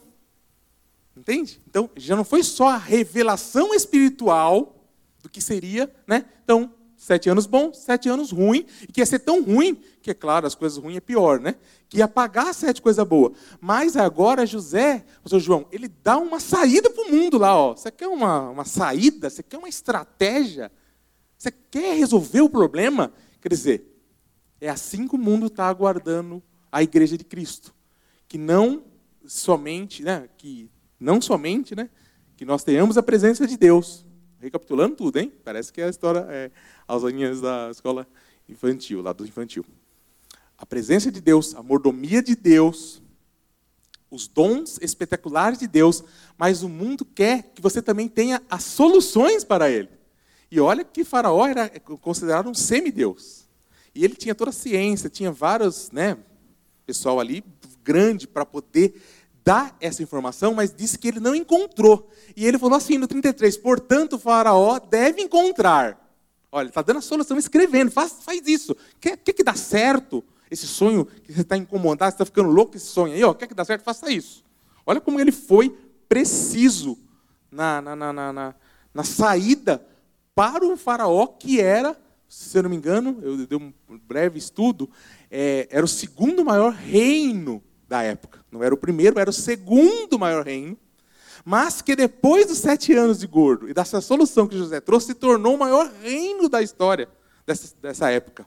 Entende? 1.17 1.61
Então, 1.69 1.89
já 1.97 2.17
não 2.17 2.25
foi 2.25 2.43
só 2.43 2.71
a 2.71 2.77
revelação 2.77 3.73
espiritual 3.73 4.85
do 5.23 5.29
que 5.29 5.41
seria, 5.41 5.89
né? 6.05 6.25
Então, 6.43 6.75
Sete 7.03 7.29
anos 7.29 7.47
bom, 7.47 7.75
sete 7.75 8.09
anos 8.09 8.31
ruim, 8.31 8.65
e 8.83 8.93
que 8.93 9.01
ia 9.01 9.07
ser 9.07 9.19
tão 9.19 9.43
ruim, 9.43 9.75
que 10.01 10.13
é 10.13 10.15
claro, 10.15 10.47
as 10.47 10.55
coisas 10.55 10.79
ruins 10.79 10.99
é 10.99 11.01
pior, 11.01 11.41
né? 11.41 11.57
Que 11.89 11.97
ia 11.97 12.07
pagar 12.07 12.55
sete 12.55 12.81
coisas 12.81 13.05
boas. 13.05 13.33
Mas 13.61 13.97
agora 13.97 14.47
José, 14.47 15.05
o 15.25 15.29
seu 15.29 15.41
João, 15.41 15.67
ele 15.73 15.89
dá 15.89 16.17
uma 16.17 16.39
saída 16.39 16.89
para 16.89 17.03
o 17.03 17.11
mundo 17.11 17.39
lá, 17.39 17.57
ó. 17.57 17.75
Você 17.75 17.91
quer 17.91 18.07
uma, 18.07 18.51
uma 18.51 18.65
saída? 18.65 19.29
Você 19.29 19.43
quer 19.43 19.59
uma 19.59 19.69
estratégia? 19.69 20.71
Você 21.37 21.51
quer 21.51 21.97
resolver 21.97 22.41
o 22.41 22.49
problema? 22.49 23.13
Quer 23.41 23.49
dizer, 23.49 24.01
é 24.61 24.69
assim 24.69 25.09
que 25.09 25.17
o 25.17 25.19
mundo 25.19 25.47
está 25.47 25.67
aguardando 25.67 26.41
a 26.71 26.85
igreja 26.85 27.19
de 27.19 27.25
Cristo. 27.25 27.75
Que 28.29 28.39
não 28.39 28.85
somente, 29.27 30.05
né? 30.05 30.29
Que 30.39 30.71
não 31.01 31.21
somente, 31.21 31.75
né? 31.75 31.91
Que 32.37 32.45
nós 32.45 32.63
tenhamos 32.63 32.97
a 32.97 33.03
presença 33.03 33.45
de 33.45 33.57
Deus. 33.57 34.07
Recapitulando 34.43 34.97
tudo, 34.97 35.21
hein? 35.21 35.33
Parece 35.45 35.73
que 35.73 35.81
a 35.81 35.89
história 35.89 36.27
é 36.29 36.51
as 36.89 37.05
aulinhas 37.05 37.41
da 37.41 37.71
escola 37.71 38.09
infantil, 38.49 39.01
lá 39.01 39.13
do 39.13 39.25
infantil. 39.25 39.65
A 40.59 40.67
presença 40.67 41.13
de 41.13 41.21
Deus, 41.21 41.55
a 41.55 41.63
mordomia 41.63 42.21
de 42.21 42.35
Deus, 42.35 43.01
os 44.11 44.27
dons 44.27 44.81
espetaculares 44.83 45.61
de 45.61 45.69
Deus, 45.69 46.03
mas 46.37 46.65
o 46.65 46.69
mundo 46.69 47.05
quer 47.05 47.53
que 47.55 47.63
você 47.63 47.81
também 47.81 48.09
tenha 48.09 48.43
as 48.51 48.65
soluções 48.65 49.45
para 49.45 49.71
ele. 49.71 49.91
E 50.51 50.59
olha 50.59 50.83
que 50.83 51.05
Faraó 51.05 51.47
era 51.47 51.71
considerado 52.01 52.51
um 52.51 52.55
semideus. 52.55 53.49
E 53.95 54.05
ele 54.05 54.17
tinha 54.17 54.35
toda 54.35 54.51
a 54.51 54.53
ciência, 54.53 55.09
tinha 55.09 55.31
vários, 55.31 55.93
né, 55.93 56.19
pessoal 56.85 57.21
ali 57.21 57.45
grande 57.85 58.27
para 58.27 58.45
poder 58.45 59.01
dar 59.45 59.77
essa 59.81 60.03
informação, 60.03 60.55
mas 60.55 60.75
disse 60.75 60.99
que 60.99 61.09
ele 61.09 61.21
não 61.21 61.35
encontrou. 61.35 62.09
E 62.37 62.47
ele 62.47 62.59
falou 62.59 62.77
assim 62.77 62.99
no 62.99 63.07
33: 63.07 63.57
portanto, 63.57 64.19
Faraó 64.19 64.79
deve 64.79 65.23
encontrar 65.23 66.03
Olha, 66.55 66.69
está 66.69 66.83
dando 66.83 66.99
a 66.99 67.03
solução, 67.03 67.39
escrevendo, 67.39 67.91
faz, 67.91 68.13
faz 68.21 68.47
isso. 68.47 68.77
Quer, 69.01 69.17
quer 69.17 69.33
que 69.33 69.43
dá 69.43 69.55
certo 69.55 70.23
esse 70.51 70.67
sonho 70.67 71.07
que 71.07 71.33
você 71.33 71.41
está 71.41 71.57
incomodado, 71.57 72.11
você 72.11 72.17
está 72.17 72.27
ficando 72.27 72.51
louco 72.51 72.77
esse 72.77 72.85
sonho 72.85 73.15
aí, 73.15 73.25
ó, 73.25 73.33
quer 73.33 73.47
que 73.47 73.55
dá 73.55 73.65
certo, 73.65 73.83
faça 73.83 74.13
isso. 74.13 74.45
Olha 74.85 75.01
como 75.01 75.19
ele 75.19 75.33
foi 75.33 75.71
preciso 76.07 76.99
na, 77.51 77.81
na, 77.81 77.97
na, 77.97 78.13
na, 78.13 78.55
na 78.93 79.05
saída 79.05 79.83
para 80.35 80.67
o 80.67 80.77
faraó, 80.77 81.27
que 81.27 81.59
era, 81.59 81.99
se 82.29 82.59
eu 82.59 82.65
não 82.65 82.69
me 82.69 82.77
engano, 82.77 83.19
eu 83.23 83.47
dei 83.47 83.57
um 83.57 83.73
breve 84.07 84.39
estudo, 84.39 84.91
é, 85.31 85.67
era 85.71 85.87
o 85.87 85.89
segundo 85.89 86.45
maior 86.45 86.75
reino 86.75 87.63
da 87.93 88.03
época. 88.03 88.45
Não 88.51 88.63
era 88.63 88.75
o 88.75 88.79
primeiro, 88.79 89.19
era 89.19 89.31
o 89.31 89.33
segundo 89.33 90.19
maior 90.19 90.45
reino 90.45 90.77
mas 91.45 91.83
que 91.83 91.97
depois 91.97 92.47
dos 92.47 92.59
sete 92.59 92.93
anos 92.93 93.19
de 93.19 93.27
gordo 93.27 93.69
e 93.69 93.75
dessa 93.75 94.01
solução 94.01 94.47
que 94.47 94.57
José 94.57 94.81
trouxe, 94.81 95.09
se 95.09 95.15
tornou 95.15 95.57
o 95.57 95.59
maior 95.59 95.91
reino 96.01 96.49
da 96.49 96.63
história 96.63 97.09
dessa, 97.45 97.75
dessa 97.83 98.11
época. 98.11 98.47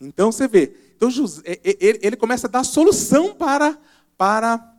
Então 0.00 0.32
você 0.32 0.48
vê, 0.48 0.74
então 0.96 1.10
ele, 1.44 2.16
começa 2.16 2.46
a 2.46 2.50
dar 2.50 2.64
solução 2.64 3.34
para, 3.34 3.78
para 4.16 4.74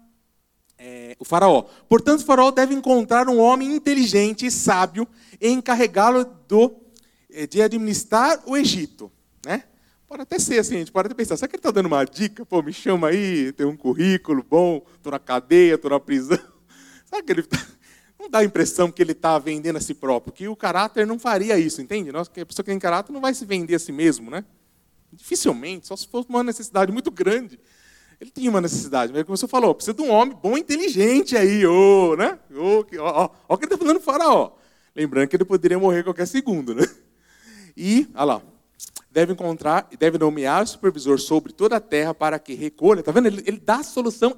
é, 0.77 1.15
o 1.19 1.25
faraó. 1.25 1.65
Portanto, 1.87 2.21
o 2.21 2.25
faraó 2.25 2.49
deve 2.49 2.73
encontrar 2.73 3.29
um 3.29 3.39
homem 3.39 3.75
inteligente 3.75 4.45
e 4.45 4.51
sábio 4.51 5.07
e 5.39 5.49
encarregá-lo 5.49 6.25
é, 7.31 7.45
de 7.45 7.61
administrar 7.61 8.41
o 8.47 8.57
Egito. 8.57 9.11
Né? 9.45 9.63
Pode 10.07 10.21
até 10.21 10.39
ser 10.39 10.59
assim, 10.59 10.75
a 10.75 10.79
gente 10.79 10.91
pode 10.91 11.07
até 11.07 11.15
pensar, 11.15 11.35
será 11.35 11.49
que 11.49 11.55
ele 11.57 11.59
está 11.59 11.69
dando 11.69 11.87
uma 11.87 12.05
dica? 12.05 12.45
Pô, 12.45 12.61
me 12.61 12.71
chama 12.71 13.09
aí, 13.09 13.51
tem 13.51 13.65
um 13.65 13.75
currículo 13.75 14.41
bom, 14.41 14.81
estou 14.95 15.11
na 15.11 15.19
cadeia, 15.19 15.75
estou 15.75 15.91
na 15.91 15.99
prisão. 15.99 16.39
Sabe 17.05 17.23
que 17.23 17.31
ele 17.33 17.43
tá, 17.43 17.57
não 18.17 18.29
dá 18.29 18.39
a 18.39 18.43
impressão 18.45 18.89
que 18.89 19.01
ele 19.01 19.11
está 19.11 19.37
vendendo 19.37 19.75
a 19.75 19.81
si 19.81 19.93
próprio, 19.93 20.31
que 20.31 20.47
o 20.47 20.55
caráter 20.55 21.05
não 21.05 21.19
faria 21.19 21.59
isso, 21.59 21.81
entende? 21.81 22.09
Nós, 22.09 22.29
a 22.29 22.45
pessoa 22.45 22.63
que 22.63 22.71
tem 22.71 22.79
caráter 22.79 23.11
não 23.11 23.19
vai 23.19 23.33
se 23.33 23.43
vender 23.43 23.75
a 23.75 23.79
si 23.79 23.91
mesmo, 23.91 24.31
né? 24.31 24.45
Dificilmente, 25.11 25.87
só 25.87 25.95
se 25.97 26.07
fosse 26.07 26.29
uma 26.29 26.41
necessidade 26.41 26.89
muito 26.89 27.11
grande. 27.11 27.59
Ele 28.19 28.31
tinha 28.31 28.49
uma 28.49 28.61
necessidade, 28.61 29.11
mas 29.11 29.23
como 29.23 29.35
você 29.35 29.47
falou, 29.47 29.75
precisa 29.75 29.93
de 29.93 30.01
um 30.01 30.09
homem 30.09 30.37
bom, 30.41 30.57
inteligente 30.57 31.35
aí, 31.35 31.65
ô, 31.65 32.15
né? 32.15 32.39
Ô, 32.55 32.85
ó, 32.99 33.25
ó, 33.25 33.29
ó, 33.49 33.53
o 33.53 33.57
que 33.57 33.65
ele 33.65 33.73
está 33.73 33.85
falando 33.85 33.99
faraó. 33.99 34.53
Lembrando 34.95 35.27
que 35.27 35.35
ele 35.35 35.45
poderia 35.45 35.77
morrer 35.77 36.03
qualquer 36.03 36.25
segundo, 36.25 36.73
né? 36.73 36.87
E, 37.75 38.07
olha 38.15 38.23
lá, 38.23 38.41
deve 39.09 39.33
encontrar, 39.33 39.87
deve 39.97 40.17
nomear 40.17 40.63
o 40.63 40.67
supervisor 40.67 41.19
sobre 41.19 41.51
toda 41.51 41.77
a 41.77 41.81
terra 41.81 42.13
para 42.13 42.37
que 42.37 42.53
recolha. 42.53 42.99
Está 42.99 43.11
vendo? 43.11 43.27
Ele, 43.27 43.43
ele 43.45 43.59
dá 43.59 43.77
a 43.77 43.83
solução 43.83 44.37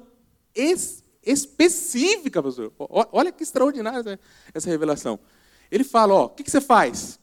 específica, 1.22 2.42
pastor. 2.42 2.72
Olha 2.78 3.30
que 3.32 3.42
extraordinária 3.42 4.18
essa 4.54 4.70
revelação. 4.70 5.18
Ele 5.70 5.84
fala: 5.84 6.24
o 6.24 6.28
que, 6.30 6.50
você 6.50 6.60
faz? 6.60 7.18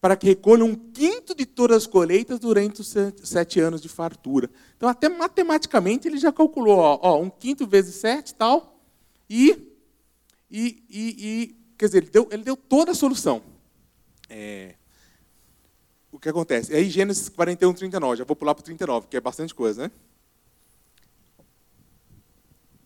Para 0.00 0.16
que 0.16 0.26
recolha 0.26 0.64
um 0.64 0.74
quinto 0.74 1.34
de 1.34 1.44
todas 1.44 1.78
as 1.78 1.86
colheitas 1.86 2.38
durante 2.38 2.80
os 2.80 2.94
sete 3.22 3.60
anos 3.60 3.80
de 3.80 3.88
fartura. 3.88 4.50
Então, 4.76 4.88
até 4.88 5.08
matematicamente, 5.08 6.06
ele 6.06 6.18
já 6.18 6.32
calculou: 6.32 6.78
ó, 6.78 6.98
ó 7.02 7.20
um 7.20 7.30
quinto 7.30 7.66
vezes 7.66 7.96
sete 7.96 8.34
tal. 8.34 8.78
E, 9.28 9.74
e, 10.50 10.82
e, 10.90 11.16
e 11.18 11.56
quer 11.78 11.86
dizer, 11.86 11.98
ele 11.98 12.10
deu, 12.10 12.28
ele 12.30 12.42
deu 12.42 12.56
toda 12.56 12.92
a 12.92 12.94
solução. 12.94 13.42
É, 14.28 14.74
que 16.20 16.28
acontece? 16.28 16.74
Aí 16.74 16.88
Gênesis 16.90 17.28
41, 17.28 17.72
39, 17.72 18.18
já 18.18 18.24
vou 18.24 18.36
pular 18.36 18.54
para 18.54 18.62
o 18.62 18.64
39, 18.64 19.08
que 19.08 19.16
é 19.16 19.20
bastante 19.20 19.54
coisa, 19.54 19.84
né? 19.84 19.90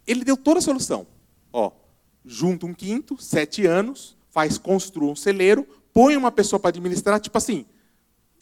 Ele 0.07 0.25
deu 0.25 0.37
toda 0.37 0.59
a 0.59 0.63
solução. 0.63 1.07
Ó, 1.53 1.73
junta 2.25 2.67
um 2.67 2.75
quinto, 2.75 3.21
sete 3.21 3.67
anos, 3.67 4.17
faz, 4.31 4.59
construa 4.59 5.11
um 5.11 5.17
celeiro, 5.17 5.67
põe 5.93 6.17
uma 6.17 6.31
pessoa 6.31 6.61
para 6.61 6.69
administrar, 6.69 7.21
tipo 7.21 7.37
assim, 7.39 7.67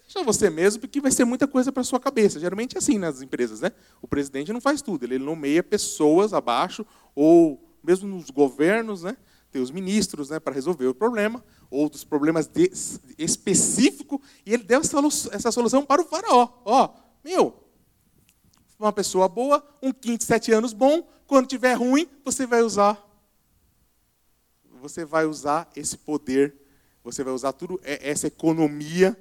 deixa 0.03 0.23
você 0.25 0.51
mesmo, 0.51 0.81
porque 0.81 1.01
vai 1.01 1.11
ser 1.11 1.25
muita 1.25 1.47
coisa 1.47 1.73
para 1.73 1.85
sua 1.85 2.01
cabeça. 2.01 2.41
Geralmente 2.41 2.75
é 2.77 2.79
assim 2.79 2.99
nas 2.99 3.23
empresas, 3.23 3.61
né? 3.61 3.73
O 4.01 4.09
presidente 4.09 4.53
não 4.53 4.61
faz 4.61 4.83
tudo, 4.83 5.05
ele 5.05 5.19
nomeia 5.19 5.63
pessoas 5.63 6.33
abaixo, 6.35 6.85
ou 7.15 7.63
mesmo 7.83 8.09
nos 8.09 8.31
governos, 8.31 9.03
né? 9.03 9.17
Tem 9.53 9.61
os 9.61 9.71
ministros 9.71 10.31
né, 10.31 10.41
para 10.41 10.55
resolver 10.55 10.87
o 10.87 10.95
problema, 10.95 11.45
outros 11.71 12.03
problemas 12.03 12.51
específicos, 13.19 14.19
e 14.47 14.55
ele 14.55 14.65
deu 14.65 14.81
essa, 14.81 14.99
essa 15.31 15.53
solução 15.53 15.85
para 15.85 16.01
o 16.01 16.07
faraó. 16.07 16.49
Ó, 16.65 16.89
meu, 17.23 17.63
uma 18.81 18.93
pessoa 18.93 19.29
boa, 19.29 19.63
um 19.83 19.93
quinto, 19.93 20.25
sete 20.25 20.51
anos 20.53 20.73
bom, 20.73 21.07
quando 21.27 21.47
tiver 21.47 21.75
ruim, 21.75 22.09
você 22.25 22.47
vai 22.47 22.63
usar. 22.63 22.99
Você 24.81 25.05
vai 25.05 25.27
usar 25.27 25.71
esse 25.77 25.99
poder, 25.99 26.57
você 27.05 27.23
vai 27.23 27.35
usar 27.35 27.53
tudo 27.53 27.79
essa 27.85 28.27
economia 28.27 29.17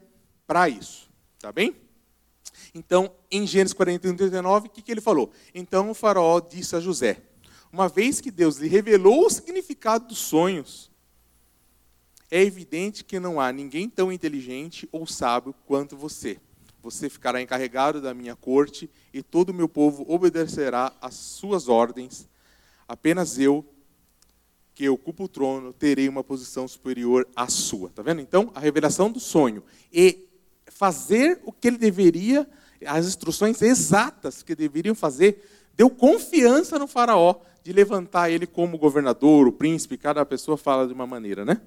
para 0.47 0.69
isso. 0.69 1.09
Tá 1.39 1.51
bem? 1.51 1.75
Então, 2.73 3.13
em 3.29 3.45
Gênesis 3.45 3.73
41, 3.73 4.15
39, 4.15 4.67
o 4.67 4.71
que, 4.71 4.81
que 4.81 4.91
ele 4.91 5.01
falou? 5.01 5.31
Então 5.53 5.91
o 5.91 5.93
faraó 5.93 6.39
disse 6.39 6.75
a 6.75 6.79
José: 6.79 7.21
Uma 7.71 7.87
vez 7.87 8.19
que 8.19 8.29
Deus 8.29 8.57
lhe 8.57 8.67
revelou 8.67 9.25
o 9.25 9.29
significado 9.29 10.07
dos 10.07 10.17
sonhos, 10.17 10.91
é 12.29 12.41
evidente 12.41 13.03
que 13.03 13.19
não 13.19 13.39
há 13.39 13.51
ninguém 13.51 13.89
tão 13.89 14.11
inteligente 14.11 14.87
ou 14.91 15.07
sábio 15.07 15.53
quanto 15.65 15.95
você. 15.95 16.37
Você 16.81 17.09
ficará 17.09 17.41
encarregado 17.41 18.01
da 18.01 18.13
minha 18.13 18.35
corte 18.35 18.89
e 19.13 19.21
todo 19.21 19.49
o 19.49 19.53
meu 19.53 19.69
povo 19.69 20.05
obedecerá 20.07 20.91
às 20.99 21.13
suas 21.13 21.67
ordens. 21.67 22.27
Apenas 22.87 23.37
eu, 23.37 23.65
que 24.73 24.89
ocupo 24.89 25.25
o 25.25 25.27
trono, 25.27 25.71
terei 25.71 26.09
uma 26.09 26.23
posição 26.23 26.67
superior 26.67 27.27
à 27.35 27.47
sua. 27.47 27.89
Tá 27.89 28.01
vendo? 28.01 28.19
Então, 28.19 28.51
a 28.55 28.59
revelação 28.59 29.11
do 29.11 29.19
sonho 29.19 29.63
e 29.93 30.27
fazer 30.67 31.39
o 31.45 31.51
que 31.51 31.67
ele 31.67 31.77
deveria, 31.77 32.49
as 32.85 33.05
instruções 33.05 33.61
exatas 33.61 34.41
que 34.41 34.55
deveriam 34.55 34.95
fazer, 34.95 35.60
deu 35.75 35.89
confiança 35.89 36.77
no 36.79 36.87
faraó 36.87 37.35
de 37.63 37.71
levantar 37.71 38.29
ele 38.29 38.47
como 38.47 38.77
governador, 38.77 39.47
o 39.47 39.51
príncipe, 39.51 39.97
cada 39.97 40.25
pessoa 40.25 40.57
fala 40.57 40.87
de 40.87 40.93
uma 40.93 41.05
maneira, 41.05 41.45
né? 41.45 41.61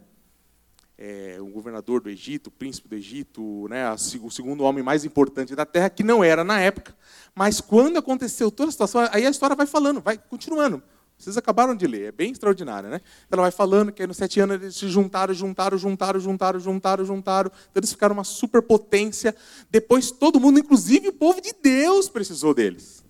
é, 0.97 1.37
o 1.41 1.47
governador 1.47 2.01
do 2.01 2.09
Egito, 2.09 2.49
o 2.49 2.51
príncipe 2.51 2.89
do 2.89 2.95
Egito, 2.95 3.67
né, 3.69 3.91
o 3.93 4.31
segundo 4.31 4.63
homem 4.63 4.83
mais 4.83 5.05
importante 5.05 5.55
da 5.55 5.67
terra, 5.67 5.91
que 5.91 6.03
não 6.03 6.23
era 6.23 6.45
na 6.45 6.61
época. 6.61 6.95
Mas 7.35 7.61
quando 7.61 7.99
aconteceu 7.99 8.51
toda 8.51 8.69
a 8.69 8.73
situação, 8.73 9.07
aí 9.13 9.27
a 9.27 9.31
história 9.31 9.57
vai 9.57 9.67
falando, 9.67 10.01
vai 10.01 10.17
continuando. 10.17 10.83
Vocês 11.17 11.37
acabaram 11.37 11.77
de 11.77 11.87
ler, 11.87 12.09
é 12.09 12.13
bem 12.13 12.33
extraordinária, 12.33 12.91
né? 12.91 13.01
Ela 13.31 13.43
vai 13.43 13.51
falando 13.51 13.93
que 13.93 14.03
aí 14.03 14.09
nos 14.09 14.17
sete 14.17 14.41
anos 14.41 14.61
eles 14.61 14.77
se 14.77 14.89
juntaram, 14.89 15.33
juntaram, 15.33 15.79
juntaram, 15.79 16.19
juntaram, 16.19 16.61
juntaram, 16.61 17.05
juntaram. 17.05 17.51
Então 17.71 17.81
eles 17.81 17.93
ficaram 17.93 18.15
uma 18.15 18.25
superpotência. 18.25 19.35
Depois 19.71 20.11
todo 20.11 20.41
mundo, 20.41 20.59
inclusive 20.59 21.09
o 21.09 21.13
povo 21.13 21.41
de 21.41 21.55
Deus, 21.63 22.09
precisou 22.09 22.53
deles. 22.53 23.04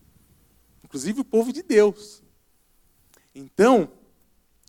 Inclusive 0.94 1.22
o 1.22 1.24
povo 1.24 1.52
de 1.52 1.60
Deus. 1.60 2.22
Então, 3.34 3.88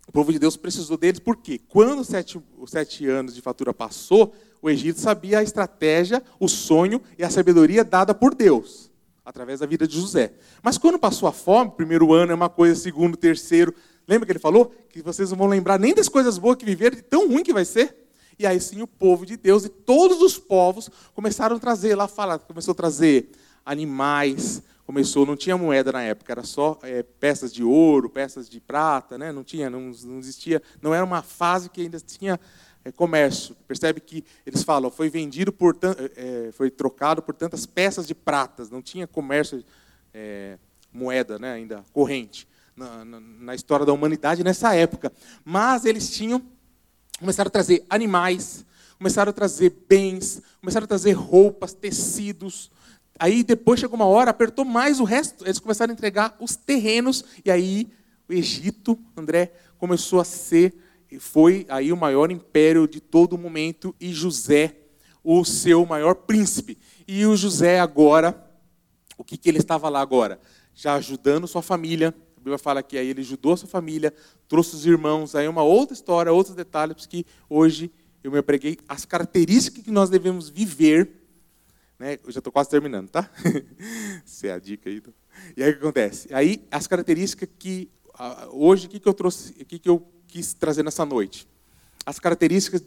o 0.08 0.12
povo 0.12 0.34
de 0.34 0.40
Deus 0.40 0.58
precisou 0.58 0.98
deles, 0.98 1.20
porque 1.20 1.60
quando 1.60 2.00
os 2.00 2.08
sete, 2.08 2.42
os 2.58 2.72
sete 2.72 3.08
anos 3.08 3.36
de 3.36 3.42
fatura 3.42 3.72
passou, 3.72 4.34
o 4.60 4.68
Egito 4.68 5.00
sabia 5.00 5.38
a 5.38 5.44
estratégia, 5.44 6.24
o 6.40 6.48
sonho 6.48 7.00
e 7.16 7.24
a 7.24 7.30
sabedoria 7.30 7.84
dada 7.84 8.16
por 8.16 8.34
Deus, 8.34 8.90
através 9.24 9.60
da 9.60 9.68
vida 9.68 9.88
de 9.88 10.00
José. 10.00 10.34
Mas 10.64 10.80
quando 10.80 10.98
passou 10.98 11.30
a 11.30 11.32
fome, 11.32 11.70
primeiro 11.70 12.12
ano 12.12 12.32
é 12.32 12.36
uma 12.36 12.50
coisa, 12.50 12.74
segundo, 12.74 13.16
terceiro, 13.16 13.72
lembra 14.08 14.26
que 14.26 14.32
ele 14.32 14.40
falou? 14.40 14.74
Que 14.90 15.04
vocês 15.04 15.30
não 15.30 15.38
vão 15.38 15.46
lembrar 15.46 15.78
nem 15.80 15.94
das 15.94 16.10
coisas 16.10 16.40
boas 16.40 16.58
que 16.58 16.66
viveram, 16.66 16.96
de 16.96 17.04
tão 17.04 17.28
ruim 17.28 17.44
que 17.44 17.54
vai 17.54 17.66
ser. 17.66 17.96
E 18.40 18.48
aí 18.48 18.60
sim 18.60 18.82
o 18.82 18.88
povo 18.88 19.28
de 19.28 19.38
Deus 19.38 19.64
e 19.64 19.70
todos 19.70 20.24
os 20.24 20.40
povos 20.40 20.90
começaram 21.14 21.56
a 21.56 21.60
trazer, 21.60 21.94
lá 21.94 22.08
fala, 22.08 22.40
começou 22.40 22.72
a 22.72 22.76
trazer 22.76 23.30
animais, 23.64 24.64
começou, 24.86 25.26
não 25.26 25.36
tinha 25.36 25.58
moeda 25.58 25.92
na 25.92 26.04
época, 26.04 26.32
era 26.32 26.44
só 26.44 26.78
é, 26.84 27.02
peças 27.02 27.52
de 27.52 27.64
ouro, 27.64 28.10
peças 28.10 28.48
de 28.48 28.62
prata, 28.62 29.18
né? 29.18 29.32
não 29.32 29.44
tinha, 29.44 29.70
não, 29.70 29.92
não 30.04 30.20
existia, 30.20 30.62
não 30.82 30.94
era 30.94 31.04
uma 31.04 31.24
fase 31.24 31.70
que 31.70 31.82
ainda 31.82 32.00
tinha 32.00 32.40
é, 32.84 32.92
comércio. 32.92 33.56
Percebe 33.68 34.00
que 34.00 34.24
eles 34.46 34.64
falam, 34.64 34.92
foi 34.92 35.10
vendido 35.10 35.52
por, 35.52 35.76
é, 36.16 36.52
foi 36.52 36.70
trocado 36.70 37.22
por 37.22 37.34
tantas 37.34 37.66
peças 37.66 38.06
de 38.06 38.14
pratas, 38.14 38.70
não 38.70 38.82
tinha 38.82 39.08
comércio, 39.08 39.64
moeda 40.94 41.38
né, 41.38 41.52
ainda 41.52 41.84
corrente 41.92 42.48
na, 42.74 43.04
na, 43.04 43.20
na 43.20 43.56
história 43.56 43.86
da 43.86 43.92
humanidade 43.92 44.46
nessa 44.46 44.74
época. 44.74 45.12
Mas 45.44 45.84
eles 45.84 46.10
tinham, 46.10 46.42
começaram 47.20 47.48
a 47.50 47.52
trazer 47.52 47.86
animais, 47.90 48.66
começaram 48.98 49.32
a 49.32 49.34
trazer 49.34 49.76
bens, 49.90 50.42
começaram 50.62 50.86
a 50.86 50.88
trazer 50.88 51.12
roupas, 51.12 51.74
tecidos, 51.74 52.72
Aí 53.18 53.44
depois 53.44 53.80
chegou 53.80 53.96
uma 53.96 54.06
hora, 54.06 54.32
apertou 54.32 54.66
mais 54.66 55.00
o 55.00 55.06
resto, 55.06 55.46
eles 55.46 55.60
começaram 55.60 55.92
a 55.92 55.94
entregar 55.94 56.36
os 56.40 56.56
terrenos, 56.56 57.24
e 57.46 57.50
aí 57.50 57.90
o 58.28 58.34
Egito, 58.34 59.00
André, 59.16 59.54
começou 59.78 60.20
a 60.20 60.26
ser, 60.26 60.74
foi 61.20 61.66
aí 61.70 61.94
o 61.94 61.98
maior 61.98 62.30
império 62.30 62.88
de 62.88 63.00
todo 63.00 63.38
momento, 63.38 63.96
e 64.02 64.12
José, 64.12 64.76
o 65.24 65.46
seu 65.46 65.86
maior 65.86 66.16
príncipe. 66.16 66.78
E 67.08 67.26
o 67.26 67.36
José 67.38 67.80
agora, 67.80 68.36
o 69.18 69.24
que, 69.24 69.38
que 69.38 69.48
ele 69.48 69.60
estava 69.60 69.88
lá 69.88 70.02
agora? 70.02 70.40
Já 70.74 70.96
ajudando 70.96 71.48
sua 71.48 71.62
família, 71.62 72.14
a 72.36 72.40
Bíblia 72.40 72.58
fala 72.58 72.84
que 72.84 72.98
aí 72.98 73.08
ele 73.08 73.22
ajudou 73.22 73.54
a 73.54 73.58
sua 73.58 73.70
família, 73.70 74.14
trouxe 74.48 74.76
os 74.76 74.86
irmãos, 74.86 75.36
aí 75.36 75.48
uma 75.48 75.64
outra 75.64 75.94
história, 75.94 76.34
outros 76.34 76.56
detalhes, 76.56 77.06
que 77.06 77.26
hoje 77.50 77.90
eu 78.22 78.32
me 78.32 78.42
preguei 78.42 78.78
as 78.90 79.06
características 79.06 79.84
que 79.84 79.92
nós 79.92 80.10
devemos 80.10 80.50
viver 80.50 81.25
né? 82.00 82.20
Eu 82.24 82.32
já 82.32 82.40
estou 82.40 82.52
quase 82.52 82.70
terminando, 82.70 83.10
tá? 83.10 83.30
Essa 84.26 84.48
é 84.48 84.52
a 84.52 84.60
dica 84.60 84.90
aí. 84.90 85.02
E 85.56 85.64
aí 85.64 85.72
o 85.72 85.74
que 85.74 85.80
acontece? 85.80 86.34
Aí 86.34 86.66
as 86.72 86.88
características 86.88 87.50
que 87.58 87.90
hoje 88.52 88.88
o 88.88 88.90
que, 88.90 89.00
que 89.00 89.08
eu 89.08 89.14
trouxe, 89.14 89.52
o 89.60 89.66
que, 89.66 89.80
que 89.80 89.90
eu 89.90 90.06
quis 90.28 90.54
trazer 90.54 90.84
nessa 90.84 91.06
noite? 91.06 91.48
As 92.06 92.20
características 92.20 92.84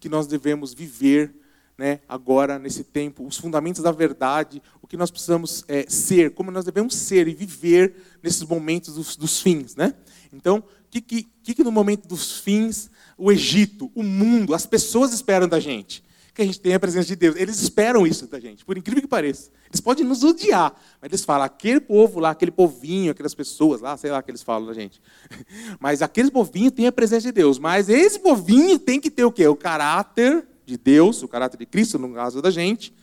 que 0.00 0.08
nós 0.08 0.26
devemos 0.26 0.74
viver, 0.74 1.34
né? 1.76 2.00
Agora 2.08 2.58
nesse 2.58 2.84
tempo, 2.84 3.26
os 3.26 3.36
fundamentos 3.36 3.82
da 3.82 3.92
verdade, 3.92 4.62
o 4.82 4.86
que 4.86 4.96
nós 4.96 5.10
precisamos 5.10 5.64
é, 5.68 5.88
ser, 5.88 6.34
como 6.34 6.50
nós 6.50 6.64
devemos 6.64 6.94
ser 6.94 7.28
e 7.28 7.34
viver 7.34 7.94
nesses 8.22 8.42
momentos 8.42 8.94
dos, 8.94 9.16
dos 9.16 9.40
fins, 9.40 9.76
né? 9.76 9.94
Então, 10.32 10.58
o 10.58 10.90
que, 10.90 11.00
que, 11.00 11.54
que 11.54 11.64
no 11.64 11.72
momento 11.72 12.06
dos 12.06 12.40
fins 12.40 12.90
o 13.16 13.32
Egito, 13.32 13.90
o 13.94 14.02
mundo, 14.02 14.54
as 14.54 14.66
pessoas 14.66 15.12
esperam 15.12 15.48
da 15.48 15.60
gente? 15.60 16.02
Que 16.38 16.42
a 16.42 16.46
gente 16.46 16.60
tenha 16.60 16.76
a 16.76 16.80
presença 16.80 17.08
de 17.08 17.16
Deus. 17.16 17.34
Eles 17.34 17.60
esperam 17.60 18.06
isso 18.06 18.28
da 18.28 18.38
gente, 18.38 18.64
por 18.64 18.78
incrível 18.78 19.02
que 19.02 19.08
pareça. 19.08 19.50
Eles 19.68 19.80
podem 19.80 20.04
nos 20.04 20.22
odiar, 20.22 20.72
mas 21.02 21.10
eles 21.10 21.24
falam, 21.24 21.44
aquele 21.44 21.80
povo 21.80 22.20
lá, 22.20 22.30
aquele 22.30 22.52
povinho, 22.52 23.10
aquelas 23.10 23.34
pessoas 23.34 23.80
lá, 23.80 23.96
sei 23.96 24.12
lá 24.12 24.22
que 24.22 24.30
eles 24.30 24.42
falam 24.42 24.64
da 24.64 24.72
gente. 24.72 25.02
Mas 25.80 26.00
aquele 26.00 26.30
povinho 26.30 26.70
tem 26.70 26.86
a 26.86 26.92
presença 26.92 27.26
de 27.26 27.32
Deus. 27.32 27.58
Mas 27.58 27.88
esse 27.88 28.20
povinho 28.20 28.78
tem 28.78 29.00
que 29.00 29.10
ter 29.10 29.24
o 29.24 29.32
quê? 29.32 29.48
O 29.48 29.56
caráter 29.56 30.46
de 30.64 30.78
Deus, 30.78 31.22
o 31.22 31.28
caráter 31.28 31.56
de 31.56 31.66
Cristo, 31.66 31.98
no 31.98 32.14
caso 32.14 32.40
da 32.40 32.50
gente. 32.50 32.94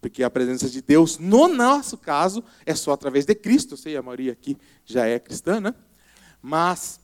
Porque 0.00 0.22
a 0.22 0.30
presença 0.30 0.68
de 0.68 0.80
Deus, 0.80 1.18
no 1.18 1.48
nosso 1.48 1.98
caso, 1.98 2.42
é 2.64 2.74
só 2.74 2.92
através 2.92 3.26
de 3.26 3.34
Cristo. 3.34 3.74
Eu 3.74 3.78
sei, 3.78 3.96
a 3.96 4.02
maioria 4.02 4.32
aqui 4.32 4.56
já 4.86 5.06
é 5.06 5.18
cristã, 5.18 5.60
né? 5.60 5.74
Mas 6.40 6.98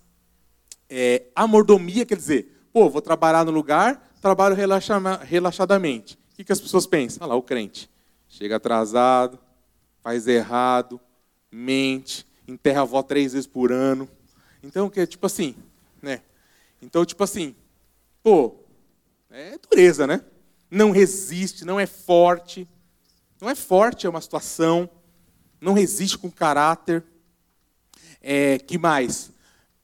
é, 0.88 1.24
a 1.34 1.46
mordomia 1.46 2.06
quer 2.06 2.16
dizer, 2.16 2.66
pô, 2.72 2.88
vou 2.88 3.02
trabalhar 3.02 3.44
no 3.44 3.50
lugar, 3.50 4.05
trabalho 4.20 4.54
relaxadamente. 4.54 6.18
O 6.38 6.44
que 6.44 6.52
as 6.52 6.60
pessoas 6.60 6.86
pensam? 6.86 7.18
Olha 7.22 7.30
lá, 7.30 7.36
o 7.36 7.42
crente. 7.42 7.90
Chega 8.28 8.56
atrasado, 8.56 9.38
faz 10.02 10.26
errado, 10.26 11.00
mente, 11.50 12.26
enterra 12.46 12.80
a 12.80 12.82
avó 12.82 13.02
três 13.02 13.32
vezes 13.32 13.46
por 13.46 13.72
ano. 13.72 14.08
Então, 14.62 14.90
que 14.90 15.06
tipo 15.06 15.26
assim, 15.26 15.54
né? 16.02 16.22
Então, 16.82 17.04
tipo 17.04 17.22
assim, 17.24 17.54
pô, 18.22 18.56
é 19.30 19.58
dureza, 19.58 20.06
né? 20.06 20.22
Não 20.70 20.90
resiste, 20.90 21.64
não 21.64 21.78
é 21.78 21.86
forte. 21.86 22.68
Não 23.40 23.48
é 23.48 23.54
forte, 23.54 24.06
é 24.06 24.10
uma 24.10 24.20
situação. 24.20 24.88
Não 25.60 25.72
resiste 25.72 26.18
com 26.18 26.30
caráter. 26.30 27.04
É, 28.20 28.58
que 28.58 28.76
mais? 28.76 29.30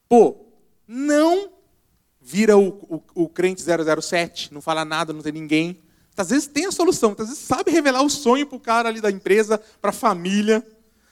Pô, 0.09 0.45
não 0.87 1.52
vira 2.23 2.57
o, 2.57 2.69
o, 3.15 3.23
o 3.23 3.29
crente 3.29 3.61
007, 3.61 4.53
não 4.53 4.61
fala 4.61 4.85
nada, 4.85 5.11
não 5.11 5.21
tem 5.21 5.33
ninguém. 5.33 5.79
Às 6.15 6.29
vezes 6.29 6.47
tem 6.47 6.65
a 6.65 6.71
solução, 6.71 7.15
às 7.17 7.27
vezes 7.27 7.43
sabe 7.43 7.71
revelar 7.71 8.01
o 8.03 8.09
sonho 8.09 8.45
para 8.45 8.55
o 8.55 8.59
cara 8.59 8.89
ali 8.89 9.01
da 9.01 9.11
empresa, 9.11 9.57
para 9.81 9.89
a 9.89 9.93
família. 9.93 10.65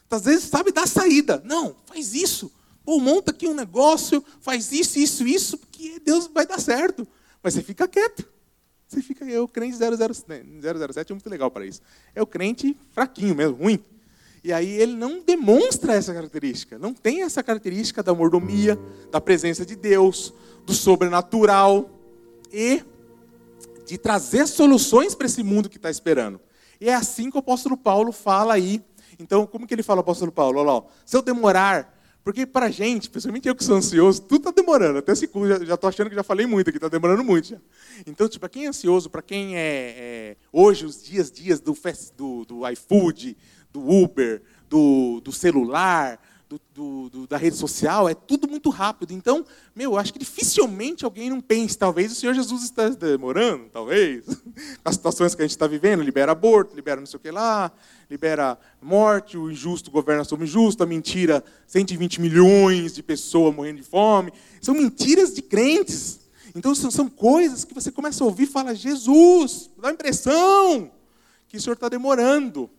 Às 0.10 0.26
vezes 0.26 0.46
sabe 0.46 0.72
dar 0.72 0.88
saída. 0.88 1.42
Não, 1.46 1.76
faz 1.86 2.14
isso. 2.14 2.52
Pô, 2.84 3.00
monta 3.00 3.32
aqui 3.32 3.48
um 3.48 3.54
negócio, 3.54 4.24
faz 4.42 4.72
isso, 4.72 5.00
isso, 5.00 5.28
isso, 5.28 5.58
porque 5.58 6.00
Deus 6.04 6.28
vai 6.28 6.46
dar 6.46 6.60
certo. 6.60 7.08
Mas 7.42 7.54
você 7.54 7.64
fica 7.64 7.88
quieto. 7.88 8.26
Você 8.88 9.02
fica, 9.02 9.30
é 9.30 9.40
o 9.40 9.48
crente 9.48 9.78
007 9.78 11.12
é 11.12 11.14
muito 11.14 11.30
legal 11.30 11.50
para 11.50 11.66
isso. 11.66 11.82
É 12.14 12.22
o 12.22 12.28
crente 12.28 12.78
fraquinho 12.92 13.36
mesmo, 13.36 13.56
ruim. 13.56 13.84
E 14.44 14.52
aí 14.52 14.70
ele 14.70 14.96
não 14.96 15.22
demonstra 15.22 15.94
essa 15.94 16.14
característica, 16.14 16.80
não 16.80 16.94
tem 16.94 17.22
essa 17.22 17.44
característica 17.44 18.02
da 18.02 18.14
mordomia, 18.14 18.78
da 19.12 19.22
presença 19.22 19.66
de 19.66 19.76
Deus, 19.76 20.34
do 20.66 20.74
sobrenatural 20.74 21.90
e 22.52 22.84
de 23.86 23.98
trazer 23.98 24.48
soluções 24.48 25.14
para 25.14 25.28
esse 25.28 25.44
mundo 25.44 25.70
que 25.70 25.78
está 25.78 25.92
esperando. 25.92 26.40
E 26.80 26.90
é 26.90 26.96
assim 26.96 27.30
que 27.30 27.36
o 27.36 27.40
apóstolo 27.40 27.78
Paulo 27.78 28.12
fala 28.12 28.56
aí. 28.56 28.84
Então, 29.20 29.46
como 29.46 29.68
que 29.68 29.74
ele 29.74 29.84
fala, 29.84 30.02
apóstolo 30.02 30.32
Paulo? 30.32 30.60
Olha 30.60 30.72
lá, 30.72 30.84
se 31.06 31.16
eu 31.16 31.22
demorar, 31.22 31.96
porque 32.24 32.46
para 32.46 32.72
gente, 32.72 33.10
principalmente 33.10 33.48
eu 33.48 33.56
que 33.56 33.64
sou 33.64 33.76
ansioso, 33.76 34.22
tudo 34.22 34.50
está 34.50 34.52
demorando. 34.52 35.00
Até 35.00 35.12
esse 35.12 35.30
já 35.66 35.76
estou 35.76 35.88
achando 35.88 36.10
que 36.10 36.16
já 36.16 36.24
falei 36.24 36.48
muito 36.48 36.70
aqui, 36.70 36.78
está 36.78 36.88
demorando 36.88 37.24
muito. 37.24 37.50
Já. 37.50 37.58
Então, 38.06 38.28
tipo, 38.28 38.40
para 38.40 38.50
quem 38.50 38.66
é 38.66 38.70
ansioso, 38.70 39.10
para 39.10 39.22
quem 39.22 39.56
é, 39.56 39.60
é, 39.60 40.38
hoje, 40.52 40.86
os 40.86 41.04
dias, 41.04 41.32
dias 41.32 41.60
do, 41.60 41.76
do, 42.16 42.46
do 42.46 42.70
iFood, 42.70 43.36
do 43.72 43.88
Uber, 43.90 44.42
do, 44.70 45.22
do 45.22 45.32
celular, 45.32 46.20
do, 46.74 47.10
do, 47.10 47.28
da 47.28 47.38
rede 47.38 47.56
social, 47.56 48.10
é 48.10 48.14
tudo 48.14 48.48
muito 48.48 48.70
rápido. 48.70 49.14
Então, 49.14 49.46
meu, 49.76 49.98
acho 49.98 50.12
que 50.12 50.20
dificilmente 50.20 51.06
alguém 51.06 51.30
não 51.30 51.40
pense, 51.40 51.78
talvez 51.78 52.12
o 52.12 52.16
Senhor 52.16 52.34
Jesus 52.34 52.64
está 52.64 52.90
demorando, 52.90 53.70
talvez. 53.72 54.26
As 54.84 54.96
situações 54.96 55.36
que 55.36 55.42
a 55.42 55.46
gente 55.46 55.52
está 55.52 55.68
vivendo, 55.68 56.02
libera 56.02 56.32
aborto, 56.32 56.76
libera 56.76 57.00
não 57.00 57.08
sei 57.08 57.18
o 57.18 57.22
que 57.22 57.32
lá, 57.32 57.72
libera 58.10 58.58
morte, 58.82 59.38
o 59.38 59.50
injusto 59.50 59.92
governa 59.92 60.24
sobre 60.24 60.46
o 60.46 60.48
injusto, 60.48 60.84
a 60.84 60.86
mentira, 60.86 61.44
120 61.68 62.20
milhões 62.20 62.94
de 62.94 63.04
pessoas 63.04 63.56
morrendo 63.56 63.78
de 63.78 63.84
fome. 63.84 64.34
São 64.62 64.74
mentiras 64.74 65.34
de 65.34 65.42
crentes. 65.42 66.20
Então, 66.54 66.76
são, 66.76 66.92
são 66.92 67.10
coisas 67.10 67.64
que 67.64 67.74
você 67.74 67.92
começa 67.92 68.24
a 68.24 68.28
ouvir 68.28 68.44
e 68.44 68.48
fala, 68.48 68.76
Jesus, 68.76 69.70
dá 69.78 69.88
a 69.90 69.94
impressão 69.94 70.92
que 71.48 71.56
o 71.56 71.62
Senhor 71.62 71.76
está 71.76 71.88
demorando. 71.88 72.70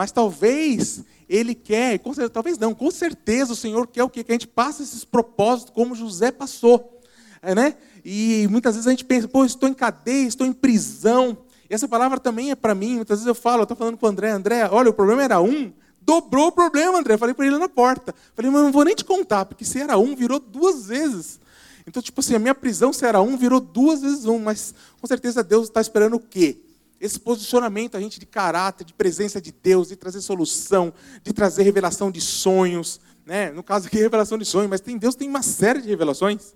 Mas 0.00 0.10
talvez 0.10 1.04
ele 1.28 1.54
quer, 1.54 2.00
certeza, 2.02 2.30
talvez 2.30 2.56
não, 2.56 2.74
com 2.74 2.90
certeza 2.90 3.52
o 3.52 3.54
Senhor 3.54 3.86
quer 3.86 4.02
o 4.02 4.08
quê? 4.08 4.24
Que 4.24 4.32
a 4.32 4.34
gente 4.34 4.48
passe 4.48 4.82
esses 4.82 5.04
propósitos 5.04 5.74
como 5.74 5.94
José 5.94 6.32
passou. 6.32 7.02
É, 7.42 7.54
né? 7.54 7.74
E 8.02 8.48
muitas 8.50 8.76
vezes 8.76 8.86
a 8.86 8.92
gente 8.92 9.04
pensa, 9.04 9.28
pô, 9.28 9.44
estou 9.44 9.68
em 9.68 9.74
cadeia, 9.74 10.26
estou 10.26 10.46
em 10.46 10.54
prisão. 10.54 11.36
E 11.68 11.74
essa 11.74 11.86
palavra 11.86 12.18
também 12.18 12.50
é 12.50 12.54
para 12.54 12.74
mim. 12.74 12.96
Muitas 12.96 13.18
vezes 13.18 13.26
eu 13.26 13.34
falo, 13.34 13.60
eu 13.60 13.64
estou 13.64 13.76
falando 13.76 13.98
com 13.98 14.06
o 14.06 14.08
André, 14.08 14.30
André, 14.30 14.66
olha, 14.72 14.88
o 14.88 14.94
problema 14.94 15.22
era 15.22 15.38
um, 15.38 15.70
dobrou 16.00 16.46
o 16.46 16.52
problema, 16.52 16.98
André. 16.98 17.18
Falei 17.18 17.34
para 17.34 17.46
ele 17.46 17.58
na 17.58 17.68
porta. 17.68 18.14
Falei, 18.34 18.50
mas 18.50 18.62
não 18.62 18.72
vou 18.72 18.86
nem 18.86 18.94
te 18.94 19.04
contar, 19.04 19.44
porque 19.44 19.66
se 19.66 19.78
era 19.78 19.98
um, 19.98 20.16
virou 20.16 20.40
duas 20.40 20.86
vezes. 20.86 21.38
Então, 21.86 22.02
tipo 22.02 22.20
assim, 22.20 22.34
a 22.34 22.38
minha 22.38 22.54
prisão, 22.54 22.90
se 22.90 23.04
era 23.04 23.20
um, 23.20 23.36
virou 23.36 23.60
duas 23.60 24.00
vezes 24.00 24.24
um. 24.24 24.38
Mas 24.38 24.74
com 24.98 25.06
certeza 25.06 25.44
Deus 25.44 25.68
está 25.68 25.82
esperando 25.82 26.16
o 26.16 26.20
quê? 26.20 26.56
Esse 27.00 27.18
posicionamento, 27.18 27.96
a 27.96 28.00
gente 28.00 28.20
de 28.20 28.26
caráter, 28.26 28.84
de 28.84 28.92
presença 28.92 29.40
de 29.40 29.50
Deus, 29.50 29.88
de 29.88 29.96
trazer 29.96 30.20
solução, 30.20 30.92
de 31.22 31.32
trazer 31.32 31.62
revelação 31.62 32.10
de 32.10 32.20
sonhos. 32.20 33.00
Né? 33.24 33.50
No 33.50 33.62
caso 33.62 33.86
aqui, 33.86 33.96
revelação 33.98 34.36
de 34.36 34.44
sonhos, 34.44 34.68
mas 34.68 34.82
tem 34.82 34.98
Deus 34.98 35.14
tem 35.14 35.28
uma 35.28 35.42
série 35.42 35.80
de 35.80 35.88
revelações. 35.88 36.54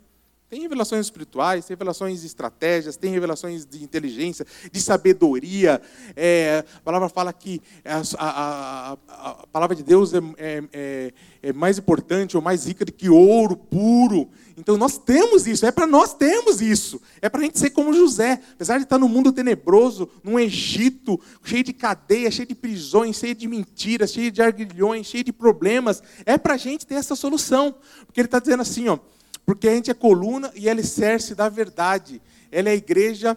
Tem 0.50 0.60
revelações 0.60 1.06
espirituais, 1.06 1.64
tem 1.64 1.74
revelações 1.74 2.20
de 2.20 2.26
estratégias, 2.26 2.96
tem 2.96 3.10
revelações 3.10 3.66
de 3.66 3.82
inteligência, 3.82 4.46
de 4.70 4.80
sabedoria. 4.80 5.80
É, 6.14 6.64
a 6.76 6.80
palavra 6.80 7.08
fala 7.08 7.32
que 7.32 7.60
a, 7.84 8.02
a, 8.18 8.92
a, 9.08 9.30
a 9.30 9.46
palavra 9.48 9.74
de 9.74 9.82
Deus 9.82 10.14
é, 10.14 10.18
é, 10.36 10.62
é, 10.72 11.12
é, 11.42 11.52
mais 11.52 11.78
importante 11.78 12.36
ou 12.36 12.42
mais 12.42 12.66
rica 12.66 12.84
do 12.84 12.92
que 12.92 13.08
ouro 13.08 13.56
puro. 13.56 14.28
Então 14.56 14.76
nós 14.76 14.96
temos 14.96 15.46
isso, 15.48 15.66
é 15.66 15.72
para 15.72 15.86
nós 15.86 16.14
termos 16.14 16.60
isso. 16.60 17.00
É 17.20 17.28
para 17.28 17.40
a 17.40 17.44
gente 17.44 17.58
ser 17.58 17.70
como 17.70 17.92
José. 17.92 18.40
Apesar 18.52 18.78
de 18.78 18.84
estar 18.84 18.98
no 18.98 19.08
mundo 19.08 19.32
tenebroso, 19.32 20.08
num 20.22 20.38
Egito, 20.38 21.20
cheio 21.42 21.64
de 21.64 21.72
cadeias, 21.72 22.34
cheio 22.34 22.46
de 22.46 22.54
prisões, 22.54 23.16
cheio 23.16 23.34
de 23.34 23.48
mentiras, 23.48 24.12
cheio 24.12 24.30
de 24.30 24.40
arguilhões, 24.40 25.06
cheio 25.06 25.24
de 25.24 25.32
problemas, 25.32 26.02
é 26.24 26.38
para 26.38 26.54
a 26.54 26.56
gente 26.56 26.86
ter 26.86 26.94
essa 26.94 27.16
solução. 27.16 27.74
Porque 28.06 28.20
ele 28.20 28.28
está 28.28 28.38
dizendo 28.38 28.60
assim, 28.60 28.88
ó 28.88 28.98
porque 29.44 29.68
a 29.68 29.74
gente 29.74 29.90
é 29.90 29.94
coluna 29.94 30.50
e 30.54 30.68
alicerce 30.68 31.34
da 31.34 31.48
verdade. 31.48 32.20
Ela 32.50 32.70
é 32.70 32.72
a 32.72 32.76
igreja 32.76 33.36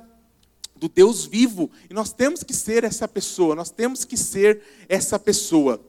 do 0.76 0.88
Deus 0.88 1.26
vivo. 1.26 1.70
E 1.90 1.94
nós 1.94 2.14
temos 2.14 2.44
que 2.44 2.54
ser 2.54 2.84
essa 2.84 3.08
pessoa, 3.08 3.56
nós 3.56 3.70
temos 3.70 4.06
que 4.06 4.16
ser 4.16 4.62
essa 4.88 5.20
pessoa. 5.20 5.82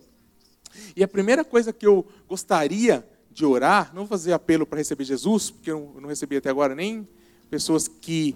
E 0.96 1.02
a 1.02 1.08
primeira 1.08 1.44
coisa 1.44 1.72
que 1.72 1.86
eu 1.86 2.06
gostaria 2.28 3.06
de 3.38 3.46
orar, 3.46 3.92
não 3.94 4.04
fazer 4.04 4.32
apelo 4.32 4.66
para 4.66 4.78
receber 4.78 5.04
Jesus, 5.04 5.48
porque 5.48 5.70
eu 5.70 5.94
não 6.00 6.08
recebi 6.08 6.36
até 6.36 6.50
agora 6.50 6.74
nem 6.74 7.06
pessoas 7.48 7.86
que 7.86 8.34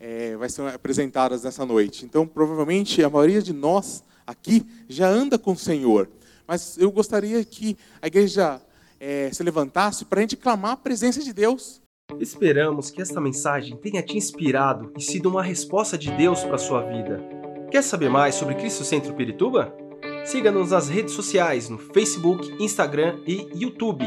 é, 0.00 0.34
vai 0.34 0.48
ser 0.48 0.62
apresentadas 0.62 1.42
nessa 1.42 1.66
noite. 1.66 2.06
Então, 2.06 2.26
provavelmente, 2.26 3.04
a 3.04 3.10
maioria 3.10 3.42
de 3.42 3.52
nós 3.52 4.02
aqui 4.26 4.66
já 4.88 5.06
anda 5.06 5.38
com 5.38 5.52
o 5.52 5.56
Senhor. 5.56 6.08
Mas 6.48 6.78
eu 6.78 6.90
gostaria 6.90 7.44
que 7.44 7.76
a 8.00 8.06
igreja 8.06 8.62
é, 8.98 9.30
se 9.30 9.42
levantasse 9.42 10.06
para 10.06 10.20
a 10.20 10.22
gente 10.22 10.38
clamar 10.38 10.72
a 10.72 10.76
presença 10.76 11.22
de 11.22 11.34
Deus. 11.34 11.82
Esperamos 12.18 12.90
que 12.90 13.02
esta 13.02 13.20
mensagem 13.20 13.76
tenha 13.76 14.02
te 14.02 14.16
inspirado 14.16 14.90
e 14.96 15.02
sido 15.02 15.28
uma 15.28 15.42
resposta 15.42 15.98
de 15.98 16.10
Deus 16.12 16.42
para 16.42 16.54
a 16.54 16.58
sua 16.58 16.80
vida. 16.80 17.22
Quer 17.70 17.82
saber 17.82 18.08
mais 18.08 18.36
sobre 18.36 18.54
Cristo 18.54 18.84
Centro 18.84 19.12
Pirituba? 19.12 19.76
Siga-nos 20.24 20.70
nas 20.70 20.88
redes 20.88 21.12
sociais 21.12 21.68
no 21.68 21.78
Facebook, 21.78 22.50
Instagram 22.58 23.20
e 23.26 23.46
YouTube, 23.54 24.06